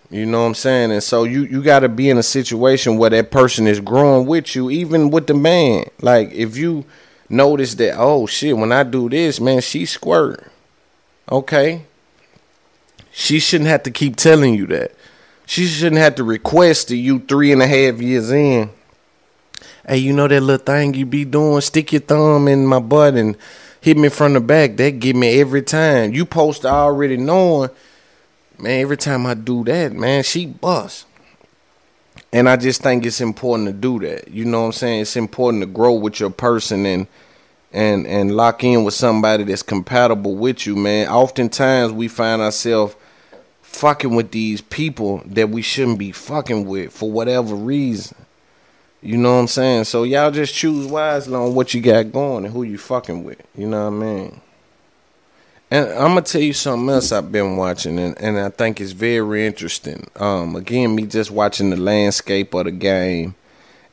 You 0.09 0.25
know 0.25 0.41
what 0.41 0.47
I'm 0.47 0.55
saying? 0.55 0.91
And 0.91 1.01
so 1.03 1.23
you 1.23 1.43
you 1.43 1.63
got 1.63 1.79
to 1.79 1.89
be 1.89 2.09
in 2.09 2.17
a 2.17 2.23
situation 2.23 2.97
where 2.97 3.09
that 3.09 3.31
person 3.31 3.65
is 3.65 3.79
growing 3.79 4.27
with 4.27 4.55
you, 4.55 4.69
even 4.69 5.09
with 5.09 5.27
the 5.27 5.33
man. 5.33 5.85
Like 6.01 6.31
if 6.31 6.57
you 6.57 6.85
notice 7.29 7.75
that, 7.75 7.95
oh 7.97 8.27
shit, 8.27 8.57
when 8.57 8.73
I 8.73 8.83
do 8.83 9.09
this, 9.09 9.39
man, 9.39 9.61
she 9.61 9.85
squirt. 9.85 10.51
Okay. 11.31 11.85
She 13.13 13.39
shouldn't 13.39 13.69
have 13.69 13.83
to 13.83 13.91
keep 13.91 14.15
telling 14.17 14.53
you 14.53 14.67
that. 14.67 14.91
She 15.51 15.65
shouldn't 15.65 15.99
have 15.99 16.15
to 16.15 16.23
request 16.23 16.87
to 16.87 16.95
you 16.95 17.19
three 17.19 17.51
and 17.51 17.61
a 17.61 17.67
half 17.67 18.01
years 18.01 18.31
in 18.31 18.69
hey, 19.87 19.97
you 19.97 20.13
know 20.13 20.27
that 20.27 20.41
little 20.41 20.63
thing 20.63 20.93
you 20.93 21.05
be 21.05 21.25
doing? 21.25 21.61
Stick 21.61 21.91
your 21.91 22.01
thumb 22.01 22.47
in 22.47 22.65
my 22.65 22.79
butt 22.79 23.15
and 23.15 23.37
hit 23.79 23.97
me 23.97 24.09
from 24.09 24.33
the 24.33 24.39
back. 24.39 24.77
That 24.77 24.99
give 24.99 25.15
me 25.15 25.39
every 25.39 25.61
time. 25.61 26.13
You 26.13 26.25
post 26.25 26.65
already 26.65 27.17
knowing, 27.17 27.69
man. 28.57 28.81
Every 28.81 28.97
time 28.97 29.25
I 29.25 29.33
do 29.33 29.63
that, 29.65 29.93
man, 29.93 30.23
she 30.23 30.45
bust. 30.45 31.05
And 32.33 32.47
I 32.47 32.55
just 32.55 32.81
think 32.81 33.05
it's 33.05 33.19
important 33.19 33.67
to 33.67 33.73
do 33.73 33.99
that. 34.07 34.29
You 34.29 34.45
know 34.45 34.61
what 34.61 34.67
I'm 34.67 34.71
saying? 34.73 35.01
It's 35.01 35.17
important 35.17 35.63
to 35.63 35.67
grow 35.67 35.93
with 35.93 36.19
your 36.19 36.29
person 36.29 36.85
and 36.85 37.07
and 37.73 38.05
and 38.05 38.35
lock 38.35 38.63
in 38.63 38.83
with 38.83 38.93
somebody 38.93 39.43
that's 39.43 39.63
compatible 39.63 40.35
with 40.35 40.65
you, 40.65 40.75
man. 40.75 41.07
Oftentimes 41.07 41.91
we 41.91 42.07
find 42.07 42.41
ourselves 42.41 42.95
fucking 43.71 44.15
with 44.15 44.31
these 44.31 44.61
people 44.61 45.23
that 45.25 45.49
we 45.49 45.61
shouldn't 45.61 45.99
be 45.99 46.11
fucking 46.11 46.65
with 46.65 46.91
for 46.91 47.09
whatever 47.11 47.55
reason. 47.55 48.17
You 49.01 49.17
know 49.17 49.33
what 49.33 49.39
I'm 49.39 49.47
saying? 49.47 49.85
So 49.85 50.03
y'all 50.03 50.29
just 50.29 50.53
choose 50.53 50.85
wisely 50.85 51.33
on 51.33 51.55
what 51.55 51.73
you 51.73 51.81
got 51.81 52.11
going 52.11 52.45
and 52.45 52.53
who 52.53 52.63
you 52.63 52.77
fucking 52.77 53.23
with. 53.23 53.41
You 53.55 53.67
know 53.67 53.89
what 53.89 53.95
I 53.95 54.05
mean? 54.05 54.41
And 55.71 55.87
I'm 55.89 56.09
gonna 56.09 56.21
tell 56.21 56.41
you 56.41 56.53
something 56.53 56.89
else 56.89 57.13
I've 57.13 57.31
been 57.31 57.55
watching, 57.55 57.97
and, 57.97 58.21
and 58.21 58.37
I 58.37 58.49
think 58.49 58.81
it's 58.81 58.91
very 58.91 59.47
interesting. 59.47 60.05
Um, 60.17 60.57
again, 60.57 60.93
me 60.93 61.05
just 61.05 61.31
watching 61.31 61.69
the 61.69 61.77
landscape 61.77 62.53
of 62.53 62.65
the 62.65 62.71
game 62.71 63.35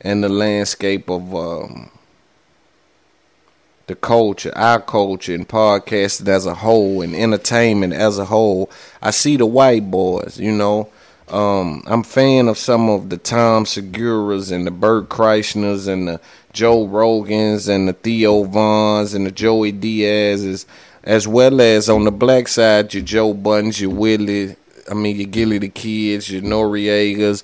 and 0.01 0.23
the 0.23 0.29
landscape 0.29 1.09
of 1.09 1.33
um, 1.35 1.91
the 3.89 3.97
culture, 3.97 4.53
our 4.55 4.81
culture, 4.81 5.35
and 5.35 5.49
podcasting 5.49 6.29
as 6.29 6.47
a 6.47 6.55
whole, 6.55 7.03
and 7.03 7.15
entertainment 7.15 7.93
as 7.93 8.19
a 8.19 8.27
whole. 8.27 8.71
I 9.03 9.11
see 9.11 9.37
the 9.37 9.47
white 9.47 9.91
boys, 9.91 10.39
you 10.39 10.53
know. 10.53 10.91
Um, 11.29 11.83
I'm 11.87 12.05
fan 12.05 12.49
of 12.49 12.57
some 12.57 12.89
of 12.89 13.11
the 13.11 13.19
Tom 13.19 13.65
Seguras 13.65 14.51
and 14.53 14.67
the 14.67 14.71
Bert 14.71 15.09
Kreischer's 15.09 15.87
and 15.87 16.09
the 16.09 16.21
Joe 16.53 16.87
Rogans 16.87 17.69
and 17.69 17.89
the 17.89 17.93
Theo 17.93 18.45
Vons 18.45 19.13
and 19.15 19.27
the 19.27 19.31
Joey 19.31 19.73
Diaz's, 19.73 20.65
as 21.05 21.29
well 21.29 21.61
as 21.61 21.89
on 21.89 22.05
the 22.05 22.13
black 22.13 22.49
side, 22.49 22.95
your 22.95 23.03
Joe 23.03 23.35
Buddens, 23.35 23.81
your 23.81 23.91
Willie, 23.91 24.57
I 24.91 24.95
mean, 24.95 25.17
your 25.17 25.29
Gilly 25.29 25.59
the 25.59 25.69
Kids, 25.69 26.31
your 26.31 26.43
Noreagas, 26.43 27.43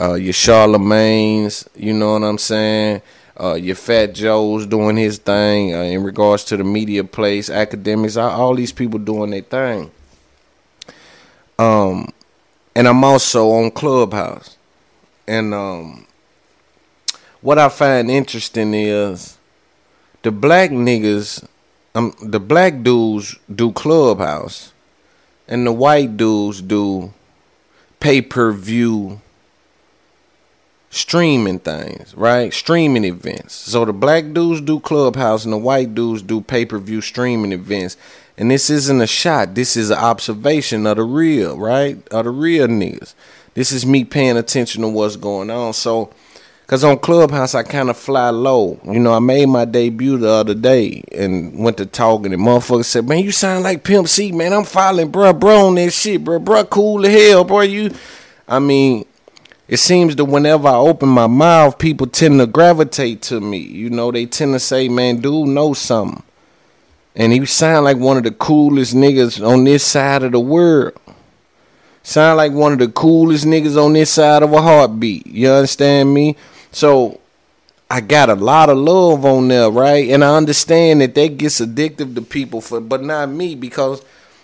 uh, 0.00 0.14
your 0.14 0.32
Charlamagne's, 0.32 1.68
you 1.76 1.92
know 1.92 2.12
what 2.12 2.24
I'm 2.24 2.38
saying? 2.38 3.02
Uh, 3.40 3.54
your 3.54 3.76
Fat 3.76 4.14
Joe's 4.14 4.66
doing 4.66 4.96
his 4.96 5.18
thing 5.18 5.72
uh, 5.74 5.82
in 5.82 6.02
regards 6.02 6.42
to 6.44 6.56
the 6.56 6.64
media 6.64 7.04
place, 7.04 7.48
academics, 7.48 8.16
all, 8.16 8.54
these 8.54 8.72
people 8.72 8.98
doing 8.98 9.30
their 9.30 9.42
thing. 9.42 9.90
Um, 11.56 12.08
and 12.74 12.88
I'm 12.88 13.04
also 13.04 13.50
on 13.50 13.70
Clubhouse. 13.70 14.56
And 15.28 15.54
um, 15.54 16.06
what 17.40 17.58
I 17.58 17.68
find 17.68 18.10
interesting 18.10 18.74
is 18.74 19.38
the 20.22 20.32
black 20.32 20.70
niggas, 20.70 21.46
um, 21.94 22.14
the 22.20 22.40
black 22.40 22.82
dudes 22.82 23.36
do 23.54 23.70
Clubhouse, 23.70 24.72
and 25.46 25.64
the 25.64 25.72
white 25.72 26.16
dudes 26.16 26.60
do 26.60 27.12
pay 28.00 28.20
per 28.20 28.50
view 28.52 29.20
streaming 30.90 31.58
things, 31.58 32.14
right? 32.14 32.52
Streaming 32.52 33.04
events. 33.04 33.54
So 33.54 33.84
the 33.84 33.92
black 33.92 34.32
dudes 34.32 34.60
do 34.60 34.80
Clubhouse 34.80 35.44
and 35.44 35.52
the 35.52 35.58
white 35.58 35.94
dudes 35.94 36.22
do 36.22 36.40
pay 36.40 36.64
per 36.64 36.78
view 36.78 37.00
streaming 37.00 37.52
events. 37.52 37.96
And 38.36 38.50
this 38.50 38.70
isn't 38.70 39.00
a 39.00 39.06
shot. 39.06 39.54
This 39.54 39.76
is 39.76 39.90
an 39.90 39.98
observation 39.98 40.86
of 40.86 40.96
the 40.96 41.02
real, 41.02 41.58
right? 41.58 41.96
Of 42.08 42.24
the 42.24 42.30
real 42.30 42.68
niggas. 42.68 43.14
This 43.54 43.72
is 43.72 43.84
me 43.84 44.04
paying 44.04 44.36
attention 44.36 44.82
to 44.82 44.88
what's 44.88 45.16
going 45.16 45.50
on. 45.50 45.72
So, 45.72 46.12
cause 46.68 46.84
on 46.84 46.98
Clubhouse 47.00 47.56
I 47.56 47.64
kind 47.64 47.90
of 47.90 47.96
fly 47.96 48.30
low. 48.30 48.78
You 48.84 49.00
know, 49.00 49.12
I 49.12 49.18
made 49.18 49.46
my 49.46 49.64
debut 49.64 50.18
the 50.18 50.30
other 50.30 50.54
day 50.54 51.02
and 51.10 51.58
went 51.58 51.78
to 51.78 51.86
talking 51.86 52.32
and 52.32 52.34
the 52.34 52.48
motherfuckers 52.48 52.84
said, 52.84 53.08
"Man, 53.08 53.24
you 53.24 53.32
sound 53.32 53.64
like 53.64 53.82
Pimp 53.82 54.06
C, 54.06 54.30
man. 54.30 54.52
I'm 54.52 54.64
following, 54.64 55.10
bro, 55.10 55.32
bro 55.32 55.66
on 55.66 55.74
that 55.74 55.90
shit, 55.92 56.22
bro, 56.22 56.38
bro, 56.38 56.64
cool 56.66 57.04
as 57.04 57.12
hell, 57.12 57.42
bro. 57.42 57.62
You, 57.62 57.90
I 58.46 58.60
mean, 58.60 59.04
it 59.68 59.76
seems 59.76 60.16
that 60.16 60.24
whenever 60.24 60.66
I 60.66 60.74
open 60.74 61.10
my 61.10 61.26
mouth, 61.26 61.78
people 61.78 62.06
tend 62.06 62.40
to 62.40 62.46
gravitate 62.46 63.22
to 63.22 63.40
me. 63.40 63.58
You 63.58 63.90
know, 63.90 64.10
they 64.10 64.26
tend 64.26 64.54
to 64.54 64.60
say, 64.60 64.88
"Man, 64.88 65.18
dude 65.18 65.48
knows 65.48 65.78
something," 65.78 66.22
and 67.14 67.32
he 67.32 67.44
sound 67.46 67.84
like 67.84 67.98
one 67.98 68.16
of 68.16 68.22
the 68.22 68.30
coolest 68.30 68.94
niggas 68.94 69.46
on 69.46 69.64
this 69.64 69.84
side 69.84 70.22
of 70.22 70.32
the 70.32 70.40
world. 70.40 70.94
Sound 72.02 72.38
like 72.38 72.52
one 72.52 72.72
of 72.72 72.78
the 72.78 72.88
coolest 72.88 73.44
niggas 73.44 73.76
on 73.76 73.92
this 73.92 74.10
side 74.10 74.42
of 74.42 74.52
a 74.54 74.62
heartbeat. 74.62 75.26
You 75.26 75.50
understand 75.50 76.14
me? 76.14 76.36
So 76.72 77.20
I 77.90 78.00
got 78.00 78.30
a 78.30 78.34
lot 78.34 78.70
of 78.70 78.78
love 78.78 79.24
on 79.26 79.48
there, 79.48 79.70
right? 79.70 80.08
And 80.08 80.24
I 80.24 80.36
understand 80.36 81.02
that 81.02 81.14
that 81.14 81.36
gets 81.36 81.60
addictive 81.60 82.14
to 82.14 82.22
people 82.22 82.62
for 82.62 82.80
but 82.80 83.02
not 83.02 83.28
me 83.28 83.54
because 83.54 84.02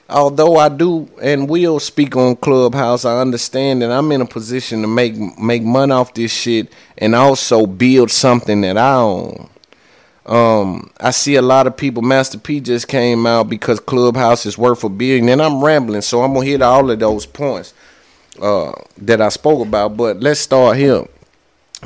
although 0.09 0.57
I 0.57 0.69
do 0.69 1.09
and 1.23 1.49
will 1.49 1.81
speak 1.81 2.17
on 2.17 2.37
Clubhouse, 2.37 3.05
I 3.05 3.21
understand 3.21 3.83
that 3.83 3.93
I'm 3.93 4.13
in 4.13 4.21
a 4.21 4.27
position 4.27 4.83
to 4.83 4.89
make 4.89 5.17
make 5.39 5.63
money 5.63 5.93
off 5.93 6.15
this 6.15 6.33
shit 6.33 6.73
and 6.99 7.15
also 7.15 7.67
build 7.67 8.11
something 8.11 8.63
that 8.63 8.79
I 8.79 8.95
own. 8.97 9.49
Um, 10.27 10.91
I 11.01 11.11
see 11.13 11.37
a 11.37 11.43
lot 11.43 11.67
of 11.67 11.77
people. 11.77 12.03
Master 12.03 12.39
P 12.39 12.61
just 12.61 12.89
came 12.89 13.27
out 13.27 13.49
because 13.51 13.81
Clubhouse 13.81 14.47
is 14.47 14.59
worth 14.59 14.85
a 14.85 14.89
billion, 14.89 15.29
and 15.29 15.43
I'm 15.43 15.65
rambling, 15.65 16.03
so 16.03 16.23
I'm 16.23 16.35
gonna 16.35 16.47
hit 16.47 16.63
all 16.63 16.91
of 16.91 16.99
those 16.99 17.27
points 17.27 17.75
uh, 18.41 18.73
that 18.99 19.21
I 19.21 19.29
spoke 19.31 19.67
about. 19.67 19.97
But 19.97 20.21
let's 20.21 20.41
start 20.41 20.79
here. 20.79 21.05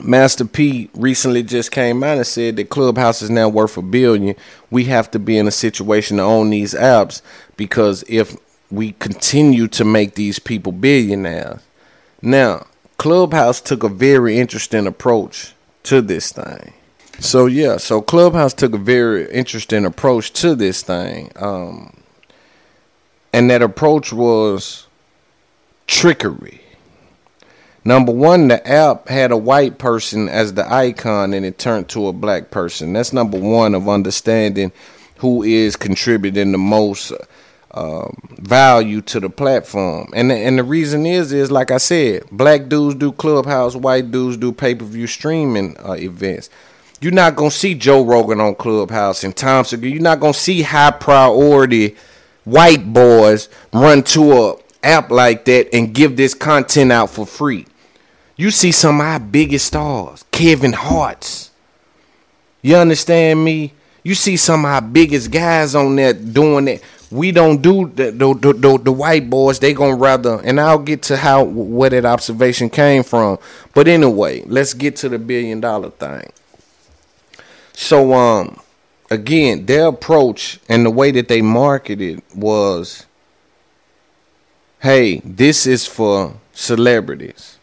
Master 0.03 0.45
P 0.45 0.91
recently 0.95 1.43
just 1.43 1.71
came 1.71 2.03
out 2.03 2.17
and 2.17 2.27
said 2.27 2.57
that 2.57 2.71
Clubhouse 2.71 3.23
is 3.23 3.31
now 3.31 3.49
worth 3.49 3.77
a 3.77 3.83
billion. 3.83 4.35
We 4.71 4.85
have 4.85 5.11
to 5.13 5.19
be 5.19 5.39
in 5.39 5.49
a 5.49 5.53
situation 5.53 6.19
to 6.19 6.23
own 6.23 6.51
these 6.51 6.75
apps 6.75 7.23
because 7.57 8.05
if 8.09 8.37
we 8.71 8.93
continue 8.93 9.67
to 9.69 9.85
make 9.85 10.15
these 10.15 10.39
people 10.39 10.73
billionaires. 10.73 11.61
Now, 12.21 12.67
Clubhouse 12.99 13.61
took 13.61 13.83
a 13.83 13.89
very 13.89 14.39
interesting 14.39 14.87
approach 14.87 15.55
to 15.85 16.03
this 16.03 16.33
thing. 16.33 16.75
So 17.21 17.47
yeah, 17.47 17.79
so 17.79 18.01
Clubhouse 18.01 18.55
took 18.55 18.75
a 18.75 18.79
very 18.79 19.31
interesting 19.33 19.85
approach 19.85 20.33
to 20.35 20.55
this 20.55 20.83
thing. 20.83 21.33
Um, 21.37 21.97
and 23.33 23.51
that 23.51 23.63
approach 23.63 24.13
was 24.13 24.87
trickery. 25.87 26.61
Number 27.89 28.13
one, 28.13 28.49
the 28.49 28.69
app 28.69 29.09
had 29.09 29.31
a 29.31 29.37
white 29.39 29.79
person 29.79 30.29
as 30.29 30.53
the 30.53 30.71
icon 30.71 31.33
and 31.33 31.47
it 31.47 31.57
turned 31.57 31.89
to 31.89 32.09
a 32.09 32.13
black 32.13 32.51
person. 32.51 32.93
That's 32.93 33.15
number 33.15 33.41
one 33.41 33.75
of 33.75 33.89
understanding 33.89 34.73
who 35.17 35.43
is 35.43 35.75
contributing 35.75 36.53
the 36.53 36.59
most 36.59 37.15
um, 37.71 38.15
value 38.33 39.01
to 39.01 39.21
the 39.21 39.31
platform. 39.31 40.11
And 40.15 40.31
the, 40.31 40.35
and 40.35 40.59
the 40.59 40.65
reason 40.65 41.07
is 41.07 41.33
is 41.33 41.51
like 41.51 41.71
I 41.71 41.79
said, 41.79 42.25
black 42.31 42.69
dudes 42.69 42.95
do 42.97 43.11
clubhouse, 43.11 43.75
white 43.75 44.11
dudes 44.11 44.37
do 44.37 44.53
pay 44.53 44.75
per 44.75 44.85
view 44.85 45.07
streaming 45.07 45.75
uh, 45.79 45.93
events. 45.93 46.51
You're 47.01 47.13
not 47.13 47.37
gonna 47.37 47.51
see 47.51 47.75
Joe 47.75 48.05
Rogan 48.05 48.39
on 48.39 48.55
Clubhouse 48.57 49.25
and 49.25 49.35
Tom 49.35 49.65
Segura. 49.65 49.91
You're 49.91 50.03
not 50.03 50.21
gonna 50.21 50.35
see 50.35 50.61
high 50.61 50.91
priority 50.91 51.97
white 52.45 52.93
boys 52.93 53.49
run 53.73 54.03
to 54.03 54.33
a 54.35 54.57
app 54.83 55.11
like 55.11 55.47
that 55.47 55.75
and 55.75 55.95
give 55.95 56.19
this 56.19 56.35
content 56.35 56.93
out 56.93 57.09
for 57.09 57.25
free. 57.25 57.65
You 58.39 58.53
see 58.53 58.71
some 58.71 59.01
of 59.01 59.07
our 59.07 59.19
biggest 59.19 59.67
stars, 59.67 60.25
Kevin 60.31 60.73
Hart's. 60.73 61.51
You 62.63 62.77
understand 62.77 63.45
me? 63.45 63.73
You 64.05 64.15
see 64.15 64.37
some 64.37 64.65
of 64.65 64.71
our 64.71 64.81
biggest 64.81 65.33
guys 65.33 65.75
on 65.75 65.97
there 65.97 66.15
doing 66.15 66.67
that. 66.67 66.81
We 67.11 67.33
don't 67.33 67.61
do 67.61 67.89
the 67.89 68.13
the, 68.13 68.35
the, 68.35 68.53
the, 68.53 68.79
the 68.79 68.93
white 68.93 69.29
boys. 69.29 69.59
They 69.59 69.73
gonna 69.73 69.97
rather, 69.97 70.41
and 70.45 70.61
I'll 70.61 70.79
get 70.79 71.03
to 71.05 71.17
how 71.17 71.43
where 71.43 71.91
that 71.91 72.05
observation 72.05 72.71
came 72.71 73.03
from. 73.03 73.41
But 73.75 73.89
anyway, 73.89 74.45
let's 74.47 74.73
get 74.73 74.95
to 74.97 75.09
the 75.09 75.19
billion 75.19 75.61
dollar 75.61 75.91
thing. 75.91 76.31
So 77.73 78.15
um, 78.15 78.61
again, 79.11 79.67
their 79.67 79.89
approach 79.89 80.61
and 80.69 80.87
the 80.87 80.91
way 80.91 81.11
that 81.11 81.27
they 81.27 81.43
marketed 81.43 82.23
was, 82.37 83.05
hey, 84.79 85.23
this 85.25 85.67
is 85.67 85.87
for 85.87 86.35
celebrities 86.53 87.58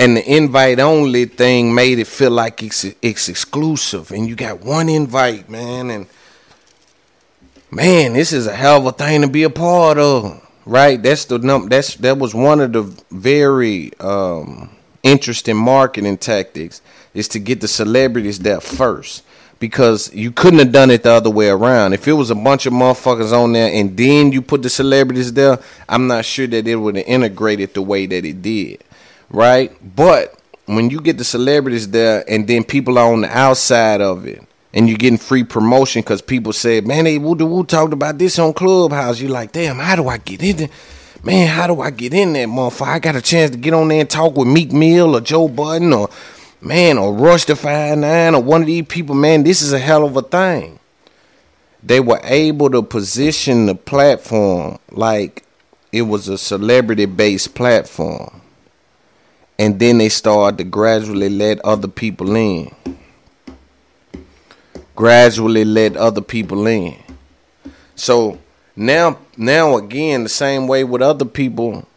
and 0.00 0.16
the 0.16 0.34
invite 0.34 0.80
only 0.80 1.26
thing 1.26 1.74
made 1.74 1.98
it 1.98 2.06
feel 2.06 2.30
like 2.30 2.62
it's 2.62 2.86
it's 3.02 3.28
exclusive. 3.28 4.10
And 4.10 4.26
you 4.26 4.34
got 4.34 4.60
one 4.60 4.88
invite 4.88 5.50
man 5.50 5.90
and 5.90 6.06
man 7.70 8.14
this 8.14 8.32
is 8.32 8.46
a 8.46 8.56
hell 8.56 8.78
of 8.78 8.86
a 8.86 8.92
thing 8.92 9.20
to 9.20 9.28
be 9.28 9.42
a 9.42 9.50
part 9.50 9.98
of 9.98 10.40
right? 10.64 11.00
That's 11.02 11.26
the 11.26 11.38
num 11.38 11.68
that's 11.68 11.96
that 11.96 12.16
was 12.16 12.34
one 12.34 12.60
of 12.60 12.72
the 12.72 12.82
very 13.10 13.92
um, 14.00 14.74
interesting 15.02 15.56
marketing 15.56 16.16
tactics 16.16 16.80
is 17.12 17.28
to 17.28 17.38
get 17.38 17.60
the 17.60 17.68
celebrities 17.68 18.38
there 18.38 18.60
first. 18.60 19.22
Because 19.58 20.10
you 20.14 20.32
couldn't 20.32 20.60
have 20.60 20.72
done 20.72 20.90
it 20.90 21.02
the 21.02 21.10
other 21.10 21.28
way 21.28 21.50
around. 21.50 21.92
If 21.92 22.08
it 22.08 22.14
was 22.14 22.30
a 22.30 22.34
bunch 22.34 22.64
of 22.64 22.72
motherfuckers 22.72 23.30
on 23.30 23.52
there 23.52 23.70
and 23.70 23.94
then 23.94 24.32
you 24.32 24.40
put 24.40 24.62
the 24.62 24.70
celebrities 24.70 25.34
there, 25.34 25.58
I'm 25.86 26.06
not 26.06 26.24
sure 26.24 26.46
that 26.46 26.66
it 26.66 26.76
would 26.76 26.96
have 26.96 27.04
integrated 27.06 27.74
the 27.74 27.82
way 27.82 28.06
that 28.06 28.24
it 28.24 28.40
did 28.40 28.82
right? 29.30 29.72
But 29.96 30.38
when 30.66 30.90
you 30.90 31.00
get 31.00 31.18
the 31.18 31.24
celebrities 31.24 31.90
there 31.90 32.24
and 32.28 32.46
then 32.46 32.64
people 32.64 32.98
are 32.98 33.12
on 33.12 33.22
the 33.22 33.36
outside 33.36 34.00
of 34.00 34.26
it, 34.26 34.44
and 34.72 34.88
you're 34.88 34.98
getting 34.98 35.18
free 35.18 35.42
promotion 35.42 36.02
because 36.02 36.22
people 36.22 36.52
said, 36.52 36.86
man, 36.86 37.04
they 37.04 37.18
woo 37.18 37.34
woo 37.34 37.64
talked 37.64 37.92
about 37.92 38.18
this 38.18 38.38
on 38.38 38.52
Clubhouse. 38.52 39.20
You're 39.20 39.30
like, 39.30 39.52
damn, 39.52 39.78
how 39.78 39.96
do 39.96 40.08
I 40.08 40.18
get 40.18 40.42
in 40.42 40.56
there? 40.56 40.68
Man, 41.22 41.48
how 41.48 41.66
do 41.66 41.80
I 41.80 41.90
get 41.90 42.14
in 42.14 42.32
there, 42.32 42.46
motherfucker? 42.46 42.86
I 42.86 42.98
got 42.98 43.16
a 43.16 43.20
chance 43.20 43.50
to 43.50 43.58
get 43.58 43.74
on 43.74 43.88
there 43.88 44.00
and 44.00 44.08
talk 44.08 44.36
with 44.36 44.48
Meek 44.48 44.72
Mill 44.72 45.16
or 45.16 45.20
Joe 45.20 45.48
Budden 45.48 45.92
or 45.92 46.08
man 46.60 46.98
or 46.98 47.12
Rush 47.12 47.44
the 47.44 47.56
Five 47.56 47.98
Nine 47.98 48.34
or 48.34 48.42
one 48.42 48.62
of 48.62 48.66
these 48.66 48.86
people. 48.86 49.14
Man, 49.14 49.42
this 49.42 49.60
is 49.60 49.72
a 49.72 49.78
hell 49.78 50.04
of 50.04 50.16
a 50.16 50.22
thing. 50.22 50.78
They 51.82 52.00
were 52.00 52.20
able 52.22 52.70
to 52.70 52.82
position 52.82 53.66
the 53.66 53.74
platform 53.74 54.78
like 54.92 55.44
it 55.92 56.02
was 56.02 56.28
a 56.28 56.38
celebrity 56.38 57.06
based 57.06 57.54
platform. 57.54 58.39
And 59.60 59.78
then 59.78 59.98
they 59.98 60.08
started 60.08 60.58
to 60.58 60.64
gradually 60.64 61.28
let 61.28 61.60
other 61.60 61.86
people 61.86 62.34
in 62.34 62.74
gradually 65.00 65.64
let 65.64 65.96
other 65.96 66.20
people 66.20 66.66
in. 66.66 66.94
So 67.94 68.38
now, 68.76 69.16
now 69.34 69.78
again, 69.78 70.24
the 70.24 70.28
same 70.28 70.66
way 70.66 70.84
with 70.84 71.00
other 71.00 71.24
people, 71.24 71.88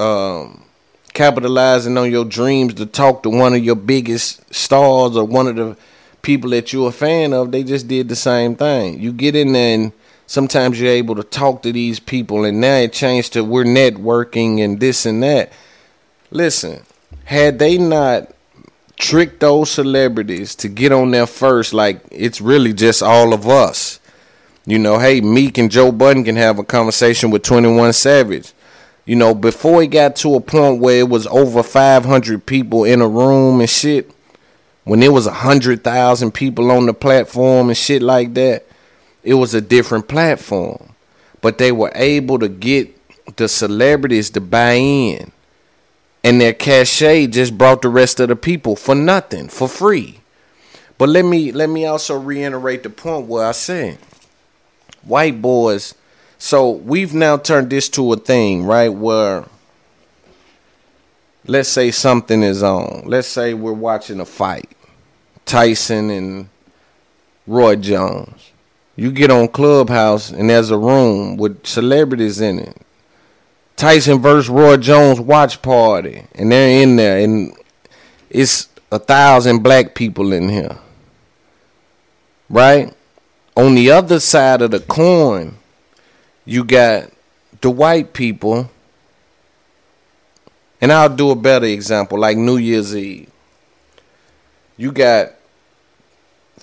um, 0.00 0.64
capitalizing 1.12 1.96
on 1.96 2.10
your 2.10 2.24
dreams 2.24 2.74
to 2.74 2.84
talk 2.84 3.22
to 3.22 3.30
one 3.30 3.54
of 3.54 3.64
your 3.64 3.76
biggest 3.76 4.52
stars 4.52 5.16
or 5.16 5.24
one 5.24 5.46
of 5.46 5.54
the 5.54 5.76
people 6.22 6.50
that 6.50 6.72
you're 6.72 6.88
a 6.88 6.92
fan 6.92 7.32
of, 7.32 7.52
they 7.52 7.62
just 7.62 7.86
did 7.86 8.08
the 8.08 8.16
same 8.16 8.56
thing. 8.56 8.98
You 8.98 9.12
get 9.12 9.36
in 9.36 9.52
there 9.52 9.74
and 9.76 9.92
sometimes 10.26 10.80
you're 10.80 10.90
able 10.90 11.14
to 11.14 11.22
talk 11.22 11.62
to 11.62 11.70
these 11.70 12.00
people, 12.00 12.44
and 12.44 12.60
now 12.60 12.78
it 12.78 12.92
changed 12.92 13.34
to 13.34 13.44
we're 13.44 13.62
networking 13.62 14.64
and 14.64 14.80
this 14.80 15.06
and 15.06 15.22
that. 15.22 15.52
Listen, 16.30 16.82
had 17.24 17.58
they 17.58 17.78
not 17.78 18.32
tricked 18.98 19.40
those 19.40 19.70
celebrities 19.70 20.54
to 20.56 20.68
get 20.68 20.92
on 20.92 21.10
there 21.10 21.26
first 21.26 21.74
like 21.74 22.00
it's 22.10 22.40
really 22.40 22.72
just 22.72 23.02
all 23.02 23.32
of 23.32 23.46
us. 23.46 24.00
You 24.64 24.78
know, 24.78 24.98
hey, 24.98 25.20
Meek 25.20 25.58
and 25.58 25.70
Joe 25.70 25.92
Budden 25.92 26.24
can 26.24 26.36
have 26.36 26.58
a 26.58 26.64
conversation 26.64 27.30
with 27.30 27.42
21 27.42 27.92
Savage. 27.92 28.52
You 29.04 29.14
know, 29.14 29.34
before 29.34 29.82
it 29.82 29.88
got 29.88 30.16
to 30.16 30.34
a 30.34 30.40
point 30.40 30.80
where 30.80 30.98
it 30.98 31.08
was 31.08 31.28
over 31.28 31.62
500 31.62 32.44
people 32.44 32.82
in 32.84 33.00
a 33.00 33.06
room 33.06 33.60
and 33.60 33.70
shit, 33.70 34.10
when 34.82 35.02
it 35.02 35.12
was 35.12 35.26
100,000 35.26 36.32
people 36.32 36.72
on 36.72 36.86
the 36.86 36.94
platform 36.94 37.68
and 37.68 37.76
shit 37.76 38.02
like 38.02 38.34
that, 38.34 38.66
it 39.22 39.34
was 39.34 39.54
a 39.54 39.60
different 39.60 40.08
platform. 40.08 40.94
But 41.40 41.58
they 41.58 41.70
were 41.70 41.92
able 41.94 42.40
to 42.40 42.48
get 42.48 42.92
the 43.36 43.48
celebrities 43.48 44.30
to 44.30 44.40
buy 44.40 44.72
in 44.72 45.30
and 46.24 46.40
their 46.40 46.52
cachet 46.52 47.28
just 47.28 47.56
brought 47.56 47.82
the 47.82 47.88
rest 47.88 48.20
of 48.20 48.28
the 48.28 48.36
people 48.36 48.76
for 48.76 48.94
nothing, 48.94 49.48
for 49.48 49.68
free. 49.68 50.20
But 50.98 51.08
let 51.10 51.24
me 51.24 51.52
let 51.52 51.68
me 51.68 51.84
also 51.86 52.18
reiterate 52.18 52.82
the 52.82 52.90
point 52.90 53.26
where 53.26 53.46
I 53.46 53.52
said 53.52 53.98
white 55.02 55.40
boys. 55.42 55.94
So 56.38 56.70
we've 56.70 57.14
now 57.14 57.36
turned 57.36 57.70
this 57.70 57.88
to 57.90 58.12
a 58.12 58.16
thing, 58.16 58.64
right? 58.64 58.88
Where 58.88 59.44
let's 61.46 61.68
say 61.68 61.90
something 61.90 62.42
is 62.42 62.62
on. 62.62 63.04
Let's 63.06 63.28
say 63.28 63.54
we're 63.54 63.72
watching 63.72 64.20
a 64.20 64.26
fight. 64.26 64.70
Tyson 65.44 66.10
and 66.10 66.48
Roy 67.46 67.76
Jones. 67.76 68.52
You 68.96 69.12
get 69.12 69.30
on 69.30 69.48
Clubhouse 69.48 70.30
and 70.30 70.50
there's 70.50 70.70
a 70.70 70.78
room 70.78 71.36
with 71.36 71.66
celebrities 71.66 72.40
in 72.40 72.58
it. 72.58 72.76
Tyson 73.76 74.20
versus 74.20 74.48
Roy 74.48 74.78
Jones 74.78 75.20
watch 75.20 75.60
party, 75.60 76.24
and 76.34 76.50
they're 76.50 76.82
in 76.82 76.96
there, 76.96 77.18
and 77.18 77.52
it's 78.30 78.68
a 78.90 78.98
thousand 78.98 79.58
black 79.62 79.94
people 79.94 80.32
in 80.32 80.48
here, 80.48 80.78
right? 82.48 82.92
On 83.54 83.74
the 83.74 83.90
other 83.90 84.18
side 84.18 84.62
of 84.62 84.70
the 84.70 84.80
coin, 84.80 85.56
you 86.46 86.64
got 86.64 87.10
the 87.60 87.70
white 87.70 88.14
people, 88.14 88.70
and 90.80 90.90
I'll 90.90 91.14
do 91.14 91.30
a 91.30 91.36
better 91.36 91.66
example, 91.66 92.18
like 92.18 92.38
New 92.38 92.56
Year's 92.56 92.96
Eve. 92.96 93.30
You 94.78 94.92
got 94.92 95.32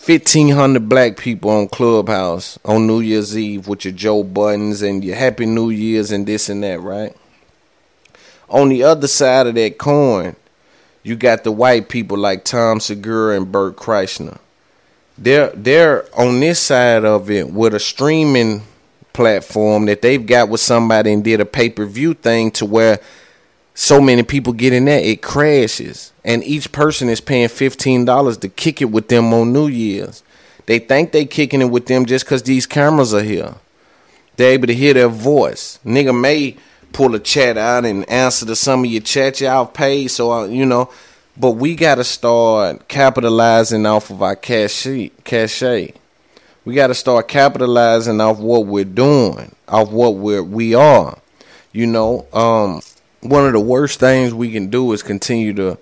1,500 0.06 0.90
black 0.90 1.16
people 1.16 1.50
on 1.50 1.70
Clubhouse 1.70 2.60
on 2.66 2.86
New 2.86 3.00
Year's 3.00 3.38
Eve 3.38 3.70
with 3.70 3.86
your 3.86 3.94
Joe 3.94 4.22
Buddens 4.22 4.84
and 4.88 5.02
your 5.02 5.16
Happy 5.16 5.46
New 5.46 5.70
Year's 5.70 6.12
and 6.12 6.28
this 6.28 6.50
and 6.50 6.62
that, 6.62 6.82
right? 6.82 7.16
On 8.50 8.68
the 8.68 8.84
other 8.84 9.08
side 9.08 9.48
of 9.48 9.56
that 9.56 9.78
coin, 9.78 10.36
you 11.04 11.16
got 11.16 11.46
the 11.46 11.54
white 11.54 11.88
people 11.88 12.18
like 12.18 12.44
Tom 12.44 12.82
Segura 12.82 13.38
and 13.38 13.50
Bert 13.50 13.78
Kreischer. 13.78 14.40
They're 15.18 15.52
they're 15.52 16.06
on 16.20 16.42
this 16.42 16.60
side 16.60 17.06
of 17.06 17.32
it 17.32 17.52
with 17.52 17.74
a 17.74 17.80
streaming 17.80 18.64
platform 19.14 19.86
that 19.86 20.02
they've 20.02 20.26
got 20.26 20.50
with 20.50 20.60
somebody 20.60 21.14
and 21.14 21.24
did 21.24 21.40
a 21.40 21.46
pay 21.46 21.70
per 21.70 21.86
view 21.86 22.14
thing 22.14 22.52
to 22.52 22.66
where 22.66 23.00
so 23.76 24.00
many 24.00 24.24
people 24.24 24.54
get 24.54 24.74
in 24.74 24.86
there, 24.86 25.00
it 25.00 25.22
crashes. 25.22 26.12
And 26.24 26.44
each 26.44 26.72
person 26.72 27.10
is 27.10 27.22
paying 27.22 27.48
$15 27.48 28.40
to 28.40 28.50
kick 28.50 28.82
it 28.82 28.92
with 28.92 29.08
them 29.08 29.34
on 29.34 29.52
New 29.52 29.68
Year's. 29.68 30.24
They 30.66 30.80
think 30.80 31.12
they 31.12 31.26
kicking 31.26 31.62
it 31.62 31.72
with 31.72 31.88
them 31.88 32.06
just 32.06 32.26
because 32.26 32.44
these 32.44 32.66
cameras 32.66 33.14
are 33.14 33.24
here. 33.24 33.56
They're 34.36 34.54
able 34.54 34.68
to 34.68 34.74
hear 34.74 34.94
their 34.94 35.10
voice. 35.10 35.80
Nigga 35.86 36.20
may 36.20 36.56
pull 36.94 37.16
a 37.16 37.20
chat 37.20 37.58
out 37.58 37.86
and 37.86 38.08
answer 38.10 38.46
to 38.46 38.56
some 38.56 38.86
of 38.86 38.92
your 38.92 39.02
chat 39.02 39.42
y'all 39.42 39.66
paid. 39.66 40.08
So, 40.10 40.32
uh, 40.32 40.46
you 40.46 40.66
know, 40.66 40.90
but 41.36 41.52
we 41.52 41.76
got 41.76 41.96
to 41.96 42.04
start 42.04 42.88
capitalizing 42.88 43.86
off 43.86 44.10
of 44.10 44.22
our 44.22 44.36
cachet. 44.36 45.10
cachet. 45.24 45.94
We 46.64 46.76
got 46.76 46.88
to 46.88 46.96
start 46.96 47.28
capitalizing 47.28 48.22
off 48.22 48.40
what 48.40 48.68
we're 48.68 48.86
doing, 48.86 49.54
off 49.68 49.92
what 49.92 50.16
we're, 50.16 50.44
we 50.44 50.76
are. 50.76 51.18
You 51.74 51.88
know, 51.88 52.28
um, 52.32 52.82
one 53.24 53.46
of 53.46 53.54
the 53.54 53.60
worst 53.60 54.00
things 54.00 54.34
we 54.34 54.52
can 54.52 54.68
do 54.70 54.92
is 54.92 55.04
continue 55.04 55.54
to 55.54 55.78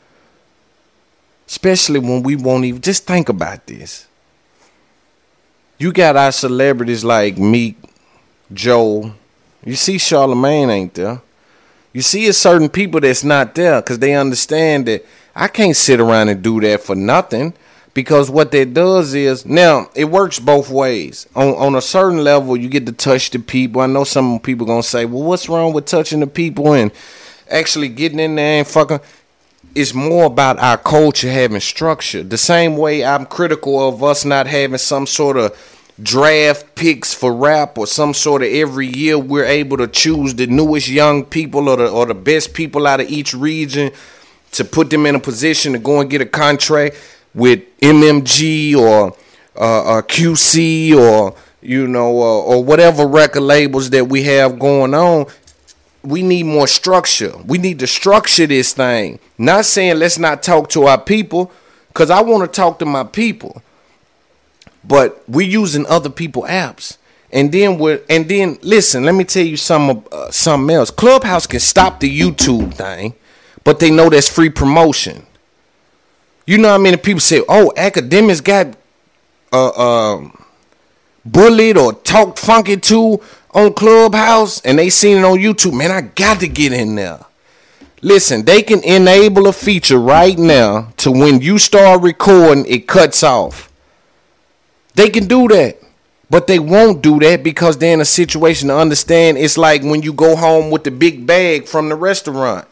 especially 1.48 2.00
when 2.00 2.24
we 2.24 2.36
won't 2.38 2.64
even 2.64 2.80
just 2.80 3.06
think 3.06 3.28
about 3.28 3.68
this. 3.68 4.08
You 5.78 5.92
got 5.92 6.16
our 6.16 6.32
celebrities 6.32 7.04
like 7.04 7.38
meek 7.38 7.76
joe. 8.54 9.14
You 9.66 9.76
see 9.76 9.98
charlamagne 9.98 10.70
ain't 10.70 10.94
there. 10.94 11.22
You 11.92 12.02
see 12.02 12.28
a 12.28 12.34
certain 12.34 12.70
people 12.70 13.02
that's 13.02 13.24
not 13.24 13.54
there 13.56 13.82
because 13.82 14.00
they 14.00 14.16
understand 14.16 14.86
that 14.86 15.06
i 15.36 15.48
can't 15.48 15.76
sit 15.76 16.00
around 16.00 16.30
and 16.30 16.42
do 16.42 16.60
that 16.62 16.82
for 16.82 16.96
nothing 16.96 17.54
because 17.94 18.30
what 18.30 18.52
that 18.52 18.74
does 18.74 19.14
is 19.14 19.46
now 19.46 19.90
it 19.96 20.06
works 20.06 20.40
both 20.40 20.70
ways. 20.70 21.28
On 21.36 21.50
on 21.56 21.76
a 21.76 21.82
certain 21.82 22.24
level 22.24 22.56
you 22.56 22.70
get 22.70 22.86
to 22.86 22.94
touch 22.94 23.30
the 23.32 23.40
people. 23.40 23.82
I 23.82 23.88
know 23.88 24.04
some 24.04 24.40
people 24.40 24.66
gonna 24.66 24.84
say 24.84 25.06
well 25.06 25.24
what's 25.24 25.50
wrong 25.50 25.74
with 25.74 25.86
touching 25.86 26.22
the 26.22 26.28
people 26.28 26.74
and 26.74 26.92
actually 27.52 27.90
getting 27.90 28.20
in 28.20 28.36
there 28.36 28.60
and 28.60 28.68
fucking 28.68 29.00
it's 29.74 29.94
more 29.94 30.26
about 30.26 30.60
our 30.60 30.78
culture 30.78 31.32
having 31.32 31.60
structure. 31.60 32.24
The 32.24 32.38
same 32.38 32.76
way 32.76 33.06
I'm 33.06 33.26
critical 33.26 33.88
of 33.88 34.04
us 34.04 34.26
not 34.26 34.48
having 34.48 34.78
some 34.78 35.08
sort 35.08 35.38
of 35.38 35.58
draft 36.02 36.76
picks 36.76 37.14
for 37.14 37.34
rap 37.34 37.78
or 37.78 37.86
some 37.86 38.14
sort 38.14 38.42
of 38.42 38.50
every 38.50 38.88
year 38.88 39.18
we're 39.20 39.46
able 39.46 39.78
to 39.78 39.88
choose 39.88 40.34
the 40.34 40.48
newest 40.48 40.88
young 40.88 41.24
people 41.24 41.70
or 41.70 41.78
the 41.78 41.90
or 41.90 42.06
the 42.06 42.14
best 42.14 42.54
people 42.54 42.88
out 42.88 43.00
of 43.00 43.10
each 43.10 43.34
region 43.34 43.92
to 44.52 44.66
put 44.66 44.90
them 44.90 45.06
in 45.06 45.16
a 45.16 45.20
position 45.20 45.74
to 45.74 45.80
go 45.80 46.02
and 46.02 46.10
get 46.10 46.22
a 46.22 46.26
contract 46.26 46.96
with 47.34 47.62
MMG 47.80 48.76
or 48.76 49.16
uh, 49.56 49.98
uh, 49.98 50.02
QC 50.02 50.96
or 50.96 51.36
you 51.62 51.88
know 51.88 52.08
uh, 52.08 52.42
or 52.42 52.64
whatever 52.64 53.06
record 53.06 53.44
labels 53.44 53.90
that 53.92 54.06
we 54.08 54.24
have 54.24 54.58
going 54.58 54.94
on 54.94 55.28
we 56.04 56.22
need 56.24 56.46
more 56.46 56.68
structure. 56.68 57.34
We 57.46 57.58
need 57.58 57.80
to 57.80 57.88
structure 57.88 58.48
this 58.48 58.74
thing. 58.74 59.20
Not 59.38 59.66
saying 59.66 60.00
let's 60.00 60.18
not 60.18 60.44
talk 60.44 60.70
to 60.70 60.86
our 60.86 61.00
people, 61.00 61.52
because 61.88 62.10
I 62.10 62.22
want 62.22 62.44
to 62.44 62.56
talk 62.56 62.80
to 62.80 62.86
my 62.86 63.04
people. 63.04 63.62
But 64.84 65.24
we're 65.28 65.48
using 65.48 65.86
other 65.88 66.10
people 66.10 66.44
apps. 66.44 66.98
And 67.32 67.52
then 67.52 67.78
we're 67.78 68.02
and 68.10 68.28
then 68.28 68.58
listen, 68.62 69.06
let 69.06 69.16
me 69.16 69.24
tell 69.24 69.46
you 69.46 69.58
some 69.58 70.04
uh, 70.12 70.32
something 70.32 70.76
else. 70.76 70.92
Clubhouse 70.92 71.48
can 71.48 71.60
stop 71.60 72.00
the 72.00 72.20
YouTube 72.20 72.74
thing, 72.74 73.14
but 73.64 73.80
they 73.80 73.90
know 73.90 74.10
that's 74.10 74.28
free 74.28 74.50
promotion. 74.50 75.26
You 76.46 76.58
know 76.58 76.70
how 76.70 76.78
many 76.78 76.98
people 76.98 77.22
say, 77.22 77.42
"Oh, 77.48 77.72
academics 77.78 78.42
got 78.42 78.76
uh, 79.54 79.70
uh, 79.70 80.30
bullied 81.24 81.78
or 81.78 81.94
talked 81.94 82.40
funky 82.40 82.76
to 82.78 83.22
on 83.54 83.74
Clubhouse 83.74 84.62
and 84.62 84.80
they 84.80 84.90
seen 84.90 85.18
it 85.18 85.26
on 85.26 85.38
YouTube, 85.38 85.78
man, 85.78 85.92
I 85.92 86.02
got 86.02 86.40
to 86.40 86.48
get 86.48 86.74
in 86.74 86.96
there. 86.96 87.20
Listen, 88.02 88.46
they 88.46 88.64
can 88.64 88.84
enable 88.84 89.48
a 89.48 89.54
feature 89.54 90.00
right 90.00 90.38
now 90.38 90.92
to 90.98 91.12
when 91.12 91.42
you 91.42 91.60
start 91.60 92.02
recording, 92.02 92.66
it 92.68 92.88
cuts 92.88 93.22
off. 93.24 93.72
They 94.96 95.10
can 95.10 95.28
do 95.28 95.48
that. 95.50 95.78
But 96.32 96.48
they 96.48 96.60
won't 96.60 97.02
do 97.02 97.20
that 97.20 97.44
because 97.44 97.78
they're 97.78 97.94
in 97.94 98.00
a 98.00 98.06
situation 98.06 98.70
to 98.70 98.78
understand 98.78 99.38
it's 99.38 99.58
like 99.58 99.84
when 99.84 100.02
you 100.02 100.14
go 100.14 100.38
home 100.38 100.72
with 100.72 100.86
the 100.86 100.92
big 100.92 101.28
bag 101.28 101.68
from 101.68 101.90
the 101.90 101.96
restaurant. 101.96 102.66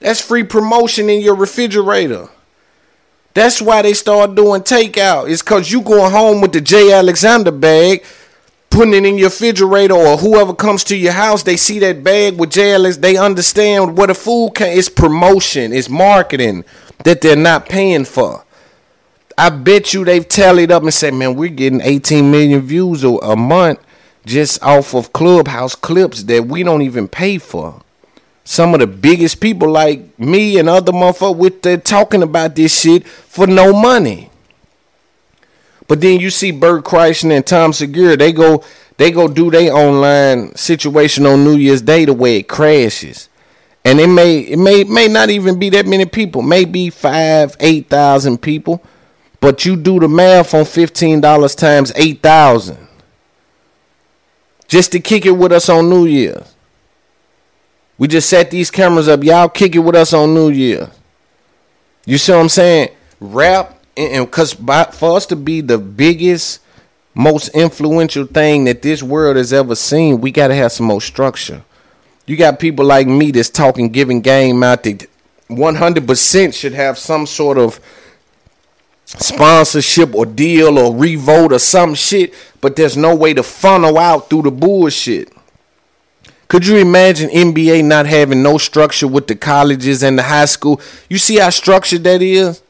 That's 0.00 0.20
free 0.20 0.42
promotion 0.42 1.08
in 1.08 1.20
your 1.20 1.36
refrigerator. 1.36 2.28
That's 3.34 3.62
why 3.62 3.82
they 3.82 3.92
start 3.92 4.34
doing 4.34 4.62
takeout. 4.62 5.30
It's 5.30 5.42
cause 5.42 5.70
you 5.70 5.80
going 5.80 6.10
home 6.10 6.40
with 6.40 6.52
the 6.52 6.60
J. 6.60 6.92
Alexander 6.92 7.52
bag, 7.52 8.02
putting 8.70 8.94
it 8.94 9.04
in 9.04 9.18
your 9.18 9.28
refrigerator, 9.28 9.94
or 9.94 10.16
whoever 10.16 10.54
comes 10.54 10.84
to 10.84 10.96
your 10.96 11.12
house, 11.12 11.42
they 11.42 11.56
see 11.56 11.78
that 11.80 12.04
bag 12.04 12.38
with 12.38 12.50
J. 12.50 12.74
Alex. 12.74 12.98
They 12.98 13.16
understand 13.16 13.96
what 13.96 14.10
a 14.10 14.14
food 14.14 14.52
can. 14.54 14.76
It's 14.76 14.88
promotion. 14.88 15.72
It's 15.72 15.88
marketing 15.88 16.64
that 17.04 17.20
they're 17.20 17.36
not 17.36 17.68
paying 17.68 18.04
for. 18.04 18.44
I 19.36 19.50
bet 19.50 19.94
you 19.94 20.04
they've 20.04 20.26
tallied 20.26 20.72
up 20.72 20.82
and 20.82 20.92
said, 20.92 21.14
man, 21.14 21.36
we're 21.36 21.48
getting 21.48 21.80
18 21.80 22.30
million 22.30 22.60
views 22.60 23.04
a, 23.04 23.10
a 23.10 23.36
month 23.36 23.80
just 24.26 24.62
off 24.62 24.94
of 24.94 25.12
Clubhouse 25.12 25.74
clips 25.74 26.24
that 26.24 26.46
we 26.46 26.62
don't 26.62 26.82
even 26.82 27.08
pay 27.08 27.38
for. 27.38 27.82
Some 28.44 28.74
of 28.74 28.80
the 28.80 28.86
biggest 28.86 29.40
people 29.40 29.70
like 29.70 30.18
me 30.18 30.58
and 30.58 30.68
other 30.68 30.92
motherfuckers 30.92 31.36
with 31.36 31.62
they 31.62 31.76
talking 31.76 32.22
about 32.22 32.56
this 32.56 32.80
shit 32.80 33.06
for 33.06 33.46
no 33.46 33.72
money. 33.72 34.27
But 35.88 36.02
then 36.02 36.20
you 36.20 36.30
see 36.30 36.52
Bert 36.52 36.84
Kreischer 36.84 37.34
and 37.34 37.44
Tom 37.44 37.72
Segura, 37.72 38.16
they 38.16 38.32
go 38.32 38.62
they 38.98 39.10
go 39.10 39.26
do 39.26 39.50
their 39.50 39.72
online 39.72 40.54
situation 40.54 41.24
on 41.24 41.44
New 41.44 41.56
Year's 41.56 41.82
Day 41.82 42.04
the 42.04 42.12
way 42.12 42.36
it 42.36 42.48
crashes. 42.48 43.28
And 43.84 43.98
it 43.98 44.08
may 44.08 44.40
it 44.40 44.58
may 44.58 44.84
may 44.84 45.08
not 45.08 45.30
even 45.30 45.58
be 45.58 45.70
that 45.70 45.86
many 45.86 46.04
people, 46.04 46.42
maybe 46.42 46.90
five, 46.90 47.56
eight 47.58 47.88
thousand 47.88 48.42
people. 48.42 48.82
But 49.40 49.64
you 49.64 49.76
do 49.76 49.98
the 49.98 50.08
math 50.08 50.52
on 50.52 50.64
fifteen 50.66 51.20
dollars 51.20 51.54
times 51.54 51.92
eight 51.96 52.22
thousand. 52.22 52.86
Just 54.66 54.92
to 54.92 55.00
kick 55.00 55.24
it 55.24 55.30
with 55.30 55.52
us 55.52 55.70
on 55.70 55.88
New 55.88 56.04
Year's. 56.04 56.54
We 57.96 58.08
just 58.08 58.28
set 58.28 58.50
these 58.50 58.70
cameras 58.70 59.08
up. 59.08 59.24
Y'all 59.24 59.48
kick 59.48 59.74
it 59.74 59.78
with 59.78 59.94
us 59.94 60.12
on 60.12 60.34
New 60.34 60.50
Year. 60.50 60.90
You 62.04 62.18
see 62.18 62.32
what 62.32 62.40
I'm 62.40 62.48
saying? 62.48 62.90
Rap 63.20 63.77
and 63.98 64.26
because 64.26 64.52
for 64.52 65.16
us 65.16 65.26
to 65.26 65.36
be 65.36 65.60
the 65.60 65.78
biggest, 65.78 66.60
most 67.14 67.48
influential 67.48 68.26
thing 68.26 68.64
that 68.64 68.82
this 68.82 69.02
world 69.02 69.36
has 69.36 69.52
ever 69.52 69.74
seen, 69.74 70.20
we 70.20 70.30
got 70.30 70.48
to 70.48 70.54
have 70.54 70.72
some 70.72 70.86
more 70.86 71.00
structure. 71.00 71.64
You 72.26 72.36
got 72.36 72.60
people 72.60 72.84
like 72.84 73.06
me 73.06 73.30
that's 73.30 73.50
talking, 73.50 73.88
giving 73.90 74.20
game 74.20 74.62
out 74.62 74.84
that 74.84 75.06
100% 75.48 76.54
should 76.54 76.74
have 76.74 76.98
some 76.98 77.26
sort 77.26 77.58
of 77.58 77.80
sponsorship 79.04 80.14
or 80.14 80.26
deal 80.26 80.78
or 80.78 80.94
revote 80.94 81.52
or 81.52 81.58
some 81.58 81.94
shit, 81.94 82.34
but 82.60 82.76
there's 82.76 82.96
no 82.96 83.16
way 83.16 83.32
to 83.32 83.42
funnel 83.42 83.98
out 83.98 84.28
through 84.28 84.42
the 84.42 84.50
bullshit. 84.50 85.32
Could 86.48 86.66
you 86.66 86.76
imagine 86.76 87.30
NBA 87.30 87.84
not 87.84 88.06
having 88.06 88.42
no 88.42 88.58
structure 88.58 89.08
with 89.08 89.26
the 89.26 89.34
colleges 89.34 90.02
and 90.02 90.18
the 90.18 90.22
high 90.22 90.44
school? 90.44 90.80
You 91.08 91.18
see 91.18 91.38
how 91.38 91.50
structured 91.50 92.04
that 92.04 92.22
is? 92.22 92.62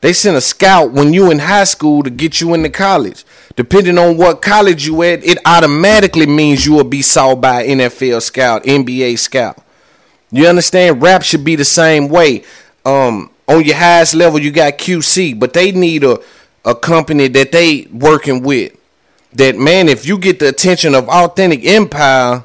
They 0.00 0.12
send 0.12 0.36
a 0.36 0.40
scout 0.40 0.92
when 0.92 1.12
you 1.12 1.30
in 1.30 1.40
high 1.40 1.64
school 1.64 2.02
to 2.02 2.10
get 2.10 2.40
you 2.40 2.54
into 2.54 2.70
college. 2.70 3.24
Depending 3.56 3.98
on 3.98 4.16
what 4.16 4.40
college 4.40 4.86
you 4.86 5.02
at, 5.02 5.22
it 5.24 5.38
automatically 5.44 6.26
means 6.26 6.64
you 6.64 6.72
will 6.72 6.84
be 6.84 7.02
saw 7.02 7.34
by 7.34 7.66
NFL 7.66 8.22
scout, 8.22 8.64
NBA 8.64 9.18
scout. 9.18 9.62
You 10.30 10.46
understand? 10.46 11.02
Rap 11.02 11.22
should 11.22 11.44
be 11.44 11.56
the 11.56 11.64
same 11.64 12.08
way. 12.08 12.44
Um, 12.84 13.30
on 13.46 13.64
your 13.64 13.76
highest 13.76 14.14
level, 14.14 14.38
you 14.38 14.50
got 14.50 14.78
QC, 14.78 15.38
but 15.38 15.52
they 15.52 15.72
need 15.72 16.04
a, 16.04 16.18
a 16.64 16.74
company 16.74 17.28
that 17.28 17.52
they 17.52 17.88
working 17.92 18.42
with. 18.42 18.76
That 19.34 19.56
man, 19.56 19.88
if 19.88 20.06
you 20.06 20.18
get 20.18 20.38
the 20.38 20.48
attention 20.48 20.94
of 20.94 21.08
Authentic 21.08 21.64
Empire, 21.64 22.44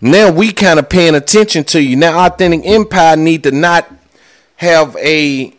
now 0.00 0.30
we 0.30 0.52
kind 0.52 0.78
of 0.78 0.88
paying 0.88 1.14
attention 1.14 1.64
to 1.64 1.82
you. 1.82 1.96
Now 1.96 2.26
Authentic 2.26 2.60
Empire 2.64 3.16
need 3.16 3.42
to 3.44 3.50
not 3.50 3.90
have 4.56 4.96
a 4.96 5.52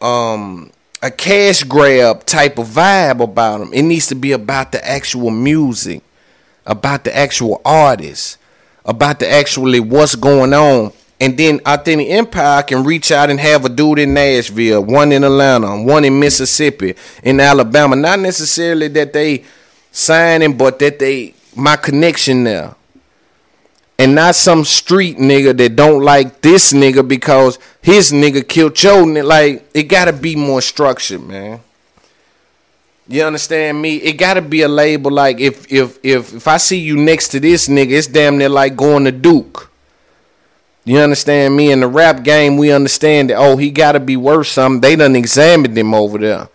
um 0.00 0.70
a 1.06 1.10
cash 1.10 1.62
grab 1.62 2.26
type 2.26 2.58
of 2.58 2.66
vibe 2.66 3.20
about 3.22 3.58
them. 3.58 3.72
It 3.72 3.82
needs 3.82 4.08
to 4.08 4.16
be 4.16 4.32
about 4.32 4.72
the 4.72 4.84
actual 4.86 5.30
music, 5.30 6.02
about 6.66 7.04
the 7.04 7.16
actual 7.16 7.62
artist, 7.64 8.38
about 8.84 9.20
the 9.20 9.30
actually 9.30 9.78
what's 9.78 10.16
going 10.16 10.52
on. 10.52 10.92
And 11.20 11.38
then 11.38 11.60
Authentic 11.64 12.08
Empire 12.08 12.62
can 12.64 12.82
reach 12.82 13.12
out 13.12 13.30
and 13.30 13.38
have 13.38 13.64
a 13.64 13.68
dude 13.68 14.00
in 14.00 14.14
Nashville, 14.14 14.84
one 14.84 15.12
in 15.12 15.22
Atlanta, 15.22 15.80
one 15.80 16.04
in 16.04 16.18
Mississippi, 16.18 16.96
in 17.22 17.38
Alabama. 17.38 17.94
Not 17.94 18.18
necessarily 18.18 18.88
that 18.88 19.12
they 19.12 19.44
signing, 19.92 20.56
but 20.56 20.80
that 20.80 20.98
they 20.98 21.34
my 21.54 21.76
connection 21.76 22.44
there. 22.44 22.74
And 23.98 24.14
not 24.14 24.34
some 24.34 24.64
street 24.64 25.16
nigga 25.16 25.56
that 25.56 25.74
don't 25.74 26.02
like 26.02 26.42
this 26.42 26.72
nigga 26.72 27.06
because 27.06 27.58
his 27.80 28.12
nigga 28.12 28.46
killed 28.46 28.82
your 28.82 29.04
nigga. 29.04 29.24
Like, 29.24 29.70
it 29.72 29.84
gotta 29.84 30.12
be 30.12 30.36
more 30.36 30.60
structured, 30.60 31.22
man. 31.22 31.60
You 33.08 33.22
understand 33.22 33.80
me? 33.80 33.96
It 33.96 34.14
gotta 34.14 34.42
be 34.42 34.62
a 34.62 34.68
label 34.68 35.12
like 35.12 35.38
if 35.38 35.70
if 35.72 35.98
if 36.02 36.34
if 36.34 36.48
I 36.48 36.56
see 36.56 36.78
you 36.78 36.96
next 36.96 37.28
to 37.28 37.40
this 37.40 37.68
nigga, 37.68 37.92
it's 37.92 38.08
damn 38.08 38.36
near 38.36 38.48
like 38.48 38.76
going 38.76 39.04
to 39.04 39.12
Duke. 39.12 39.70
You 40.84 40.98
understand 40.98 41.56
me? 41.56 41.70
In 41.70 41.80
the 41.80 41.86
rap 41.88 42.22
game, 42.22 42.56
we 42.56 42.72
understand 42.72 43.30
that 43.30 43.36
oh, 43.36 43.56
he 43.56 43.70
gotta 43.70 44.00
be 44.00 44.16
worth 44.16 44.48
something. 44.48 44.80
They 44.80 44.96
done 44.96 45.16
examined 45.16 45.78
him 45.78 45.94
over 45.94 46.18
there. 46.18 46.48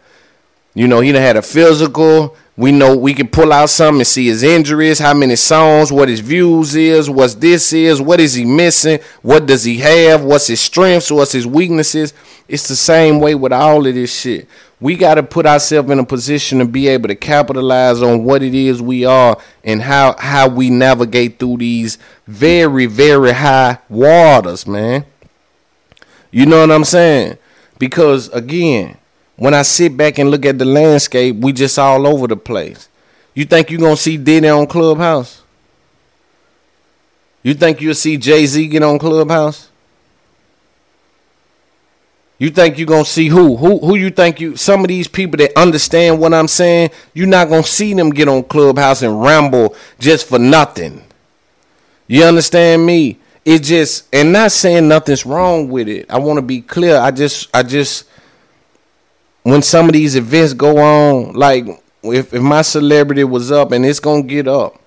You 0.73 0.87
know, 0.87 0.99
he 0.99 1.11
done 1.11 1.21
had 1.21 1.37
a 1.37 1.41
physical. 1.41 2.35
We 2.57 2.71
know 2.71 2.97
we 2.97 3.13
can 3.13 3.29
pull 3.29 3.53
out 3.53 3.69
something 3.69 4.01
and 4.01 4.07
see 4.07 4.27
his 4.27 4.43
injuries, 4.43 4.99
how 4.99 5.13
many 5.13 5.37
songs, 5.37 5.91
what 5.91 6.09
his 6.09 6.19
views 6.19 6.75
is, 6.75 7.09
what 7.09 7.39
this 7.39 7.71
is, 7.71 8.01
what 8.01 8.19
is 8.19 8.33
he 8.33 8.43
missing, 8.43 8.99
what 9.21 9.45
does 9.45 9.63
he 9.63 9.77
have, 9.77 10.23
what's 10.23 10.47
his 10.47 10.59
strengths, 10.59 11.11
what's 11.11 11.31
his 11.31 11.47
weaknesses. 11.47 12.13
It's 12.49 12.67
the 12.67 12.75
same 12.75 13.19
way 13.21 13.35
with 13.35 13.53
all 13.53 13.87
of 13.87 13.95
this 13.95 14.13
shit. 14.13 14.49
We 14.81 14.97
got 14.97 15.15
to 15.15 15.23
put 15.23 15.45
ourselves 15.45 15.89
in 15.89 15.99
a 15.99 16.05
position 16.05 16.59
to 16.59 16.65
be 16.65 16.87
able 16.89 17.07
to 17.07 17.15
capitalize 17.15 18.01
on 18.01 18.25
what 18.25 18.43
it 18.43 18.53
is 18.53 18.81
we 18.81 19.05
are 19.05 19.37
and 19.63 19.81
how 19.81 20.15
how 20.17 20.49
we 20.49 20.69
navigate 20.69 21.39
through 21.39 21.57
these 21.57 21.99
very 22.27 22.87
very 22.87 23.31
high 23.31 23.77
waters, 23.87 24.67
man. 24.67 25.05
You 26.31 26.47
know 26.47 26.61
what 26.61 26.71
I'm 26.71 26.83
saying? 26.83 27.37
Because 27.77 28.27
again, 28.29 28.97
when 29.41 29.55
I 29.55 29.63
sit 29.63 29.97
back 29.97 30.19
and 30.19 30.29
look 30.29 30.45
at 30.45 30.59
the 30.59 30.65
landscape, 30.65 31.35
we 31.37 31.51
just 31.51 31.79
all 31.79 32.05
over 32.05 32.27
the 32.27 32.37
place. 32.37 32.87
You 33.33 33.43
think 33.43 33.71
you're 33.71 33.79
gonna 33.79 33.97
see 33.97 34.15
Diddy 34.15 34.47
on 34.47 34.67
Clubhouse? 34.67 35.41
You 37.41 37.55
think 37.55 37.81
you'll 37.81 37.95
see 37.95 38.17
Jay 38.17 38.45
Z 38.45 38.67
get 38.67 38.83
on 38.83 38.99
Clubhouse? 38.99 39.71
You 42.37 42.51
think 42.51 42.77
you're 42.77 42.85
gonna 42.85 43.03
see 43.03 43.29
who? 43.29 43.57
Who 43.57 43.79
who 43.79 43.95
you 43.95 44.11
think 44.11 44.39
you 44.39 44.55
some 44.57 44.81
of 44.81 44.89
these 44.89 45.07
people 45.07 45.37
that 45.37 45.57
understand 45.57 46.19
what 46.19 46.35
I'm 46.35 46.47
saying, 46.47 46.91
you're 47.15 47.25
not 47.25 47.49
gonna 47.49 47.63
see 47.63 47.95
them 47.95 48.11
get 48.11 48.27
on 48.27 48.43
Clubhouse 48.43 49.01
and 49.01 49.23
ramble 49.23 49.75
just 49.97 50.27
for 50.29 50.37
nothing. 50.37 51.01
You 52.05 52.25
understand 52.25 52.85
me? 52.85 53.17
It 53.43 53.63
just 53.63 54.07
and 54.13 54.31
not 54.31 54.51
saying 54.51 54.87
nothing's 54.87 55.25
wrong 55.25 55.67
with 55.67 55.87
it. 55.87 56.05
I 56.11 56.19
wanna 56.19 56.43
be 56.43 56.61
clear. 56.61 56.99
I 56.99 57.09
just 57.09 57.49
I 57.55 57.63
just 57.63 58.05
when 59.43 59.61
some 59.61 59.87
of 59.87 59.93
these 59.93 60.15
events 60.15 60.53
go 60.53 60.77
on, 60.77 61.33
like 61.33 61.65
if, 62.03 62.33
if 62.33 62.41
my 62.41 62.61
celebrity 62.61 63.23
was 63.23 63.51
up 63.51 63.71
and 63.71 63.85
it's 63.85 63.99
gonna 63.99 64.23
get 64.23 64.47
up, 64.47 64.79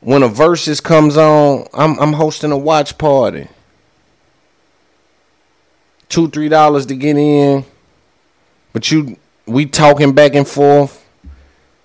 when 0.00 0.22
a 0.22 0.28
Verzuz 0.28 0.82
comes 0.82 1.16
on, 1.16 1.66
I'm 1.72 1.98
I'm 1.98 2.12
hosting 2.12 2.52
a 2.52 2.58
watch 2.58 2.98
party. 2.98 3.48
Two, 6.08 6.28
three 6.28 6.48
dollars 6.48 6.86
to 6.86 6.94
get 6.94 7.16
in. 7.16 7.64
But 8.72 8.90
you 8.90 9.16
we 9.46 9.66
talking 9.66 10.12
back 10.12 10.34
and 10.34 10.46
forth. 10.46 11.00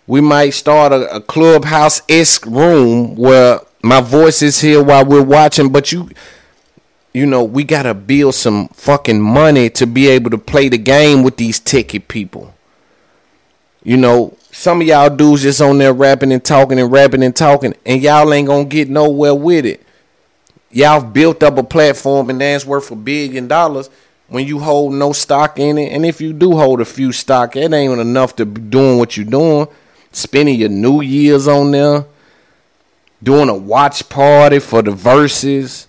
We 0.05 0.21
might 0.21 0.51
start 0.51 0.91
a, 0.91 1.15
a 1.15 1.21
clubhouse 1.21 2.01
esque 2.09 2.45
room 2.45 3.15
where 3.15 3.59
my 3.83 4.01
voice 4.01 4.41
is 4.41 4.59
here 4.59 4.83
while 4.83 5.05
we're 5.05 5.23
watching, 5.23 5.69
but 5.69 5.91
you 5.91 6.09
you 7.19 7.25
know, 7.25 7.43
we 7.43 7.65
gotta 7.65 7.93
build 7.93 8.33
some 8.33 8.69
fucking 8.69 9.19
money 9.19 9.69
to 9.71 9.85
be 9.85 10.07
able 10.07 10.29
to 10.31 10.37
play 10.37 10.69
the 10.69 10.77
game 10.77 11.21
with 11.21 11.35
these 11.35 11.59
ticket 11.59 12.07
people. 12.07 12.53
You 13.83 13.97
know, 13.97 14.37
some 14.53 14.79
of 14.79 14.87
y'all 14.87 15.13
dudes 15.13 15.41
just 15.41 15.61
on 15.61 15.79
there 15.79 15.91
rapping 15.91 16.31
and 16.31 16.41
talking 16.41 16.79
and 16.79 16.89
rapping 16.89 17.21
and 17.21 17.35
talking, 17.35 17.75
and 17.85 18.01
y'all 18.01 18.33
ain't 18.33 18.47
gonna 18.47 18.63
get 18.63 18.89
nowhere 18.89 19.35
with 19.35 19.65
it. 19.65 19.85
Y'all 20.71 21.03
built 21.03 21.43
up 21.43 21.57
a 21.57 21.63
platform 21.63 22.29
and 22.29 22.39
that's 22.39 22.65
worth 22.65 22.89
a 22.89 22.95
billion 22.95 23.49
dollars 23.49 23.89
when 24.29 24.47
you 24.47 24.59
hold 24.59 24.93
no 24.93 25.11
stock 25.11 25.59
in 25.59 25.77
it. 25.77 25.91
And 25.91 26.05
if 26.05 26.21
you 26.21 26.31
do 26.31 26.55
hold 26.55 26.79
a 26.79 26.85
few 26.85 27.11
stock, 27.11 27.57
it 27.57 27.73
ain't 27.73 27.99
enough 27.99 28.37
to 28.37 28.45
be 28.45 28.61
doing 28.61 28.97
what 28.97 29.17
you're 29.17 29.25
doing. 29.25 29.67
Spending 30.13 30.57
your 30.57 30.69
New 30.69 31.01
Year's 31.01 31.49
on 31.49 31.71
there, 31.71 32.05
doing 33.21 33.49
a 33.49 33.53
watch 33.53 34.07
party 34.07 34.59
for 34.59 34.81
the 34.81 34.91
Verzuz 34.91 35.87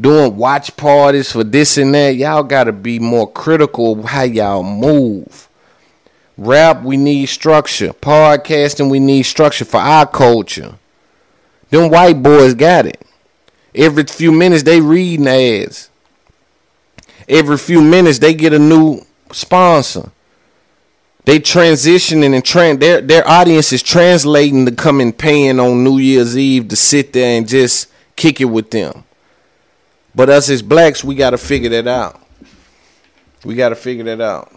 doing 0.00 0.36
watch 0.36 0.76
parties 0.76 1.32
for 1.32 1.44
this 1.44 1.76
and 1.76 1.94
that. 1.94 2.16
Y'all 2.16 2.42
got 2.42 2.64
to 2.64 2.72
be 2.72 2.98
more 2.98 3.30
critical 3.30 3.98
of 3.98 4.04
how 4.06 4.22
y'all 4.22 4.62
move. 4.62 5.48
Rap, 6.36 6.82
we 6.82 6.96
need 6.96 7.26
structure. 7.26 7.90
Podcasting, 7.90 8.90
we 8.90 8.98
need 8.98 9.24
structure 9.24 9.64
for 9.64 9.78
our 9.78 10.06
culture. 10.06 10.76
Them 11.68 11.90
white 11.90 12.22
boys 12.22 12.54
got 12.54 12.86
it. 12.86 13.00
Every 13.74 14.04
few 14.04 14.32
minutes 14.32 14.62
they 14.62 14.80
reading 14.80 15.28
ads. 15.28 15.90
Every 17.28 17.58
few 17.58 17.82
minutes 17.82 18.18
they 18.18 18.34
get 18.34 18.52
a 18.52 18.58
new 18.58 19.02
sponsor. 19.32 20.10
They 21.26 21.38
transitioning 21.38 22.34
and 22.34 22.44
trans 22.44 22.78
their 22.80 23.00
their 23.00 23.28
audience 23.28 23.72
is 23.72 23.82
translating 23.82 24.66
to 24.66 24.72
coming 24.72 25.12
paying 25.12 25.60
on 25.60 25.84
New 25.84 25.98
Year's 25.98 26.36
Eve 26.36 26.68
to 26.68 26.76
sit 26.76 27.12
there 27.12 27.38
and 27.38 27.46
just 27.46 27.92
kick 28.16 28.40
it 28.40 28.46
with 28.46 28.70
them. 28.70 29.04
But 30.14 30.28
us 30.28 30.50
as 30.50 30.62
blacks, 30.62 31.04
we 31.04 31.14
gotta 31.14 31.38
figure 31.38 31.70
that 31.70 31.86
out. 31.86 32.20
We 33.44 33.54
gotta 33.54 33.76
figure 33.76 34.04
that 34.04 34.20
out. 34.20 34.52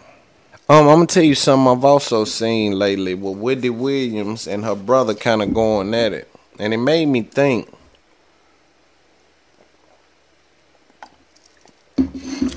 Um, 0.68 0.88
I'm 0.88 0.96
gonna 0.96 1.06
tell 1.06 1.22
you 1.22 1.34
something 1.34 1.70
I've 1.70 1.84
also 1.84 2.24
seen 2.24 2.72
lately 2.72 3.14
with 3.14 3.36
Wendy 3.36 3.70
Williams 3.70 4.46
and 4.46 4.64
her 4.64 4.74
brother 4.74 5.14
kind 5.14 5.42
of 5.42 5.52
going 5.52 5.92
at 5.94 6.12
it, 6.12 6.28
and 6.58 6.72
it 6.72 6.78
made 6.78 7.06
me 7.06 7.22
think. 7.22 7.70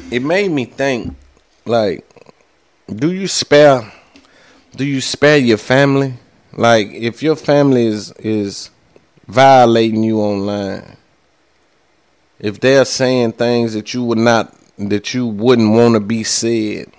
It 0.10 0.24
made 0.24 0.52
me 0.52 0.66
think, 0.66 1.16
like, 1.66 2.10
do 2.94 3.12
you 3.12 3.28
spare, 3.28 3.92
do 4.76 4.86
you 4.86 5.02
spare 5.02 5.38
your 5.38 5.58
family? 5.58 6.14
Like, 6.54 6.88
if 6.88 7.22
your 7.22 7.36
family 7.36 7.88
is 7.88 8.12
is 8.14 8.70
violating 9.28 10.04
you 10.04 10.22
online, 10.22 10.96
if 12.40 12.60
they're 12.60 12.86
saying 12.86 13.34
things 13.34 13.74
that 13.74 13.94
you 13.94 14.04
would 14.04 14.18
not, 14.18 14.54
that 14.78 15.14
you 15.14 15.28
wouldn't 15.28 15.72
want 15.72 15.96
to 15.96 16.00
be 16.00 16.24
said 16.24 16.92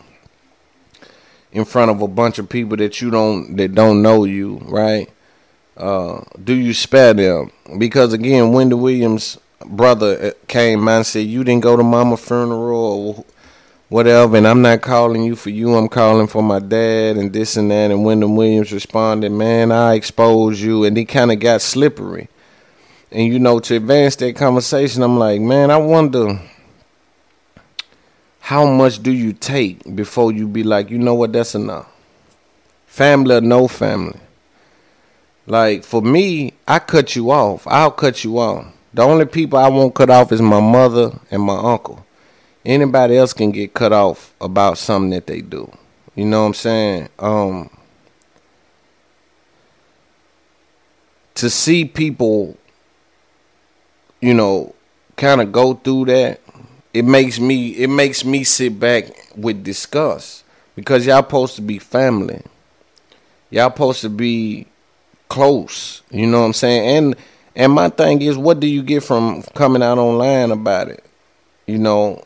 in 1.53 1.65
front 1.65 1.91
of 1.91 2.03
a 2.03 2.09
bunch 2.09 2.39
of 2.39 2.49
people 2.49 2.77
that 2.77 3.01
you 3.01 3.11
don't 3.11 3.57
that 3.57 3.75
don't 3.75 4.03
know 4.03 4.25
you, 4.25 4.59
right? 4.65 5.11
Uh, 5.77 6.23
do 6.43 6.55
you 6.55 6.75
spare 6.75 7.15
them? 7.15 7.51
Because 7.79 8.13
again, 8.13 8.53
Wendy 8.53 8.75
Williams' 8.75 9.39
brother 9.65 10.27
uh, 10.27 10.31
came 10.49 10.89
and 10.89 11.07
said, 11.07 11.27
"You 11.27 11.45
didn't 11.45 11.63
go 11.63 11.77
to 11.77 11.83
mama 11.85 12.17
funeral 12.17 13.17
or 13.19 13.25
whatever, 13.89 14.37
and 14.37 14.47
I'm 14.47 14.61
not 14.61 14.83
calling 14.83 15.23
you 15.23 15.37
for 15.37 15.51
you. 15.51 15.75
I'm 15.77 15.89
calling 15.89 16.27
for 16.27 16.43
my 16.43 16.59
dad 16.59 17.17
and 17.17 17.33
this 17.33 17.57
and 17.57 17.71
that." 17.71 17.93
And 17.93 18.05
Wendy 18.05 18.27
Williams 18.27 18.73
responded, 18.73 19.31
"Man, 19.31 19.71
I 19.71 19.95
exposed 19.95 20.61
you," 20.61 20.85
and 20.85 20.97
he 20.97 21.05
kind 21.05 21.31
of 21.31 21.39
got 21.39 21.63
slippery. 21.63 22.29
And 23.11 23.33
you 23.33 23.39
know, 23.39 23.59
to 23.61 23.77
advance 23.77 24.17
that 24.17 24.37
conversation, 24.37 25.03
I'm 25.03 25.19
like, 25.19 25.41
man, 25.41 25.71
I 25.71 25.79
wonder 25.79 26.41
how 28.41 28.67
much 28.67 29.03
do 29.03 29.11
you 29.11 29.33
take 29.33 29.95
before 29.95 30.33
you 30.33 30.47
be 30.47 30.63
like, 30.63 30.91
you 30.91 30.99
know 30.99 31.15
what, 31.15 31.33
that's 31.33 31.55
enough. 31.55 31.87
Family 32.87 33.35
or 33.35 33.41
no 33.41 33.69
family. 33.69 34.19
Like 35.47 35.85
for 35.85 36.03
me, 36.03 36.53
I 36.67 36.79
cut 36.79 37.17
you 37.17 37.31
off. 37.31 37.67
I'll 37.67 37.91
cut 37.91 38.25
you 38.25 38.39
off. 38.39 38.67
The 38.93 39.03
only 39.03 39.25
people 39.25 39.59
I 39.59 39.69
won't 39.69 39.95
cut 39.95 40.11
off 40.11 40.33
is 40.33 40.43
my 40.43 40.61
mother 40.61 41.19
and 41.31 41.43
my 41.43 41.57
uncle. 41.57 42.05
Anybody 42.65 43.17
else 43.17 43.33
can 43.33 43.51
get 43.51 43.73
cut 43.73 43.93
off 43.93 44.35
about 44.41 44.77
something 44.77 45.11
that 45.11 45.27
they 45.27 45.41
do. 45.41 45.71
You 46.15 46.27
know 46.27 46.43
what 46.43 46.49
I'm 46.49 46.55
saying? 46.55 47.09
Um 47.19 47.71
to 51.35 51.49
see 51.49 51.85
people 51.85 52.59
you 54.21 54.35
know, 54.35 54.75
kind 55.17 55.41
of 55.41 55.53
go 55.53 55.75
through 55.75 56.07
that, 56.07 56.41
it 56.95 57.05
makes 57.05 57.39
me 57.39 57.71
it 57.71 57.89
makes 57.89 58.25
me 58.25 58.45
sit 58.45 58.79
back 58.81 59.05
with 59.37 59.63
disgust 59.63 60.45
because 60.75 61.07
y'all 61.07 61.23
supposed 61.23 61.57
to 61.57 61.63
be 61.63 61.79
family. 61.79 62.43
Y'all 63.51 63.71
supposed 63.71 64.01
to 64.03 64.09
be 64.09 64.67
close. 65.29 66.03
You 66.11 66.27
know 66.27 66.41
what 66.41 66.47
I'm 66.47 66.53
saying? 66.53 66.97
And 66.97 67.17
and 67.55 67.73
my 67.73 67.89
thing 67.89 68.23
is, 68.23 68.39
what 68.39 68.61
do 68.61 68.67
you 68.67 68.83
get 68.83 69.03
from 69.03 69.43
coming 69.55 69.83
out 69.83 69.99
online 69.99 70.51
about 70.51 70.89
it? 70.89 71.05
You 71.67 71.79
know, 71.79 72.25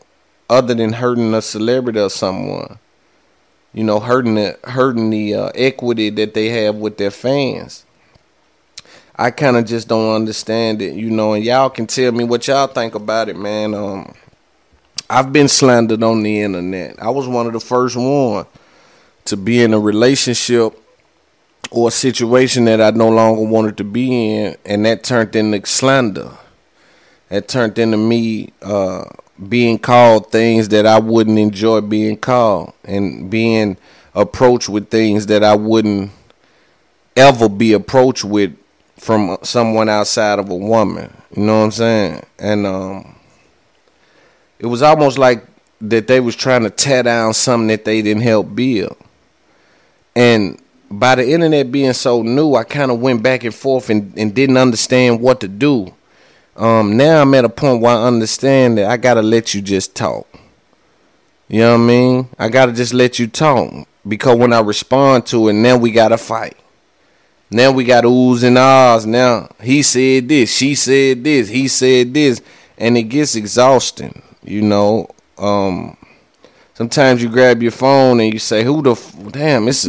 other 0.49 0.73
than 0.73 0.93
hurting 0.93 1.33
a 1.33 1.41
celebrity 1.41 1.99
or 1.99 2.09
someone. 2.09 2.79
You 3.73 3.83
know, 3.83 3.99
hurting 3.99 4.35
the 4.35 4.59
hurting 4.65 5.09
the 5.09 5.33
uh, 5.33 5.51
equity 5.55 6.11
that 6.11 6.35
they 6.35 6.49
have 6.49 6.75
with 6.75 6.97
their 6.97 7.09
fans. 7.11 7.85
I 9.15 9.29
kind 9.31 9.57
of 9.57 9.65
just 9.65 9.87
don't 9.87 10.15
understand 10.15 10.81
it, 10.81 10.95
you 10.95 11.09
know. 11.09 11.33
And 11.33 11.43
y'all 11.43 11.69
can 11.69 11.85
tell 11.85 12.11
me 12.11 12.23
what 12.23 12.47
y'all 12.47 12.67
think 12.67 12.95
about 12.95 13.29
it, 13.29 13.37
man. 13.37 13.73
Um, 13.73 14.13
I've 15.09 15.31
been 15.31 15.47
slandered 15.47 16.01
on 16.01 16.23
the 16.23 16.41
internet. 16.41 17.01
I 17.01 17.09
was 17.09 17.27
one 17.27 17.45
of 17.45 17.53
the 17.53 17.59
first 17.59 17.95
one 17.95 18.45
to 19.25 19.37
be 19.37 19.61
in 19.61 19.73
a 19.73 19.79
relationship 19.79 20.79
or 21.69 21.89
a 21.89 21.91
situation 21.91 22.65
that 22.65 22.81
I 22.81 22.91
no 22.91 23.09
longer 23.09 23.43
wanted 23.43 23.77
to 23.77 23.83
be 23.83 24.35
in, 24.35 24.57
and 24.65 24.85
that 24.85 25.03
turned 25.03 25.35
into 25.35 25.65
slander. 25.65 26.31
That 27.29 27.47
turned 27.47 27.77
into 27.79 27.97
me 27.97 28.49
uh, 28.61 29.05
being 29.47 29.79
called 29.79 30.31
things 30.31 30.69
that 30.69 30.85
I 30.85 30.99
wouldn't 30.99 31.39
enjoy 31.39 31.81
being 31.81 32.17
called, 32.17 32.73
and 32.83 33.29
being 33.29 33.77
approached 34.15 34.69
with 34.69 34.89
things 34.89 35.27
that 35.27 35.43
I 35.43 35.55
wouldn't 35.55 36.11
ever 37.15 37.49
be 37.49 37.73
approached 37.73 38.23
with 38.23 38.55
from 39.03 39.37
someone 39.43 39.89
outside 39.89 40.39
of 40.39 40.49
a 40.49 40.55
woman. 40.55 41.13
You 41.35 41.43
know 41.43 41.59
what 41.59 41.65
I'm 41.65 41.71
saying? 41.71 42.25
And 42.39 42.65
um, 42.65 43.15
it 44.59 44.65
was 44.65 44.81
almost 44.81 45.17
like 45.17 45.45
that 45.81 46.07
they 46.07 46.21
was 46.21 46.35
trying 46.35 46.63
to 46.63 46.69
tear 46.69 47.03
down 47.03 47.33
something 47.33 47.67
that 47.67 47.83
they 47.83 48.01
didn't 48.01 48.23
help 48.23 48.55
build. 48.55 48.95
And 50.15 50.61
by 50.89 51.15
the 51.15 51.29
internet 51.29 51.71
being 51.71 51.93
so 51.93 52.21
new, 52.21 52.55
I 52.55 52.63
kind 52.63 52.91
of 52.91 52.99
went 52.99 53.21
back 53.21 53.43
and 53.43 53.53
forth 53.53 53.89
and, 53.89 54.17
and 54.17 54.33
didn't 54.33 54.57
understand 54.57 55.19
what 55.19 55.41
to 55.41 55.47
do. 55.49 55.93
Um, 56.55 56.95
now 56.95 57.21
I'm 57.21 57.33
at 57.33 57.45
a 57.45 57.49
point 57.49 57.81
where 57.81 57.97
I 57.97 58.03
understand 58.03 58.77
that 58.77 58.89
I 58.89 58.97
gotta 58.97 59.21
let 59.21 59.53
you 59.53 59.61
just 59.61 59.95
talk. 59.95 60.27
You 61.49 61.59
know 61.59 61.71
what 61.71 61.83
I 61.83 61.85
mean? 61.87 62.29
I 62.39 62.47
gotta 62.47 62.71
just 62.71 62.93
let 62.93 63.19
you 63.19 63.27
talk 63.27 63.87
because 64.07 64.37
when 64.37 64.53
I 64.53 64.61
respond 64.61 65.25
to 65.27 65.49
it, 65.49 65.53
now 65.53 65.77
we 65.77 65.91
gotta 65.91 66.17
fight. 66.17 66.55
Now 67.53 67.71
we 67.71 67.83
got 67.83 68.03
oohs 68.03 68.43
and 68.43 68.57
ahs. 68.57 69.05
Now 69.05 69.49
he 69.61 69.83
said 69.83 70.27
this, 70.27 70.55
she 70.55 70.75
said 70.75 71.23
this, 71.23 71.49
he 71.49 71.67
said 71.67 72.13
this, 72.13 72.41
and 72.77 72.97
it 72.97 73.03
gets 73.03 73.35
exhausting. 73.35 74.21
You 74.43 74.61
know, 74.61 75.09
um, 75.37 75.95
sometimes 76.73 77.21
you 77.21 77.29
grab 77.29 77.61
your 77.61 77.71
phone 77.71 78.19
and 78.19 78.33
you 78.33 78.39
say, 78.39 78.63
"Who 78.63 78.81
the 78.81 78.91
f- 78.91 79.15
damn? 79.31 79.67
It's 79.67 79.87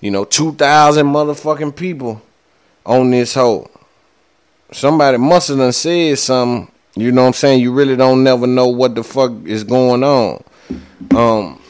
you 0.00 0.10
know 0.10 0.24
two 0.24 0.52
thousand 0.52 1.06
motherfucking 1.06 1.76
people 1.76 2.20
on 2.84 3.10
this 3.10 3.34
hoe." 3.34 3.70
Somebody 4.72 5.16
must 5.18 5.48
have 5.48 5.58
done 5.58 5.72
said 5.72 6.18
something. 6.18 6.72
You 6.96 7.12
know 7.12 7.22
what 7.22 7.28
I'm 7.28 7.32
saying? 7.34 7.60
You 7.60 7.72
really 7.72 7.94
don't 7.94 8.24
never 8.24 8.46
know 8.46 8.68
what 8.68 8.94
the 8.94 9.04
fuck 9.04 9.32
is 9.44 9.64
going 9.64 10.02
on. 10.02 10.42
Um, 11.14 11.60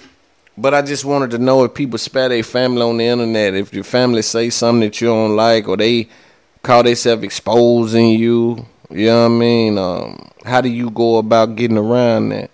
but 0.59 0.75
I 0.75 0.83
just 0.83 1.05
wanted 1.05 1.31
to 1.33 1.39
know 1.39 1.65
if 1.65 1.75
people 1.75 1.99
spare 1.99 2.29
their 2.29 2.43
family 2.43 2.83
on 2.83 2.97
the 2.97 3.05
internet, 3.05 3.55
if 3.55 3.75
your 3.75 3.85
family 3.85 4.23
say 4.23 4.51
something 4.51 4.81
that 4.89 5.01
you 5.01 5.09
don't 5.09 5.37
like, 5.37 5.69
or 5.69 5.77
they 5.77 6.09
call 6.63 6.83
themselves 6.83 7.23
exposing 7.23 8.11
you. 8.11 8.67
You 8.91 9.07
know 9.07 9.23
what 9.23 9.27
I 9.27 9.39
mean? 9.39 9.79
Um, 9.79 10.31
how 10.45 10.61
do 10.61 10.69
you 10.69 10.91
go 10.91 11.19
about 11.19 11.57
getting 11.57 11.79
around 11.79 12.31
that? 12.31 12.51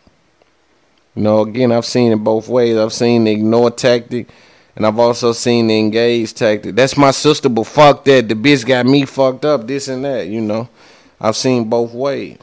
You 1.14 1.22
know, 1.22 1.42
again, 1.42 1.72
I've 1.72 1.84
seen 1.84 2.12
it 2.12 2.16
both 2.16 2.48
ways. 2.48 2.76
I've 2.76 2.92
seen 2.92 3.24
the 3.24 3.32
ignore 3.32 3.70
tactic, 3.70 4.28
and 4.76 4.86
I've 4.86 4.98
also 4.98 5.32
seen 5.32 5.66
the 5.66 5.78
engage 5.78 6.32
tactic. 6.32 6.74
That's 6.74 6.96
my 6.96 7.10
sister, 7.10 7.48
but 7.48 7.64
fuck 7.64 8.04
that. 8.06 8.28
The 8.28 8.34
bitch 8.34 8.66
got 8.66 8.86
me 8.86 9.04
fucked 9.04 9.44
up, 9.44 9.66
this 9.66 9.88
and 9.88 10.04
that, 10.04 10.28
you 10.28 10.40
know. 10.40 10.68
I've 11.20 11.36
seen 11.36 11.68
both 11.68 11.92
ways. 11.92 12.38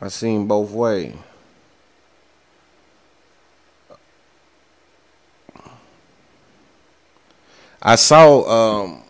I've 0.00 0.12
seen 0.12 0.46
both 0.46 0.70
ways. 0.70 1.14
I 7.84 7.96
saw. 7.96 8.82
Um, 8.84 9.02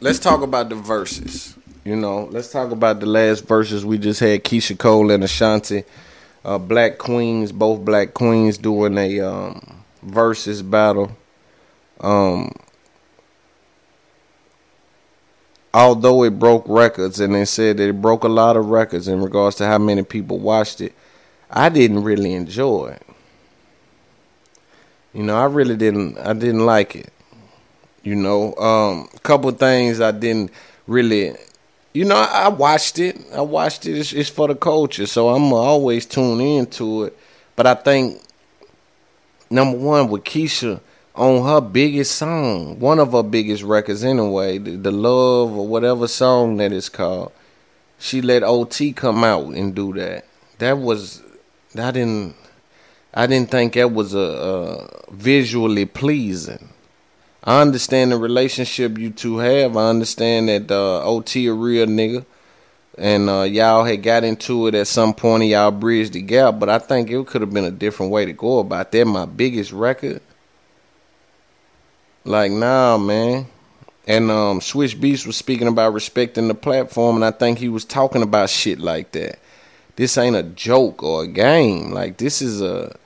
let's 0.00 0.20
talk 0.20 0.42
about 0.42 0.68
the 0.68 0.76
Verzuz. 0.76 1.58
You 1.84 1.96
know, 1.96 2.28
let's 2.30 2.52
talk 2.52 2.70
about 2.70 3.00
the 3.00 3.06
last 3.06 3.46
Verzuz 3.46 3.82
we 3.82 3.98
just 3.98 4.20
had. 4.20 4.44
Keyshia 4.44 4.78
Cole 4.78 5.10
and 5.10 5.24
Ashanti, 5.24 5.82
uh, 6.44 6.58
Black 6.58 6.98
Queens, 6.98 7.50
both 7.50 7.84
Black 7.84 8.14
Queens 8.14 8.58
doing 8.58 8.96
a 8.96 9.20
um, 9.20 9.82
Verzuz 10.06 10.68
battle. 10.68 11.16
Um, 12.00 12.52
although 15.74 16.22
it 16.22 16.38
broke 16.38 16.64
records, 16.68 17.18
and 17.18 17.34
they 17.34 17.44
said 17.44 17.78
that 17.78 17.88
it 17.88 18.00
broke 18.00 18.22
a 18.22 18.28
lot 18.28 18.56
of 18.56 18.66
records 18.66 19.08
in 19.08 19.20
regards 19.20 19.56
to 19.56 19.66
how 19.66 19.78
many 19.78 20.04
people 20.04 20.38
watched 20.38 20.80
it, 20.80 20.92
I 21.50 21.70
didn't 21.70 22.04
really 22.04 22.34
enjoy 22.34 22.96
it. 23.00 23.06
You 25.12 25.24
know, 25.24 25.36
I 25.36 25.46
really 25.46 25.76
didn't. 25.76 26.18
I 26.18 26.34
didn't 26.34 26.64
like 26.64 26.94
it. 26.94 27.12
You 28.02 28.16
know, 28.16 28.54
um, 28.56 29.08
a 29.14 29.18
couple 29.20 29.50
things 29.52 30.00
I 30.00 30.10
didn't 30.10 30.50
really. 30.86 31.34
You 31.92 32.04
know, 32.04 32.16
I, 32.16 32.44
I 32.44 32.48
watched 32.48 32.98
it. 32.98 33.20
I 33.32 33.42
watched 33.42 33.86
it. 33.86 33.98
It's, 33.98 34.12
it's, 34.12 34.30
for 34.30 34.48
the 34.48 34.54
culture, 34.54 35.06
so 35.06 35.28
I'm 35.28 35.52
always 35.52 36.06
tune 36.06 36.40
into 36.40 37.04
it. 37.04 37.18
But 37.54 37.66
I 37.66 37.74
think 37.74 38.22
number 39.50 39.78
one 39.78 40.08
with 40.08 40.24
Keyshia 40.24 40.80
on 41.14 41.44
her 41.44 41.60
biggest 41.60 42.16
song, 42.16 42.78
one 42.80 42.98
of 42.98 43.12
her 43.12 43.22
biggest 43.22 43.62
records 43.62 44.02
anyway, 44.02 44.58
the, 44.58 44.76
the 44.76 44.90
Love 44.90 45.52
or 45.56 45.66
whatever 45.66 46.08
song 46.08 46.56
that 46.56 46.72
is 46.72 46.88
called. 46.88 47.32
She 47.98 48.20
let 48.20 48.42
OT 48.42 48.92
come 48.92 49.22
out 49.22 49.46
and 49.48 49.74
do 49.74 49.92
that. 49.94 50.24
That 50.58 50.78
was 50.78 51.22
I 51.76 51.90
didn't 51.90 52.34
I 53.14 53.26
didn't 53.26 53.50
think 53.50 53.74
that 53.74 53.92
was 53.92 54.14
a, 54.14 54.18
a 54.18 55.12
visually 55.12 55.84
pleasing. 55.84 56.71
I 57.44 57.60
understand 57.60 58.12
the 58.12 58.16
relationship 58.16 58.98
you 58.98 59.10
two 59.10 59.38
have. 59.38 59.76
I 59.76 59.88
understand 59.88 60.48
that 60.48 60.70
uh, 60.70 61.02
OT 61.04 61.46
a 61.46 61.52
real 61.52 61.86
nigga, 61.86 62.24
and 62.96 63.28
uh, 63.28 63.42
y'all 63.42 63.84
had 63.84 64.02
got 64.02 64.22
into 64.22 64.68
it 64.68 64.76
at 64.76 64.86
some 64.86 65.12
point 65.12 65.42
and 65.42 65.50
y'all 65.50 65.72
bridged 65.72 66.12
the 66.12 66.22
gap. 66.22 66.60
But 66.60 66.68
I 66.68 66.78
think 66.78 67.10
it 67.10 67.26
could 67.26 67.40
have 67.40 67.52
been 67.52 67.64
a 67.64 67.72
different 67.72 68.12
way 68.12 68.26
to 68.26 68.32
go 68.32 68.60
about 68.60 68.92
that. 68.92 69.04
My 69.06 69.24
biggest 69.24 69.72
record, 69.72 70.20
like 72.24 72.52
nah, 72.52 72.96
man. 72.98 73.46
And 74.06 74.32
um, 74.32 74.58
Swizz 74.58 74.96
Beatz 74.96 75.26
was 75.26 75.36
speaking 75.36 75.68
about 75.68 75.94
respecting 75.94 76.48
the 76.48 76.54
platform, 76.54 77.16
and 77.16 77.24
I 77.24 77.30
think 77.30 77.58
he 77.58 77.68
was 77.68 77.84
talking 77.84 78.22
about 78.22 78.50
shit 78.50 78.80
like 78.80 79.12
that. 79.12 79.38
This 79.94 80.18
ain't 80.18 80.34
a 80.34 80.42
joke 80.42 81.02
or 81.02 81.24
a 81.24 81.28
game. 81.28 81.90
Like 81.90 82.16
this 82.16 82.42
is 82.42 82.62
a 82.62 82.96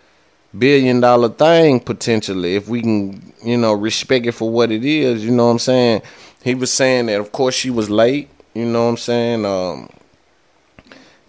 billion 0.59 1.01
dollar 1.01 1.29
thing 1.29 1.81
potentially 1.81 2.57
if 2.57 2.69
we 2.69 2.81
can, 2.83 3.33
you 3.45 3.57
know, 3.57 3.73
respect 3.73 4.27
it 4.27 4.33
for 4.33 4.51
what 4.51 4.71
it 4.73 4.85
is. 4.85 5.25
You 5.25 5.31
know 5.31 5.47
what 5.47 5.53
I'm 5.53 5.59
saying? 5.59 6.03
He 6.43 6.55
was 6.55 6.73
saying 6.73 7.07
that, 7.07 7.21
of 7.21 7.33
course, 7.33 7.55
she 7.55 7.71
was 7.71 7.91
late. 7.91 8.29
You 8.55 8.65
know 8.65 8.85
what 8.85 8.91
I'm 8.91 8.97
saying? 8.97 9.45
Um, 9.45 9.91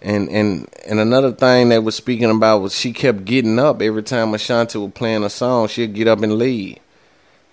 and 0.00 0.28
and 0.28 0.68
and 0.86 1.00
another 1.00 1.32
thing 1.32 1.70
that 1.70 1.82
was 1.82 1.96
speaking 1.96 2.30
about 2.30 2.62
was 2.62 2.78
she 2.78 2.92
kept 2.92 3.24
getting 3.24 3.58
up 3.58 3.82
every 3.82 4.02
time 4.02 4.32
Ashanti 4.32 4.78
was 4.78 4.92
playing 4.92 5.24
a 5.24 5.30
song. 5.30 5.68
She'd 5.68 5.94
get 5.94 6.08
up 6.08 6.22
and 6.22 6.38
leave 6.38 6.78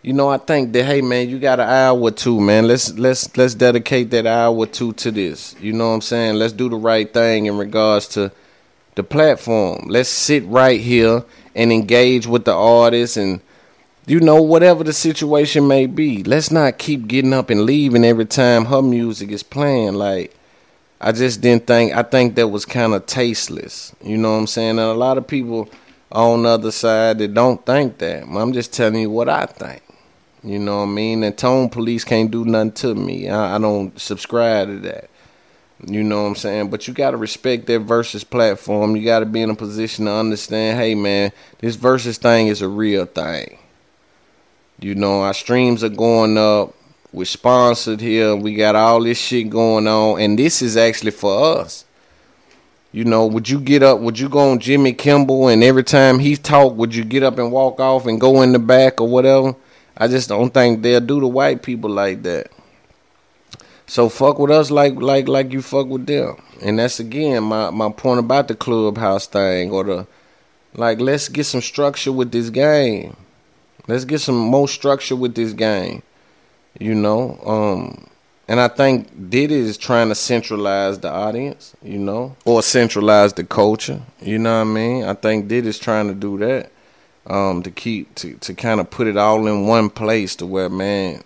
you 0.05 0.13
know, 0.13 0.29
I 0.29 0.37
think 0.37 0.71
that 0.73 0.83
hey 0.83 1.01
man, 1.01 1.29
you 1.29 1.39
got 1.39 1.59
an 1.59 1.67
hour 1.67 1.99
or 1.99 2.11
two, 2.11 2.39
man. 2.39 2.67
Let's 2.67 2.93
let's 2.93 3.35
let's 3.35 3.55
dedicate 3.55 4.11
that 4.11 4.27
hour 4.27 4.55
or 4.55 4.67
two 4.67 4.93
to 4.93 5.09
this. 5.09 5.55
You 5.59 5.73
know 5.73 5.87
what 5.87 5.95
I'm 5.95 6.01
saying? 6.01 6.35
Let's 6.35 6.53
do 6.53 6.69
the 6.69 6.75
right 6.75 7.11
thing 7.11 7.47
in 7.47 7.57
regards 7.57 8.07
to 8.09 8.31
the 8.95 9.03
platform. 9.03 9.85
Let's 9.87 10.09
sit 10.09 10.45
right 10.45 10.79
here 10.79 11.23
and 11.53 11.71
engage 11.71 12.27
with 12.27 12.45
the 12.45 12.53
artists 12.53 13.17
and 13.17 13.41
you 14.07 14.19
know 14.19 14.41
whatever 14.41 14.83
the 14.83 14.93
situation 14.93 15.67
may 15.67 15.85
be. 15.85 16.23
Let's 16.23 16.51
not 16.51 16.77
keep 16.77 17.07
getting 17.07 17.33
up 17.33 17.49
and 17.49 17.65
leaving 17.65 18.05
every 18.05 18.25
time 18.25 18.65
her 18.65 18.81
music 18.81 19.31
is 19.31 19.43
playing. 19.43 19.95
Like 19.95 20.35
I 21.01 21.11
just 21.11 21.41
didn't 21.41 21.67
think 21.67 21.93
I 21.93 22.03
think 22.03 22.35
that 22.35 22.47
was 22.47 22.65
kind 22.65 22.93
of 22.93 23.05
tasteless. 23.05 23.93
You 24.01 24.17
know 24.17 24.31
what 24.31 24.39
I'm 24.39 24.47
saying? 24.47 24.71
And 24.71 24.79
a 24.79 24.93
lot 24.93 25.17
of 25.17 25.27
people 25.27 25.69
on 26.11 26.43
the 26.43 26.49
other 26.49 26.71
side 26.71 27.17
that 27.19 27.33
don't 27.33 27.65
think 27.65 27.97
that. 27.97 28.23
I'm 28.23 28.53
just 28.53 28.73
telling 28.73 29.01
you 29.01 29.09
what 29.09 29.27
I 29.27 29.45
think. 29.45 29.81
You 30.43 30.59
know 30.59 30.77
what 30.77 30.83
I 30.83 30.91
mean? 30.91 31.23
And 31.23 31.35
tone 31.35 31.69
police 31.69 32.03
can't 32.03 32.29
do 32.29 32.45
nothing 32.45 32.71
to 32.73 32.95
me. 32.95 33.27
I, 33.27 33.55
I 33.55 33.59
don't 33.59 33.99
subscribe 33.99 34.67
to 34.67 34.79
that. 34.79 35.09
You 35.83 36.03
know 36.03 36.23
what 36.23 36.29
I'm 36.29 36.35
saying? 36.35 36.69
But 36.69 36.87
you 36.87 36.93
got 36.93 37.11
to 37.11 37.17
respect 37.17 37.65
that 37.67 37.85
Verzuz 37.85 38.27
platform. 38.27 38.95
You 38.95 39.03
got 39.03 39.19
to 39.19 39.25
be 39.25 39.41
in 39.41 39.49
a 39.49 39.55
position 39.55 40.05
to 40.05 40.11
understand, 40.11 40.79
hey 40.79 40.95
man, 40.95 41.31
this 41.59 41.75
Verzuz 41.75 42.17
thing 42.17 42.47
is 42.47 42.61
a 42.61 42.69
real 42.69 43.05
thing. 43.05 43.59
You 44.79 44.95
know, 44.95 45.21
our 45.21 45.33
streams 45.33 45.83
are 45.83 45.89
going 45.89 46.37
up. 46.37 46.73
We're 47.11 47.25
sponsored 47.25 48.01
here. 48.01 48.35
We 48.35 48.55
got 48.55 48.75
all 48.75 49.01
this 49.01 49.17
shit 49.17 49.49
going 49.49 49.87
on. 49.87 50.19
And 50.19 50.37
this 50.37 50.61
is 50.61 50.75
actually 50.75 51.11
for 51.11 51.59
us. 51.59 51.85
You 52.91 53.03
know, 53.03 53.25
would 53.25 53.49
you 53.49 53.59
get 53.59 53.83
up? 53.83 53.99
Would 53.99 54.17
you 54.17 54.29
go 54.29 54.51
on 54.51 54.59
Jimmy 54.59 54.93
Kimmel 54.93 55.49
and 55.49 55.63
every 55.63 55.83
time 55.83 56.19
he 56.19 56.37
talk, 56.37 56.75
would 56.75 56.95
you 56.95 57.03
get 57.03 57.23
up 57.23 57.37
and 57.37 57.51
walk 57.51 57.79
off 57.79 58.05
and 58.05 58.21
go 58.21 58.41
in 58.41 58.53
the 58.53 58.59
back 58.59 59.01
or 59.01 59.07
whatever? 59.07 59.55
I 59.97 60.07
just 60.07 60.29
don't 60.29 60.53
think 60.53 60.81
they'll 60.81 61.01
do 61.01 61.19
the 61.19 61.27
white 61.27 61.61
people 61.61 61.89
like 61.89 62.23
that. 62.23 62.51
So 63.87 64.09
fuck 64.09 64.39
with 64.39 64.51
us 64.51 64.71
like 64.71 64.95
like 64.95 65.27
like 65.27 65.51
you 65.51 65.61
fuck 65.61 65.87
with 65.87 66.05
them. 66.05 66.41
And 66.61 66.79
that's 66.79 66.99
again 66.99 67.43
my, 67.43 67.69
my 67.69 67.91
point 67.91 68.19
about 68.19 68.47
the 68.47 68.55
clubhouse 68.55 69.27
thing 69.27 69.71
or 69.71 69.83
the 69.83 70.07
like 70.73 70.99
let's 70.99 71.29
get 71.29 71.45
some 71.45 71.61
structure 71.61 72.11
with 72.11 72.31
this 72.31 72.49
game. 72.49 73.15
Let's 73.87 74.05
get 74.05 74.21
some 74.21 74.37
more 74.37 74.67
structure 74.67 75.15
with 75.15 75.35
this 75.35 75.53
game. 75.53 76.01
You 76.79 76.95
know? 76.95 77.39
Um 77.45 78.09
and 78.47 78.59
I 78.59 78.67
think 78.67 79.29
Diddy 79.29 79.55
is 79.55 79.77
trying 79.77 80.09
to 80.09 80.15
centralize 80.15 80.99
the 80.99 81.11
audience, 81.11 81.75
you 81.81 81.97
know, 81.97 82.35
or 82.45 82.61
centralize 82.61 83.33
the 83.33 83.43
culture. 83.43 84.01
You 84.21 84.37
know 84.37 84.59
what 84.59 84.69
I 84.69 84.71
mean? 84.71 85.03
I 85.03 85.15
think 85.15 85.47
Diddy 85.47 85.67
is 85.67 85.79
trying 85.79 86.09
to 86.09 86.13
do 86.13 86.37
that 86.37 86.71
um, 87.27 87.63
to 87.63 87.71
keep 87.71 88.13
to, 88.15 88.35
to 88.35 88.53
kind 88.53 88.79
of 88.79 88.89
put 88.89 89.07
it 89.07 89.17
all 89.17 89.47
in 89.47 89.67
one 89.67 89.89
place 89.89 90.35
to 90.37 90.45
where 90.45 90.69
man, 90.69 91.23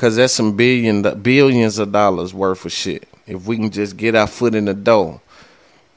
cause 0.00 0.16
that's 0.16 0.32
some 0.32 0.56
billion 0.56 1.02
billions 1.20 1.78
of 1.78 1.92
dollars 1.92 2.32
worth 2.32 2.64
of 2.64 2.72
shit. 2.72 3.06
If 3.26 3.46
we 3.46 3.58
can 3.58 3.70
just 3.70 3.98
get 3.98 4.14
our 4.14 4.26
foot 4.26 4.54
in 4.54 4.64
the 4.64 4.72
door, 4.72 5.20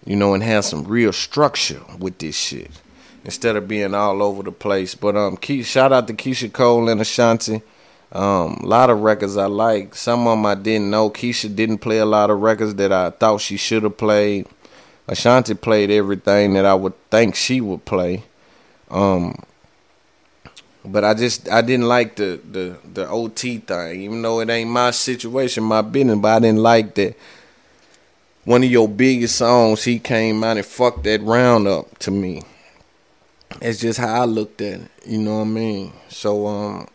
you 0.06 0.18
know, 0.18 0.34
and 0.34 0.44
have 0.44 0.66
some 0.66 0.84
real 0.84 1.14
structure 1.14 1.82
with 1.98 2.18
this 2.18 2.36
shit 2.36 2.70
instead 3.24 3.56
of 3.56 3.70
being 3.70 3.94
all 3.94 4.22
over 4.22 4.44
the 4.44 4.52
place. 4.52 4.94
But 4.94 5.16
um, 5.16 5.38
Ke- 5.38 5.64
shout 5.64 5.94
out 5.94 6.08
to 6.08 6.14
Keyshia 6.14 6.52
Cole 6.52 6.90
and 6.90 7.00
Ashanti. 7.00 7.62
Um, 8.12 8.60
a 8.62 8.66
lot 8.66 8.90
of 8.90 9.00
records 9.00 9.38
I 9.38 9.46
like. 9.46 9.96
Some 9.96 10.28
of 10.28 10.38
them 10.38 10.46
I 10.48 10.56
didn't 10.56 10.90
know. 10.90 11.10
Keisha 11.10 11.56
didn't 11.56 11.78
play 11.78 12.00
a 12.00 12.06
lot 12.06 12.30
of 12.30 12.42
records 12.42 12.76
that 12.76 12.92
I 12.92 13.10
thought 13.10 13.40
she 13.40 13.56
should 13.56 13.84
have 13.84 13.96
played. 13.96 14.48
Ashanti 15.08 15.54
played 15.54 15.90
everything 15.92 16.56
that 16.56 16.66
I 16.66 16.74
would 16.74 16.94
think 17.10 17.36
she 17.36 17.62
would 17.62 17.86
play. 17.86 18.24
Um, 18.92 19.42
but 20.86 21.04
I 21.04 21.14
just 21.14 21.50
I 21.50 21.62
didn't 21.62 21.88
like 21.88 22.16
the 22.16 22.40
the 22.50 22.78
the 22.94 23.08
OT 23.08 23.60
thing, 23.60 24.02
even 24.02 24.22
though 24.22 24.42
it 24.42 24.50
ain't 24.50 24.70
my 24.70 24.92
situation, 24.92 25.64
my 25.64 25.82
business. 25.82 26.18
But 26.20 26.36
I 26.36 26.40
didn't 26.40 26.62
like 26.62 26.96
that. 26.96 27.18
One 28.46 28.64
of 28.64 28.70
your 28.70 28.90
biggest 28.90 29.38
songs, 29.38 29.86
he 29.86 30.00
came 30.00 30.44
out 30.44 30.58
and 30.58 30.66
fucked 30.66 31.04
that 31.06 31.22
round 31.22 31.68
up 31.68 31.98
to 32.00 32.12
me. 32.12 32.44
It's 33.62 33.80
just 33.80 34.00
how 34.00 34.24
I 34.24 34.26
looked 34.26 34.60
at 34.62 34.82
it. 34.82 34.92
You 35.06 35.20
know 35.20 35.36
what 35.38 35.44
I 35.44 35.46
mean? 35.46 35.94
So 36.10 36.48
um, 36.48 36.88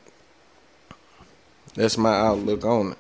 that's 1.75 1.97
my 1.97 2.15
outlook 2.15 2.65
on 2.65 2.93
it. 2.93 2.99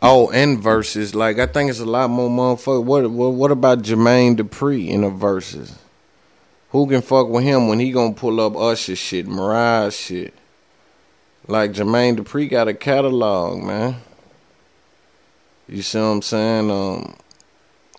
Oh, 0.00 0.30
and 0.30 0.62
Verzuz. 0.62 1.14
Like 1.14 1.40
I 1.40 1.46
think 1.46 1.70
it's 1.70 1.80
a 1.80 1.84
lot 1.84 2.10
more 2.10 2.30
motherfucker. 2.30 2.84
What 2.84 3.10
what 3.10 3.30
what 3.30 3.50
about 3.50 3.82
Jermaine 3.82 4.36
Dupri 4.36 4.88
in 4.88 5.00
the 5.00 5.10
Verzuz? 5.10 5.76
Who 6.72 6.86
can 6.86 7.02
fuck 7.02 7.28
with 7.28 7.44
him 7.44 7.68
when 7.68 7.78
he 7.78 7.92
gonna 7.92 8.14
pull 8.14 8.40
up 8.40 8.56
Usher 8.56 8.96
shit, 8.96 9.26
Mariah 9.26 9.90
shit? 9.90 10.32
Like 11.46 11.72
Jermaine 11.72 12.16
Dupri 12.16 12.48
got 12.48 12.66
a 12.66 12.72
catalog, 12.72 13.62
man. 13.62 13.96
You 15.68 15.82
see 15.82 15.98
what 15.98 16.04
I'm 16.04 16.22
saying? 16.22 16.70
Um, 16.70 17.14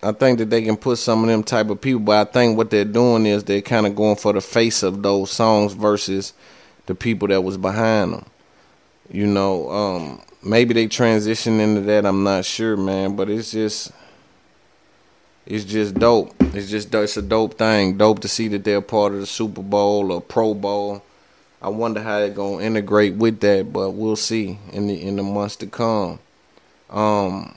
I 0.02 0.10
think 0.10 0.38
that 0.38 0.50
they 0.50 0.62
can 0.62 0.76
put 0.76 0.98
some 0.98 1.22
of 1.22 1.28
them 1.28 1.44
type 1.44 1.70
of 1.70 1.80
people, 1.80 2.00
but 2.00 2.28
I 2.28 2.30
think 2.30 2.56
what 2.56 2.70
they're 2.70 2.84
doing 2.84 3.26
is 3.26 3.44
they're 3.44 3.62
kind 3.62 3.86
of 3.86 3.94
going 3.94 4.16
for 4.16 4.32
the 4.32 4.40
face 4.40 4.82
of 4.82 5.02
those 5.02 5.30
songs 5.30 5.72
versus 5.72 6.32
the 6.86 6.96
people 6.96 7.28
that 7.28 7.42
was 7.42 7.56
behind 7.56 8.12
them. 8.12 8.26
You 9.08 9.26
know, 9.28 9.70
um, 9.70 10.20
maybe 10.42 10.74
they 10.74 10.88
transition 10.88 11.60
into 11.60 11.80
that. 11.82 12.04
I'm 12.04 12.24
not 12.24 12.44
sure, 12.44 12.76
man. 12.76 13.14
But 13.14 13.30
it's 13.30 13.52
just, 13.52 13.92
it's 15.46 15.64
just 15.64 15.94
dope. 15.94 16.34
It's 16.54 16.70
just 16.70 16.94
it's 16.94 17.16
a 17.16 17.22
dope 17.22 17.58
thing. 17.58 17.98
Dope 17.98 18.20
to 18.20 18.28
see 18.28 18.48
that 18.48 18.64
they're 18.64 18.80
part 18.80 19.12
of 19.12 19.20
the 19.20 19.26
Super 19.26 19.62
Bowl 19.62 20.12
or 20.12 20.20
Pro 20.20 20.54
Bowl. 20.54 21.02
I 21.60 21.68
wonder 21.68 22.02
how 22.02 22.18
they're 22.18 22.30
gonna 22.30 22.60
integrate 22.60 23.14
with 23.16 23.40
that, 23.40 23.72
but 23.72 23.90
we'll 23.90 24.16
see 24.16 24.58
in 24.72 24.86
the 24.86 25.00
in 25.02 25.16
the 25.16 25.22
months 25.22 25.56
to 25.56 25.66
come. 25.66 26.18
Um, 26.90 27.56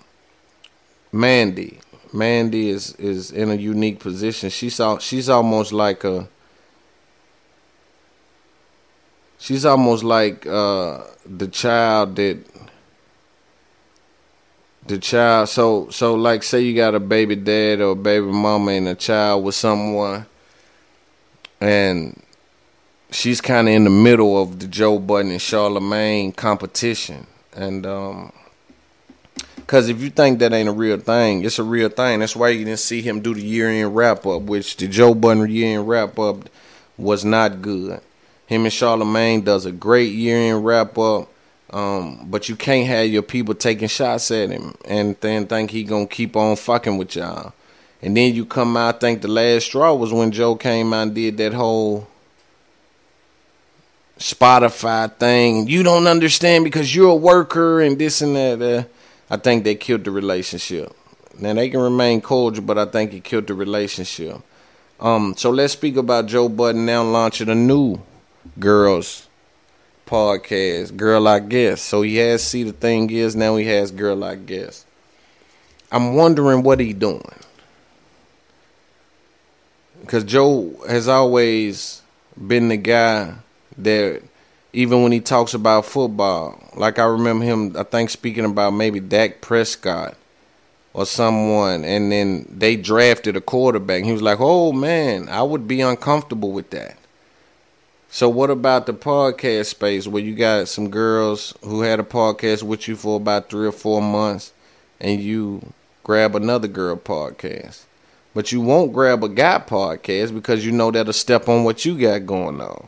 Mandy, 1.12 1.80
Mandy 2.14 2.70
is 2.70 2.94
is 2.96 3.32
in 3.32 3.52
a 3.52 3.56
unique 3.56 4.00
position. 4.00 4.50
She's 4.50 4.80
all, 4.80 5.00
she's 5.00 5.30
almost 5.30 5.72
like 5.72 6.04
a 6.04 6.28
she's 9.38 9.66
almost 9.66 10.04
like 10.04 10.46
uh, 10.46 11.04
the 11.26 11.48
child 11.48 12.16
that 12.18 12.40
the 14.88 14.98
child 14.98 15.50
so 15.50 15.90
so 15.90 16.16
like 16.16 16.44
say 16.44 16.62
you 16.62 16.76
got 16.76 16.96
a 16.96 17.00
baby 17.00 17.36
dad 17.36 17.82
or 17.82 17.96
baby 17.96 18.26
mama 18.26 18.72
and 18.72 18.88
a 18.88 18.96
child 18.96 19.44
with 19.44 19.56
someone 19.56 20.26
and 21.60 22.22
she's 23.12 23.42
kind 23.42 23.68
of 23.68 23.74
in 23.74 23.84
the 23.84 23.90
middle 23.90 24.42
of 24.42 24.60
the 24.60 24.68
Joe 24.68 25.00
Budden 25.00 25.32
and 25.32 25.40
Charlamagne 25.40 26.36
competition 26.36 27.28
and 27.54 27.86
um 27.86 28.32
Cause 29.68 29.90
if 29.90 30.02
you 30.02 30.10
think 30.10 30.40
that 30.40 30.54
ain't 30.54 30.70
a 30.70 30.72
real 30.72 30.98
thing, 30.98 31.44
it's 31.44 31.60
a 31.60 31.64
real 31.64 31.90
thing. 31.90 32.22
That's 32.22 32.38
why 32.38 32.50
you 32.50 32.64
didn't 32.64 32.80
see 32.80 33.02
him 33.02 33.20
do 33.20 33.34
the 33.34 33.42
year 33.42 33.68
end 33.68 33.94
wrap 33.94 34.26
up, 34.26 34.44
which 34.44 34.78
the 34.78 34.88
Joe 34.88 35.14
Budden 35.14 35.52
year 35.52 35.78
end 35.78 35.90
wrap 35.90 36.18
up 36.18 36.50
was 36.98 37.26
not 37.26 37.62
good. 37.62 38.00
Him 38.46 38.64
and 38.64 38.72
Charlamagne 38.72 39.44
does 39.44 39.66
a 39.66 39.74
great 39.74 40.14
year 40.14 40.38
end 40.38 40.66
wrap 40.66 40.98
up. 40.98 41.30
Um, 41.78 42.26
but 42.28 42.50
you 42.50 42.56
can't 42.56 42.88
have 42.88 43.06
your 43.06 43.22
people 43.22 43.54
taking 43.54 43.88
shots 43.88 44.32
at 44.32 44.50
him 44.50 44.74
and 44.86 45.16
then 45.22 45.46
think 45.46 45.70
he 45.70 45.84
gonna 45.84 46.08
keep 46.08 46.36
on 46.36 46.56
fucking 46.56 46.98
with 46.98 47.16
y'all. 47.16 47.54
And 48.02 48.18
then 48.18 48.34
you 48.34 48.48
come 48.48 48.76
out, 48.76 48.96
I 48.96 48.98
think 48.98 49.22
the 49.22 49.28
last 49.28 49.66
straw 49.66 49.94
was 49.94 50.12
when 50.12 50.32
Joe 50.32 50.56
came 50.56 50.92
out 50.92 51.04
and 51.04 51.14
did 51.14 51.38
that 51.38 51.54
whole 51.54 52.08
Spotify 54.18 55.14
thing. 55.18 55.68
You 55.68 55.84
don't 55.84 56.08
understand 56.08 56.64
because 56.64 56.96
you're 56.96 57.12
a 57.12 57.16
worker 57.16 57.80
and 57.80 58.00
this 58.00 58.24
and 58.24 58.36
that. 58.36 58.60
Uh, 58.60 58.84
I 59.30 59.38
think 59.38 59.64
they 59.64 59.76
killed 59.76 60.04
the 60.04 60.10
relationship. 60.10 60.92
Now 61.38 61.54
they 61.54 61.70
can 61.70 61.82
remain 61.82 62.22
cordial, 62.22 62.64
but 62.64 62.80
I 62.80 62.86
think 62.86 63.14
it 63.14 63.24
killed 63.24 63.46
the 63.46 63.54
relationship. 63.54 64.38
Um, 65.00 65.36
so 65.38 65.52
let's 65.52 65.74
speak 65.74 65.96
about 65.96 66.26
Joe 66.26 66.50
Budden 66.50 66.88
now 66.88 67.04
launching 67.04 67.50
a 67.50 67.56
new 67.56 68.00
girls 68.58 69.27
podcast, 70.08 70.98
Girl 70.98 71.28
I 71.28 71.40
Guess. 71.40 71.82
So 71.82 72.02
he 72.02 72.16
has 72.18 72.44
See 72.44 72.64
the 72.64 72.72
Thing 72.72 73.10
Is, 73.12 73.36
now 73.36 73.56
he 73.58 73.66
has 73.68 73.92
Girl 73.92 74.24
I 74.24 74.36
Guess. 74.36 74.86
I'm 75.92 76.16
wondering 76.16 76.64
what 76.64 76.80
he 76.80 76.94
doing. 76.94 77.22
Because 80.02 80.24
Joe 80.24 80.76
has 80.88 81.08
always 81.08 82.02
been 82.36 82.70
the 82.70 82.78
guy 82.78 83.36
that 83.78 84.22
even 84.74 85.04
when 85.04 85.12
he 85.12 85.20
talks 85.20 85.54
about 85.54 85.86
football, 85.86 86.62
like 86.76 87.00
I 87.00 87.06
remember 87.06 87.46
him, 87.46 87.76
I 87.78 87.84
think 87.84 88.10
speaking 88.10 88.46
about 88.46 88.72
maybe 88.72 89.00
Dak 89.00 89.42
Prescott 89.42 90.16
or 90.94 91.06
someone, 91.06 91.86
and 91.86 92.12
then 92.12 92.48
they 92.50 92.76
drafted 92.76 93.36
a 93.36 93.42
quarterback. 93.42 94.04
He 94.04 94.12
was 94.12 94.22
like, 94.22 94.40
"Oh 94.40 94.72
man, 94.72 95.30
I 95.30 95.44
would 95.44 95.68
be 95.68 95.82
uncomfortable 95.82 96.52
with 96.52 96.70
that." 96.72 96.98
So 98.10 98.30
what 98.30 98.50
about 98.50 98.86
the 98.86 98.94
podcast 98.94 99.68
space 99.68 100.08
where 100.08 100.24
you 100.24 100.34
got 100.34 100.70
some 100.70 100.90
girls 100.90 101.54
who 101.62 101.82
had 101.82 102.00
a 102.00 102.04
podcast 102.04 102.64
with 102.64 102.88
you 102.88 102.96
for 102.96 103.18
about 103.18 103.50
three 103.50 103.68
or 103.68 103.72
four 103.72 104.02
months, 104.02 104.54
and 105.00 105.20
you 105.22 105.74
grab 106.04 106.36
another 106.36 106.70
girl 106.70 106.96
podcast, 106.96 107.84
but 108.34 108.52
you 108.52 108.62
won't 108.62 108.94
grab 108.94 109.24
a 109.24 109.30
guy 109.30 109.60
podcast 109.60 110.34
because 110.34 110.66
you 110.66 110.72
know 110.72 110.90
that'll 110.90 111.14
step 111.14 111.50
on 111.50 111.66
what 111.66 111.84
you 111.84 112.00
got 112.00 112.26
going 112.26 112.62
on. 112.62 112.88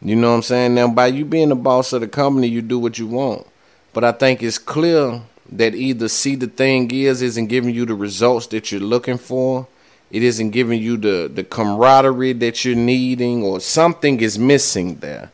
You 0.00 0.14
know 0.14 0.30
what 0.30 0.36
I'm 0.36 0.42
saying? 0.42 0.74
Now, 0.76 0.88
by 0.88 1.08
you 1.08 1.24
being 1.24 1.48
the 1.48 1.56
boss 1.56 1.92
of 1.92 2.00
the 2.00 2.08
company, 2.08 2.46
you 2.46 2.62
do 2.62 2.78
what 2.78 2.98
you 2.98 3.08
want. 3.08 3.44
But 3.92 4.04
I 4.04 4.12
think 4.12 4.42
it's 4.42 4.58
clear 4.58 5.20
that 5.50 5.74
either 5.74 6.08
see 6.08 6.36
the 6.36 6.46
thing 6.46 6.90
is 6.92 7.22
isn't 7.22 7.48
giving 7.48 7.74
you 7.74 7.84
the 7.84 7.94
results 7.94 8.46
that 8.48 8.70
you're 8.70 8.80
looking 8.80 9.18
for, 9.18 9.66
it 10.10 10.22
isn't 10.22 10.50
giving 10.50 10.80
you 10.82 10.96
the 10.96 11.30
the 11.32 11.44
camaraderie 11.44 12.32
that 12.34 12.64
you're 12.64 12.76
needing, 12.76 13.42
or 13.42 13.60
something 13.60 14.20
is 14.20 14.38
missing 14.38 14.96
there. 14.96 15.30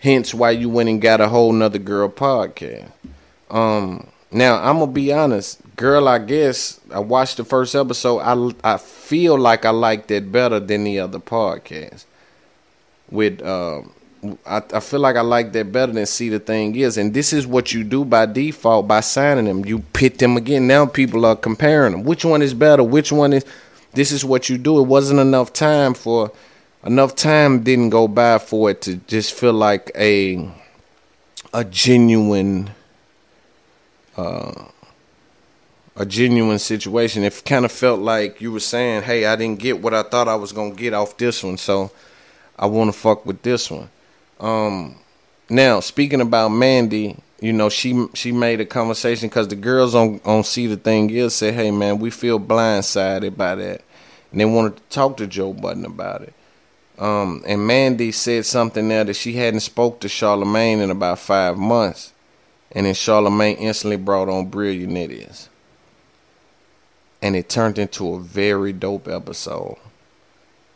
Hence, 0.00 0.34
why 0.34 0.50
you 0.50 0.68
went 0.68 0.88
and 0.88 1.00
got 1.00 1.20
a 1.20 1.28
whole 1.28 1.52
nother 1.52 1.78
girl 1.78 2.08
podcast. 2.08 2.90
Um, 3.50 4.08
now 4.30 4.56
I'm 4.56 4.78
gonna 4.78 4.92
be 4.92 5.12
honest, 5.12 5.60
girl. 5.76 6.08
I 6.08 6.18
guess 6.18 6.80
I 6.92 6.98
watched 6.98 7.38
the 7.38 7.44
first 7.44 7.74
episode. 7.74 8.18
I 8.18 8.74
I 8.74 8.76
feel 8.76 9.38
like 9.38 9.64
I 9.64 9.70
liked 9.70 10.10
it 10.10 10.30
better 10.30 10.60
than 10.60 10.84
the 10.84 11.00
other 11.00 11.18
podcast 11.18 12.04
with 13.10 13.42
uh, 13.42 13.82
I, 14.44 14.62
I 14.72 14.80
feel 14.80 15.00
like 15.00 15.16
I 15.16 15.20
like 15.20 15.52
that 15.52 15.72
better 15.72 15.92
than 15.92 16.06
see 16.06 16.28
the 16.28 16.38
thing 16.38 16.74
is, 16.76 16.96
and 16.96 17.14
this 17.14 17.32
is 17.32 17.46
what 17.46 17.72
you 17.72 17.84
do 17.84 18.04
by 18.04 18.26
default 18.26 18.88
by 18.88 19.00
signing 19.00 19.44
them. 19.44 19.64
You 19.64 19.80
pit 19.92 20.18
them 20.18 20.36
again. 20.36 20.66
Now 20.66 20.86
people 20.86 21.24
are 21.24 21.36
comparing 21.36 21.92
them. 21.92 22.04
Which 22.04 22.24
one 22.24 22.42
is 22.42 22.54
better? 22.54 22.82
Which 22.82 23.12
one 23.12 23.32
is? 23.32 23.44
This 23.96 24.12
is 24.12 24.26
what 24.26 24.50
you 24.50 24.58
do. 24.58 24.78
It 24.78 24.86
wasn't 24.86 25.20
enough 25.20 25.54
time 25.54 25.94
for 25.94 26.30
enough 26.84 27.16
time 27.16 27.62
didn't 27.62 27.88
go 27.88 28.06
by 28.06 28.36
for 28.36 28.70
it 28.70 28.82
to 28.82 28.96
just 29.08 29.32
feel 29.32 29.54
like 29.54 29.90
a 29.96 30.52
a 31.54 31.64
genuine 31.64 32.68
uh 34.18 34.66
a 35.96 36.04
genuine 36.04 36.58
situation. 36.58 37.24
It 37.24 37.42
kind 37.46 37.64
of 37.64 37.72
felt 37.72 38.00
like 38.00 38.38
you 38.38 38.52
were 38.52 38.60
saying, 38.60 39.04
"Hey, 39.04 39.24
I 39.24 39.34
didn't 39.34 39.60
get 39.60 39.80
what 39.80 39.94
I 39.94 40.02
thought 40.02 40.28
I 40.28 40.34
was 40.34 40.52
gonna 40.52 40.74
get 40.74 40.92
off 40.92 41.16
this 41.16 41.42
one, 41.42 41.56
so 41.56 41.90
I 42.58 42.66
want 42.66 42.92
to 42.92 42.98
fuck 42.98 43.24
with 43.24 43.40
this 43.40 43.70
one." 43.70 43.88
Um, 44.38 44.96
now 45.48 45.80
speaking 45.80 46.20
about 46.20 46.50
Mandy, 46.50 47.16
you 47.40 47.52
know 47.52 47.68
she 47.68 48.06
she 48.14 48.32
made 48.32 48.60
a 48.60 48.66
conversation 48.66 49.28
because 49.28 49.48
the 49.48 49.56
girls 49.56 49.94
on 49.94 50.20
on 50.24 50.44
see 50.44 50.66
the 50.66 50.76
thing 50.76 51.10
is 51.10 51.34
say, 51.34 51.52
"Hey 51.52 51.70
man, 51.70 51.98
we 51.98 52.10
feel 52.10 52.40
blindsided 52.40 53.36
by 53.36 53.54
that," 53.54 53.82
and 54.30 54.40
they 54.40 54.44
wanted 54.44 54.76
to 54.76 54.82
talk 54.84 55.16
to 55.18 55.26
Joe 55.26 55.52
Budden 55.52 55.84
about 55.84 56.22
it. 56.22 56.34
Um, 56.98 57.42
and 57.46 57.66
Mandy 57.66 58.10
said 58.10 58.46
something 58.46 58.88
there 58.88 59.04
that 59.04 59.14
she 59.14 59.34
hadn't 59.34 59.60
spoke 59.60 60.00
to 60.00 60.08
Charlamagne 60.08 60.80
in 60.80 60.90
about 60.90 61.18
five 61.18 61.58
months, 61.58 62.14
and 62.72 62.86
then 62.86 62.94
Charlamagne 62.94 63.58
instantly 63.58 63.98
brought 63.98 64.30
on 64.30 64.46
Brilliant 64.46 64.96
Idiots, 64.96 65.50
and 67.20 67.36
it 67.36 67.50
turned 67.50 67.78
into 67.78 68.14
a 68.14 68.20
very 68.20 68.72
dope 68.72 69.08
episode 69.08 69.76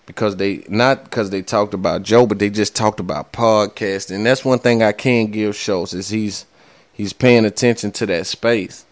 because 0.04 0.36
they 0.36 0.62
not 0.68 1.04
because 1.04 1.30
they 1.30 1.40
talked 1.40 1.72
about 1.72 2.02
Joe, 2.02 2.26
but 2.26 2.38
they 2.38 2.50
just 2.50 2.76
talked 2.76 3.00
about 3.00 3.32
podcasting. 3.32 4.24
That's 4.24 4.44
one 4.44 4.58
thing 4.58 4.82
I 4.82 4.92
can 4.92 5.30
give 5.30 5.56
shows 5.56 5.94
is 5.94 6.10
he's 6.10 6.44
he's 7.00 7.12
paying 7.14 7.46
attention 7.46 7.90
to 7.92 8.06
that 8.06 8.26
space. 8.26 8.84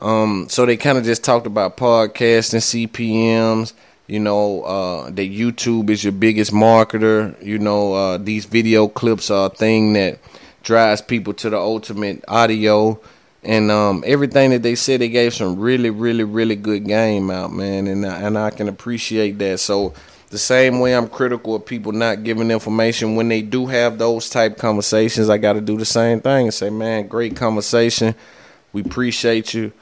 Um, 0.00 0.48
so 0.48 0.66
they 0.66 0.76
kind 0.76 0.98
of 0.98 1.04
just 1.04 1.22
talked 1.22 1.46
about 1.46 1.76
podcasting, 1.76 2.88
CPMS. 2.88 3.72
You 4.08 4.18
know, 4.18 4.62
uh, 4.62 5.10
that 5.10 5.30
YouTube 5.30 5.88
is 5.88 6.02
your 6.02 6.12
biggest 6.12 6.52
marketer. 6.52 7.40
You 7.42 7.58
know, 7.58 7.94
uh, 7.94 8.18
these 8.18 8.44
video 8.46 8.88
clips 8.88 9.30
are 9.30 9.46
a 9.46 9.50
thing 9.50 9.92
that 9.92 10.18
drives 10.64 11.00
people 11.00 11.32
to 11.34 11.50
the 11.50 11.58
ultimate 11.58 12.24
audio. 12.26 13.00
And 13.44 13.70
um, 13.70 14.02
everything 14.04 14.50
that 14.50 14.62
they 14.62 14.74
said, 14.74 15.00
they 15.00 15.08
gave 15.08 15.34
some 15.34 15.58
really, 15.58 15.90
really, 15.90 16.24
really 16.24 16.56
good 16.56 16.84
game 16.84 17.30
out, 17.30 17.52
man. 17.52 17.86
And 17.86 18.04
and 18.04 18.36
I 18.36 18.50
can 18.50 18.68
appreciate 18.68 19.38
that. 19.38 19.60
So 19.60 19.94
the 20.32 20.38
same 20.38 20.80
way 20.80 20.96
I'm 20.96 21.08
critical 21.08 21.54
of 21.54 21.66
people 21.66 21.92
not 21.92 22.24
giving 22.24 22.50
information 22.50 23.16
when 23.16 23.28
they 23.28 23.42
do 23.42 23.66
have 23.66 23.98
those 23.98 24.30
type 24.30 24.56
conversations, 24.56 25.28
I 25.28 25.36
got 25.36 25.52
to 25.52 25.60
do 25.60 25.76
the 25.76 25.84
same 25.84 26.22
thing 26.22 26.46
and 26.46 26.54
say, 26.54 26.70
man, 26.70 27.06
great 27.06 27.36
conversation. 27.36 28.14
We 28.72 28.80
appreciate 28.80 29.52
you. 29.52 29.72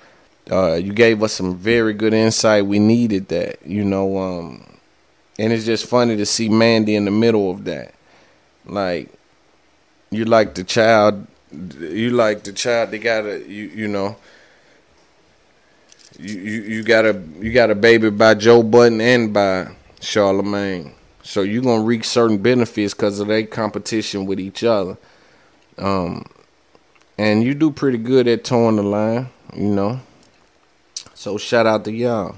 Uh, 0.50 0.74
you 0.74 0.92
gave 0.92 1.22
us 1.22 1.34
some 1.34 1.56
very 1.56 1.94
good 1.94 2.12
insight. 2.12 2.66
We 2.66 2.80
needed 2.80 3.28
that, 3.28 3.64
you 3.64 3.84
know. 3.84 4.18
Um, 4.18 4.66
and 5.38 5.52
it's 5.52 5.64
just 5.64 5.86
funny 5.86 6.16
to 6.16 6.26
see 6.26 6.48
Mandy 6.48 6.96
in 6.96 7.04
the 7.04 7.12
middle 7.12 7.48
of 7.52 7.64
that. 7.66 7.94
Like, 8.66 9.08
you 10.10 10.24
like 10.24 10.56
the 10.56 10.64
child, 10.64 11.28
you 11.52 12.10
like 12.10 12.42
the 12.42 12.52
child. 12.52 12.90
They 12.90 12.98
gotta, 12.98 13.38
you 13.48 13.68
you 13.68 13.86
know. 13.86 14.16
You, 16.18 16.38
you, 16.38 16.60
you 16.62 16.82
got 16.82 17.06
a 17.06 17.22
you 17.38 17.52
got 17.52 17.70
a 17.70 17.76
baby 17.76 18.10
by 18.10 18.34
Joe 18.34 18.64
Budden 18.64 19.00
and 19.00 19.32
by 19.32 19.68
Charlamagne. 20.00 20.92
So 21.22 21.42
you're 21.42 21.62
gonna 21.62 21.84
reap 21.84 22.04
certain 22.04 22.38
benefits 22.38 22.94
because 22.94 23.20
of 23.20 23.28
their 23.28 23.46
competition 23.46 24.26
with 24.26 24.40
each 24.40 24.64
other. 24.64 24.96
Um, 25.78 26.24
and 27.18 27.44
you 27.44 27.54
do 27.54 27.70
pretty 27.70 27.98
good 27.98 28.26
at 28.26 28.44
towing 28.44 28.76
the 28.76 28.82
line, 28.82 29.28
you 29.54 29.68
know. 29.68 30.00
So 31.14 31.36
shout 31.36 31.66
out 31.66 31.84
to 31.84 31.92
y'all. 31.92 32.36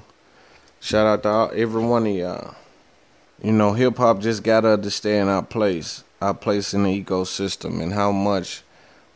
Shout 0.81 1.07
out 1.07 1.23
to 1.23 1.29
all, 1.29 1.51
every 1.55 1.85
one 1.85 2.07
of 2.07 2.15
y'all. 2.15 2.55
You 3.41 3.53
know, 3.53 3.73
hip 3.73 3.97
hop 3.97 4.21
just 4.21 4.43
gotta 4.43 4.71
understand 4.71 5.29
our 5.29 5.43
place, 5.43 6.03
our 6.21 6.35
place 6.35 6.75
in 6.75 6.83
the 6.83 7.05
ecosystem, 7.05 7.81
and 7.81 7.93
how 7.93 8.11
much 8.11 8.63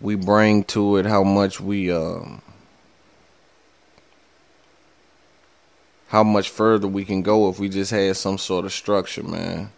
we 0.01 0.15
bring 0.15 0.63
to 0.65 0.97
it, 0.97 1.07
how 1.07 1.25
much 1.25 1.61
we 1.61 1.91
um, 1.91 2.43
how 6.09 6.23
much 6.23 6.51
further 6.51 6.87
we 6.87 7.05
can 7.05 7.23
go 7.23 7.49
if 7.49 7.59
we 7.59 7.69
just 7.69 7.91
had 7.91 8.17
some 8.17 8.39
sort 8.39 8.65
of 8.65 8.73
structure, 8.73 9.23
man. 9.23 9.71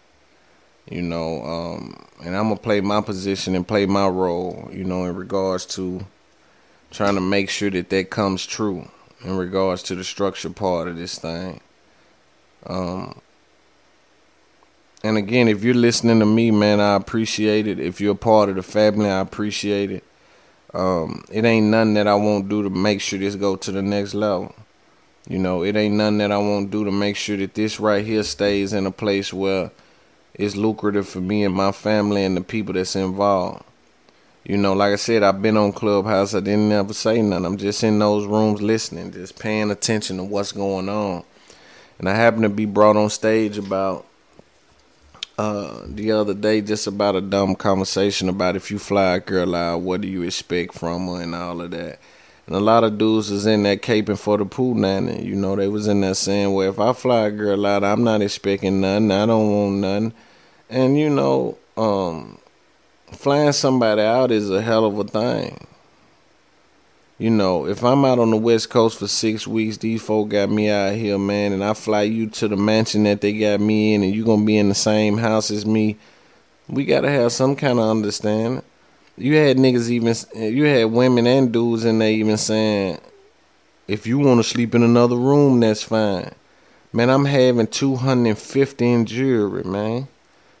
You 0.89 1.01
know, 1.03 1.43
um, 1.43 2.05
and 2.23 2.35
I'm 2.35 2.45
gonna 2.49 2.57
play 2.57 2.81
my 2.81 3.01
position 3.01 3.55
and 3.55 3.67
play 3.67 3.85
my 3.85 4.07
role, 4.07 4.69
you 4.71 4.83
know, 4.83 5.05
in 5.05 5.15
regards 5.15 5.65
to 5.67 6.05
trying 6.91 7.15
to 7.15 7.21
make 7.21 7.49
sure 7.49 7.69
that 7.69 7.89
that 7.89 8.09
comes 8.09 8.45
true 8.45 8.89
in 9.23 9.37
regards 9.37 9.83
to 9.83 9.95
the 9.95 10.03
structure 10.03 10.49
part 10.49 10.87
of 10.87 10.97
this 10.97 11.19
thing. 11.19 11.61
Um, 12.65 13.21
and 15.03 15.17
again, 15.17 15.47
if 15.47 15.63
you're 15.63 15.73
listening 15.73 16.19
to 16.19 16.25
me, 16.25 16.51
man, 16.51 16.79
I 16.79 16.95
appreciate 16.95 17.67
it. 17.67 17.79
If 17.79 18.01
you're 18.01 18.13
a 18.13 18.17
part 18.17 18.49
of 18.49 18.55
the 18.55 18.63
family, 18.63 19.09
I 19.09 19.19
appreciate 19.19 19.91
it. 19.91 20.03
Um, 20.73 21.23
it 21.31 21.45
ain't 21.45 21.67
nothing 21.67 21.93
that 21.95 22.07
I 22.07 22.15
won't 22.15 22.49
do 22.49 22.63
to 22.63 22.69
make 22.69 23.01
sure 23.01 23.17
this 23.17 23.35
go 23.35 23.55
to 23.55 23.71
the 23.71 23.81
next 23.81 24.13
level. 24.13 24.53
You 25.27 25.39
know, 25.39 25.63
it 25.63 25.75
ain't 25.75 25.95
nothing 25.95 26.19
that 26.19 26.31
I 26.31 26.37
won't 26.37 26.71
do 26.71 26.85
to 26.85 26.91
make 26.91 27.15
sure 27.15 27.37
that 27.37 27.53
this 27.53 27.79
right 27.79 28.05
here 28.05 28.23
stays 28.23 28.73
in 28.73 28.85
a 28.85 28.91
place 28.91 29.33
where 29.33 29.71
it's 30.33 30.55
lucrative 30.55 31.07
for 31.07 31.19
me 31.21 31.43
and 31.43 31.53
my 31.53 31.71
family 31.71 32.23
and 32.23 32.37
the 32.37 32.41
people 32.41 32.73
that's 32.73 32.95
involved. 32.95 33.63
You 34.45 34.57
know, 34.57 34.73
like 34.73 34.93
I 34.93 34.95
said, 34.95 35.21
I've 35.21 35.41
been 35.41 35.57
on 35.57 35.73
Clubhouse. 35.73 36.33
I 36.33 36.39
didn't 36.39 36.71
ever 36.71 36.93
say 36.93 37.21
nothing. 37.21 37.45
I'm 37.45 37.57
just 37.57 37.83
in 37.83 37.99
those 37.99 38.25
rooms 38.25 38.61
listening, 38.61 39.11
just 39.11 39.37
paying 39.37 39.69
attention 39.69 40.17
to 40.17 40.23
what's 40.23 40.51
going 40.51 40.89
on. 40.89 41.23
And 41.99 42.09
I 42.09 42.15
happened 42.15 42.43
to 42.43 42.49
be 42.49 42.65
brought 42.65 42.97
on 42.97 43.09
stage 43.09 43.57
about 43.57 44.07
uh, 45.37 45.83
the 45.87 46.11
other 46.11 46.33
day, 46.33 46.61
just 46.61 46.87
about 46.87 47.15
a 47.15 47.21
dumb 47.21 47.55
conversation 47.55 48.29
about 48.29 48.55
if 48.55 48.71
you 48.71 48.79
fly 48.79 49.15
a 49.15 49.19
girl 49.19 49.55
out, 49.55 49.81
what 49.81 50.01
do 50.01 50.07
you 50.07 50.23
expect 50.23 50.73
from 50.73 51.07
her 51.07 51.21
and 51.21 51.35
all 51.35 51.61
of 51.61 51.71
that. 51.71 51.99
And 52.49 52.55
a 52.55 52.59
lot 52.59 52.83
of 52.83 52.97
dudes 52.97 53.29
is 53.29 53.45
in 53.45 53.61
that 53.61 53.83
caping 53.83 54.17
for 54.17 54.35
the 54.35 54.43
pool 54.43 54.73
nanny. 54.73 55.23
You 55.23 55.35
know, 55.35 55.55
they 55.55 55.67
was 55.67 55.87
in 55.87 56.01
that 56.01 56.15
saying, 56.15 56.51
well, 56.51 56.67
if 56.67 56.79
I 56.79 56.93
fly 56.93 57.27
a 57.27 57.31
girl 57.31 57.63
out, 57.67 57.83
I'm 57.83 58.03
not 58.03 58.23
expecting 58.23 58.81
nothing. 58.81 59.11
I 59.11 59.27
don't 59.27 59.51
want 59.51 59.75
nothing. 59.75 60.13
And, 60.67 60.97
you 60.97 61.11
know, 61.11 61.59
um, 61.77 62.39
flying 63.11 63.51
somebody 63.51 64.01
out 64.01 64.31
is 64.31 64.49
a 64.49 64.63
hell 64.63 64.83
of 64.83 64.97
a 64.97 65.03
thing. 65.03 65.67
You 67.19 67.29
know, 67.29 67.67
if 67.67 67.83
I'm 67.83 68.03
out 68.03 68.17
on 68.17 68.31
the 68.31 68.37
West 68.37 68.71
Coast 68.71 68.97
for 68.97 69.07
six 69.07 69.45
weeks, 69.45 69.77
these 69.77 70.01
folk 70.01 70.29
got 70.29 70.49
me 70.49 70.71
out 70.71 70.95
here, 70.95 71.19
man, 71.19 71.53
and 71.53 71.63
I 71.63 71.75
fly 71.75 72.01
you 72.01 72.31
to 72.31 72.47
the 72.47 72.57
mansion 72.57 73.03
that 73.03 73.21
they 73.21 73.37
got 73.37 73.59
me 73.59 73.93
in, 73.93 74.01
and 74.01 74.15
you 74.15 74.25
gonna 74.25 74.43
be 74.43 74.57
in 74.57 74.69
the 74.69 74.75
same 74.75 75.19
house 75.19 75.51
as 75.51 75.67
me. 75.67 75.97
We 76.67 76.85
gotta 76.85 77.11
have 77.11 77.31
some 77.31 77.55
kind 77.55 77.77
of 77.77 77.85
understanding. 77.85 78.63
You 79.19 79.35
had 79.35 79.57
niggas 79.57 79.89
even, 79.89 80.15
you 80.53 80.63
had 80.63 80.85
women 80.85 81.27
and 81.27 81.51
dudes 81.51 81.83
in 81.83 81.99
there 81.99 82.09
even 82.09 82.37
saying, 82.37 82.99
if 83.85 84.07
you 84.07 84.17
want 84.17 84.39
to 84.39 84.49
sleep 84.49 84.73
in 84.75 84.81
another 84.81 85.17
room, 85.17 85.59
that's 85.59 85.83
fine. 85.83 86.31
Man, 86.93 87.09
I'm 87.09 87.25
having 87.25 87.67
250 87.67 88.91
in 88.91 89.05
jewelry, 89.05 89.63
man. 89.63 90.07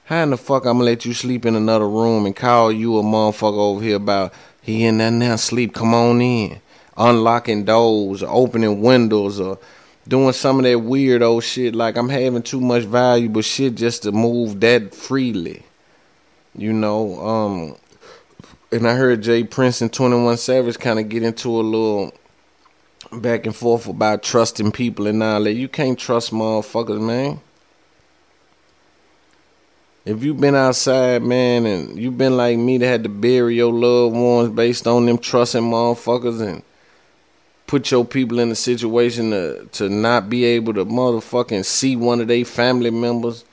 How 0.03 0.23
in 0.23 0.31
the 0.31 0.37
fuck 0.37 0.65
I'm 0.65 0.79
gonna 0.79 0.83
let 0.85 1.05
you 1.05 1.13
sleep 1.13 1.45
in 1.45 1.55
another 1.55 1.87
room 1.87 2.25
and 2.25 2.35
call 2.35 2.71
you 2.71 2.97
a 2.97 3.03
motherfucker 3.03 3.57
over 3.57 3.81
here 3.81 3.95
about 3.95 4.33
he 4.61 4.83
in 4.83 4.97
there 4.97 5.09
now 5.09 5.37
sleep, 5.37 5.73
come 5.73 5.93
on 5.93 6.19
in. 6.21 6.59
Unlocking 6.97 7.63
doors, 7.63 8.21
or 8.21 8.29
opening 8.29 8.81
windows, 8.81 9.39
or 9.39 9.57
doing 10.07 10.33
some 10.33 10.57
of 10.59 10.65
that 10.65 10.79
weird 10.79 11.21
old 11.21 11.43
shit. 11.43 11.75
Like 11.75 11.95
I'm 11.95 12.09
having 12.09 12.41
too 12.41 12.59
much 12.59 12.83
valuable 12.83 13.41
shit 13.41 13.75
just 13.75 14.03
to 14.03 14.11
move 14.11 14.59
that 14.59 14.93
freely. 14.93 15.63
You 16.55 16.73
know, 16.73 17.19
um 17.19 17.77
and 18.71 18.87
I 18.87 18.95
heard 18.95 19.23
J. 19.23 19.43
Prince 19.43 19.81
and 19.81 19.91
21 19.91 20.37
Savage 20.37 20.77
kind 20.77 20.99
of 20.99 21.09
get 21.09 21.23
into 21.23 21.49
a 21.49 21.61
little 21.61 22.13
back 23.11 23.45
and 23.45 23.55
forth 23.55 23.87
about 23.87 24.21
trusting 24.21 24.71
people 24.71 25.07
and 25.07 25.23
all 25.23 25.43
that. 25.43 25.53
You 25.53 25.67
can't 25.67 25.97
trust 25.97 26.31
motherfuckers, 26.31 27.01
man. 27.01 27.41
If 30.05 30.23
you've 30.23 30.39
been 30.39 30.55
outside, 30.55 31.23
man, 31.23 31.65
and 31.65 31.97
you've 31.97 32.17
been 32.17 32.37
like 32.37 32.57
me 32.57 32.77
that 32.77 32.87
had 32.87 33.03
to 33.03 33.09
bury 33.09 33.55
your 33.55 33.73
loved 33.73 34.15
ones 34.15 34.49
based 34.49 34.87
on 34.87 35.05
them 35.05 35.17
trusting 35.17 35.61
motherfuckers 35.61 36.41
and 36.41 36.63
put 37.67 37.91
your 37.91 38.05
people 38.05 38.39
in 38.39 38.49
a 38.49 38.55
situation 38.55 39.29
to 39.31 39.67
to 39.71 39.89
not 39.89 40.29
be 40.29 40.43
able 40.43 40.73
to 40.73 40.85
motherfucking 40.85 41.63
see 41.65 41.95
one 41.95 42.21
of 42.21 42.27
their 42.27 42.45
family 42.45 42.89
members 42.89 43.45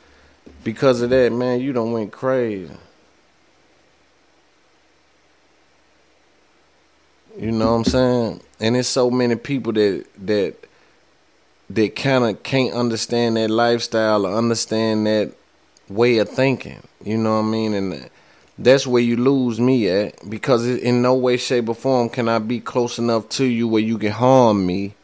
because 0.64 1.02
of 1.02 1.10
that, 1.10 1.32
man, 1.32 1.60
you 1.60 1.72
don't 1.72 1.92
went 1.92 2.12
crazy. 2.12 2.70
You 7.38 7.52
know 7.52 7.72
what 7.72 7.78
I'm 7.78 7.84
saying? 7.84 8.40
And 8.60 8.74
there's 8.74 8.88
so 8.88 9.10
many 9.10 9.36
people 9.36 9.72
that 9.74 10.06
that 10.24 10.54
that 11.68 11.96
kind 11.96 12.24
of 12.24 12.42
can't 12.42 12.72
understand 12.74 13.36
that 13.36 13.50
lifestyle 13.50 14.26
or 14.26 14.34
understand 14.34 15.06
that 15.06 15.32
way 15.88 16.18
of 16.18 16.30
thinking. 16.30 16.82
You 17.04 17.18
know 17.18 17.34
what 17.36 17.46
I 17.46 17.50
mean? 17.50 17.74
And 17.74 18.10
that's 18.58 18.86
where 18.86 19.02
you 19.02 19.16
lose 19.16 19.60
me 19.60 19.88
at 19.88 20.30
because 20.30 20.66
in 20.66 21.02
no 21.02 21.14
way, 21.14 21.36
shape, 21.36 21.68
or 21.68 21.74
form 21.74 22.08
can 22.08 22.28
I 22.28 22.38
be 22.38 22.58
close 22.58 22.98
enough 22.98 23.28
to 23.30 23.44
you 23.44 23.68
where 23.68 23.82
you 23.82 23.98
can 23.98 24.12
harm 24.12 24.64
me. 24.64 24.94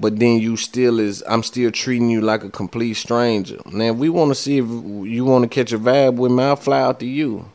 But 0.00 0.18
then 0.18 0.40
you 0.40 0.56
still 0.56 0.98
is 0.98 1.22
I'm 1.28 1.44
still 1.44 1.70
treating 1.70 2.10
you 2.10 2.22
like 2.22 2.42
a 2.42 2.50
complete 2.50 2.94
stranger. 2.94 3.58
Now, 3.66 3.92
if 3.92 3.96
we 3.96 4.08
want 4.08 4.30
to 4.30 4.34
see 4.34 4.58
if 4.58 4.66
you 4.66 5.24
want 5.24 5.44
to 5.44 5.48
catch 5.48 5.72
a 5.72 5.78
vibe 5.78 6.16
with 6.16 6.32
me, 6.32 6.42
I'll 6.42 6.56
fly 6.56 6.80
out 6.80 6.98
to 7.00 7.06
you 7.06 7.50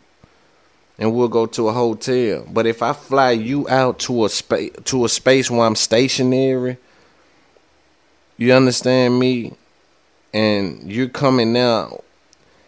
and 0.98 1.14
we'll 1.14 1.28
go 1.28 1.46
to 1.46 1.68
a 1.70 1.74
hotel. 1.74 2.46
But 2.52 2.66
if 2.66 2.82
I 2.82 2.94
fly 2.94 3.32
you 3.32 3.68
out 3.70 4.00
to 4.00 4.26
a 4.26 4.30
space 4.30 4.72
to 4.86 5.06
a 5.06 5.10
space 5.10 5.50
where 5.50 5.66
I'm 5.66 5.76
stationary, 5.76 6.78
you 8.38 8.54
understand 8.54 9.20
me, 9.20 9.54
and 10.34 10.92
you're 10.92 11.10
coming 11.10 11.56
out. 11.58 12.04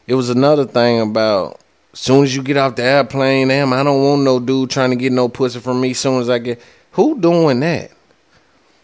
It 0.07 0.15
was 0.15 0.29
another 0.29 0.65
thing 0.65 1.01
about 1.01 1.59
soon 1.93 2.23
as 2.23 2.35
you 2.35 2.43
get 2.43 2.57
off 2.57 2.75
the 2.75 2.83
airplane, 2.83 3.47
damn, 3.47 3.73
I 3.73 3.83
don't 3.83 4.03
want 4.03 4.21
no 4.21 4.39
dude 4.39 4.69
trying 4.69 4.91
to 4.91 4.95
get 4.95 5.11
no 5.11 5.29
pussy 5.29 5.59
from 5.59 5.81
me. 5.81 5.93
Soon 5.93 6.21
as 6.21 6.29
I 6.29 6.37
get, 6.37 6.61
who 6.91 7.19
doing 7.19 7.61
that? 7.61 7.91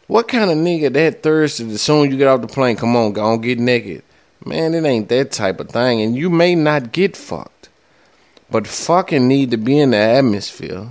What 0.08 0.28
kind 0.28 0.50
of 0.50 0.58
nigga 0.58 0.92
that 0.94 1.24
thirsty? 1.24 1.72
As 1.72 1.82
soon 1.82 2.08
as 2.08 2.12
you 2.12 2.18
get 2.18 2.28
off 2.28 2.42
the 2.42 2.48
plane, 2.48 2.76
come 2.76 2.96
on, 2.96 3.14
go 3.14 3.24
on, 3.24 3.42
get 3.42 3.60
naked. 3.60 4.04
Man, 4.44 4.74
it 4.74 4.84
ain't 4.84 5.08
that 5.10 5.32
type 5.32 5.60
of 5.60 5.70
thing, 5.70 6.02
and 6.02 6.16
you 6.16 6.30
may 6.30 6.56
not 6.56 6.92
get 6.92 7.16
fucked. 7.16 7.70
But 8.52 8.68
fucking 8.68 9.30
need 9.30 9.52
to 9.52 9.58
be 9.58 9.80
in 9.80 9.92
the 9.92 9.98
atmosphere. 9.98 10.90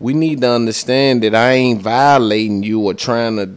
We 0.00 0.14
need 0.14 0.40
to 0.40 0.50
understand 0.50 1.22
that 1.22 1.34
I 1.34 1.52
ain't 1.52 1.80
violating 1.80 2.64
you 2.64 2.80
or 2.80 2.94
trying 2.94 3.36
to, 3.36 3.56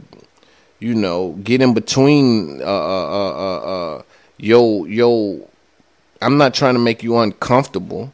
you 0.80 0.94
know, 0.94 1.32
get 1.44 1.62
in 1.62 1.74
between 1.74 2.62
uh 2.62 2.66
uh 2.66 3.08
uh 3.10 3.34
uh, 3.34 3.60
uh 3.98 4.02
yo 4.38 4.86
yo 4.86 5.50
I'm 6.22 6.38
not 6.38 6.54
trying 6.54 6.76
to 6.76 6.80
make 6.80 7.02
you 7.02 7.18
uncomfortable. 7.18 8.14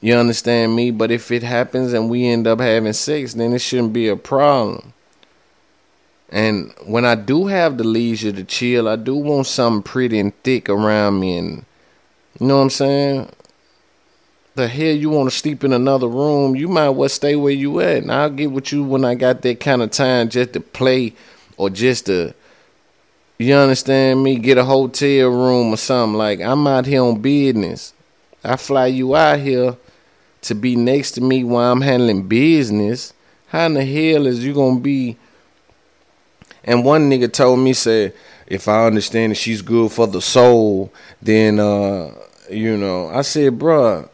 You 0.00 0.16
understand 0.16 0.74
me? 0.74 0.90
But 0.90 1.12
if 1.12 1.30
it 1.30 1.44
happens 1.44 1.92
and 1.92 2.10
we 2.10 2.26
end 2.26 2.48
up 2.48 2.60
having 2.60 2.92
sex, 2.92 3.34
then 3.34 3.52
it 3.54 3.60
shouldn't 3.60 3.92
be 3.92 4.08
a 4.08 4.16
problem. 4.16 4.92
And 6.30 6.74
when 6.84 7.04
I 7.04 7.14
do 7.14 7.46
have 7.46 7.78
the 7.78 7.84
leisure 7.84 8.32
to 8.32 8.44
chill, 8.44 8.88
I 8.88 8.96
do 8.96 9.14
want 9.14 9.46
something 9.46 9.82
pretty 9.84 10.18
and 10.18 10.34
thick 10.42 10.68
around 10.68 11.20
me 11.20 11.38
and 11.38 11.64
you 12.40 12.48
know 12.48 12.56
what 12.56 12.64
I'm 12.64 12.70
saying? 12.70 13.30
The 14.54 14.68
hell 14.68 14.94
you 14.94 15.10
want 15.10 15.30
to 15.30 15.36
sleep 15.36 15.64
in 15.64 15.72
another 15.72 16.08
room, 16.08 16.54
you 16.54 16.68
might 16.68 16.90
well 16.90 17.08
stay 17.08 17.34
where 17.36 17.52
you 17.52 17.80
at. 17.80 18.02
And 18.02 18.12
I'll 18.12 18.30
get 18.30 18.52
with 18.52 18.72
you 18.72 18.84
when 18.84 19.04
I 19.04 19.14
got 19.14 19.42
that 19.42 19.60
kind 19.60 19.82
of 19.82 19.90
time 19.90 20.28
just 20.28 20.52
to 20.52 20.60
play 20.60 21.14
or 21.56 21.70
just 21.70 22.06
to, 22.06 22.34
you 23.38 23.54
understand 23.54 24.22
me, 24.22 24.36
get 24.36 24.58
a 24.58 24.64
hotel 24.64 25.28
room 25.28 25.74
or 25.74 25.76
something. 25.76 26.16
Like, 26.16 26.40
I'm 26.40 26.66
out 26.66 26.86
here 26.86 27.02
on 27.02 27.20
business. 27.20 27.92
I 28.44 28.56
fly 28.56 28.86
you 28.86 29.16
out 29.16 29.40
here 29.40 29.76
to 30.42 30.54
be 30.54 30.76
next 30.76 31.12
to 31.12 31.20
me 31.20 31.42
while 31.42 31.72
I'm 31.72 31.80
handling 31.80 32.28
business. 32.28 33.12
How 33.48 33.66
in 33.66 33.74
the 33.74 33.84
hell 33.84 34.26
is 34.26 34.44
you 34.44 34.54
going 34.54 34.76
to 34.76 34.82
be? 34.82 35.16
And 36.62 36.84
one 36.84 37.10
nigga 37.10 37.32
told 37.32 37.58
me, 37.58 37.72
said, 37.72 38.14
if 38.46 38.68
I 38.68 38.86
understand 38.86 39.32
that 39.32 39.36
she's 39.36 39.62
good 39.62 39.90
for 39.90 40.06
the 40.06 40.20
soul, 40.20 40.92
then, 41.20 41.58
uh, 41.58 42.14
you 42.50 42.76
know, 42.76 43.08
I 43.08 43.22
said, 43.22 43.58
bruh, 43.58 44.08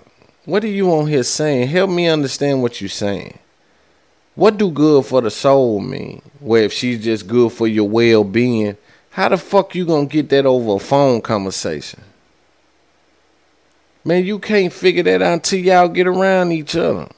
what 0.45 0.65
are 0.65 0.69
you 0.69 0.91
on 0.93 1.07
here 1.07 1.23
saying? 1.23 1.69
Help 1.69 1.91
me 1.91 2.09
understand 2.09 2.63
what 2.63 2.81
you're 2.81 2.89
saying. 2.89 3.39
What 4.35 4.57
do 4.57 4.71
good 4.71 5.05
for 5.05 5.21
the 5.21 5.31
soul 5.31 5.81
mean? 5.81 6.23
Where 6.39 6.63
if 6.65 6.73
she's 6.73 7.05
just 7.05 7.27
good 7.27 7.53
for 7.53 7.67
your 7.67 7.89
well 7.89 8.25
being, 8.25 8.77
how 9.11 9.29
the 9.29 9.37
fuck 9.37 9.75
you 9.75 9.85
gonna 9.85 10.07
get 10.07 10.29
that 10.31 10.47
over 10.47 10.77
a 10.77 10.79
phone 10.79 11.21
conversation? 11.21 12.01
Man, 14.03 14.25
you 14.25 14.39
can't 14.39 14.73
figure 14.73 15.03
that 15.03 15.21
out 15.21 15.33
until 15.35 15.59
y'all 15.59 15.89
get 15.89 16.07
around 16.07 16.53
each 16.53 16.75
other. 16.75 17.09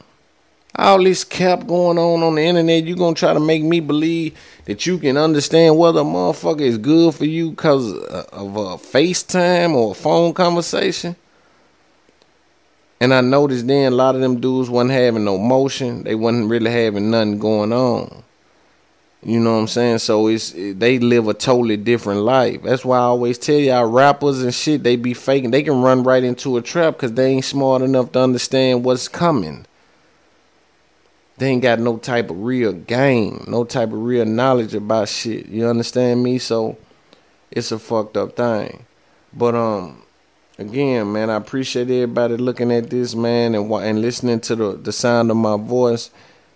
All 0.75 1.05
this 1.05 1.23
cap 1.23 1.67
going 1.67 1.99
on 1.99 2.23
on 2.23 2.35
the 2.35 2.43
internet, 2.43 2.85
you 2.85 2.97
gonna 2.97 3.15
try 3.15 3.33
to 3.35 3.41
make 3.41 3.63
me 3.63 3.79
believe 3.79 4.37
that 4.65 4.85
you 4.85 4.99
can 4.99 5.17
understand 5.17 5.79
whether 5.79 6.01
a 6.01 6.05
motherfucker 6.05 6.63
is 6.63 6.79
good 6.79 7.15
for 7.15 7.27
you 7.27 7.51
because 7.51 7.93
of 7.93 8.57
a 8.57 8.79
FaceTime 8.79 9.75
or 9.75 9.93
a 9.93 9.95
phone 9.95 10.35
conversation? 10.35 11.15
And 13.03 13.13
I 13.13 13.21
noticed 13.21 13.67
then 13.67 13.93
a 13.93 13.97
lot 13.97 14.15
of 14.15 14.21
them 14.21 14.39
dudes 14.39 14.71
wasn't 14.71 14.93
having 14.93 15.25
no 15.25 15.37
motion. 15.37 16.05
They 16.05 16.15
wasn't 16.15 16.49
really 16.49 16.71
having 16.71 17.11
nothing 17.11 17.41
going 17.41 17.73
on. 17.73 18.23
You 19.25 19.41
know 19.41 19.55
what 19.55 19.59
I'm 19.63 19.67
saying? 19.67 19.99
So 19.99 20.29
it's 20.29 20.53
they 20.53 21.01
live 21.01 21.27
a 21.27 21.35
totally 21.35 21.77
different 21.77 22.21
life. 22.21 22.63
That's 22.63 22.85
why 22.85 22.99
I 22.99 23.01
always 23.01 23.39
tell 23.39 23.57
y'all 23.57 23.87
rappers 23.87 24.41
and 24.43 24.55
shit 24.55 24.85
they 24.85 24.95
be 24.95 25.15
faking. 25.15 25.51
They 25.51 25.65
can 25.65 25.83
run 25.83 26.05
right 26.05 26.23
into 26.23 26.57
a 26.59 26.63
trap 26.63 26.95
because 26.95 27.13
they 27.15 27.33
ain't 27.33 27.45
smart 27.45 27.83
enough 27.83 28.13
to 28.13 28.21
understand 28.21 28.85
what's 28.85 29.09
coming. 29.09 29.67
They 31.39 31.49
ain't 31.49 31.63
got 31.63 31.81
no 31.81 31.97
type 31.97 32.31
of 32.31 32.41
real 32.41 32.73
game, 32.73 33.45
no 33.49 33.65
type 33.65 33.89
of 33.89 34.01
real 34.01 34.27
knowledge 34.27 34.75
about 34.75 35.09
shit. 35.09 35.47
You 35.47 35.67
understand 35.67 36.23
me? 36.23 36.39
So 36.39 36.79
it's 37.51 37.73
a 37.73 37.81
fucked 37.81 38.17
up 38.17 38.37
thing. 38.37 38.85
But 39.33 39.57
um, 39.57 40.03
again, 40.63 41.13
man, 41.13 41.31
I 41.31 41.37
appreciate 41.37 41.91
everybody 41.91 42.37
looking 42.37 42.73
at 42.73 42.89
this, 42.89 43.15
man, 43.15 43.55
and 43.55 43.71
and 43.71 44.01
listening 44.01 44.41
to 44.41 44.57
the 44.57 44.73
the 44.77 44.93
sound 44.93 45.31
of 45.31 45.37
my 45.37 45.57
voice. 45.57 46.11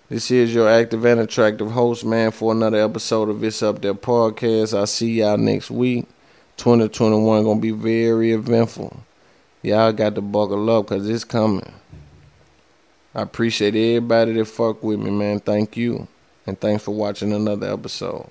This 0.09 0.31
is 0.31 0.55
your 0.55 0.69
active 0.69 1.05
and 1.05 1.21
attractive 1.21 1.73
host, 1.73 2.05
man, 2.05 2.31
for 2.31 2.53
another 2.53 2.83
episode 2.83 3.29
of 3.29 3.43
It's 3.43 3.63
Up 3.63 3.83
There 3.83 3.95
podcast. 3.95 4.77
I'll 4.77 4.87
see 4.87 5.19
y'all 5.19 5.37
next 5.37 5.71
week. 5.71 6.07
2021 6.59 7.43
gonna 7.43 7.61
be 7.61 7.73
very 7.73 8.33
eventful. 8.33 8.97
Y'all 9.63 9.93
got 9.93 10.15
to 10.15 10.23
buckle 10.23 10.71
up 10.71 10.89
because 10.89 11.09
it's 11.09 11.25
coming. 11.25 11.73
I 13.15 13.23
appreciate 13.23 13.75
everybody 13.75 14.35
that 14.35 14.45
fuck 14.45 14.83
with 14.83 15.01
me, 15.01 15.11
man. 15.11 15.41
Thank 15.41 15.77
you. 15.77 16.07
And 16.47 16.61
thanks 16.61 16.85
for 16.85 16.95
watching 16.95 17.33
another 17.33 17.73
episode. 17.73 18.31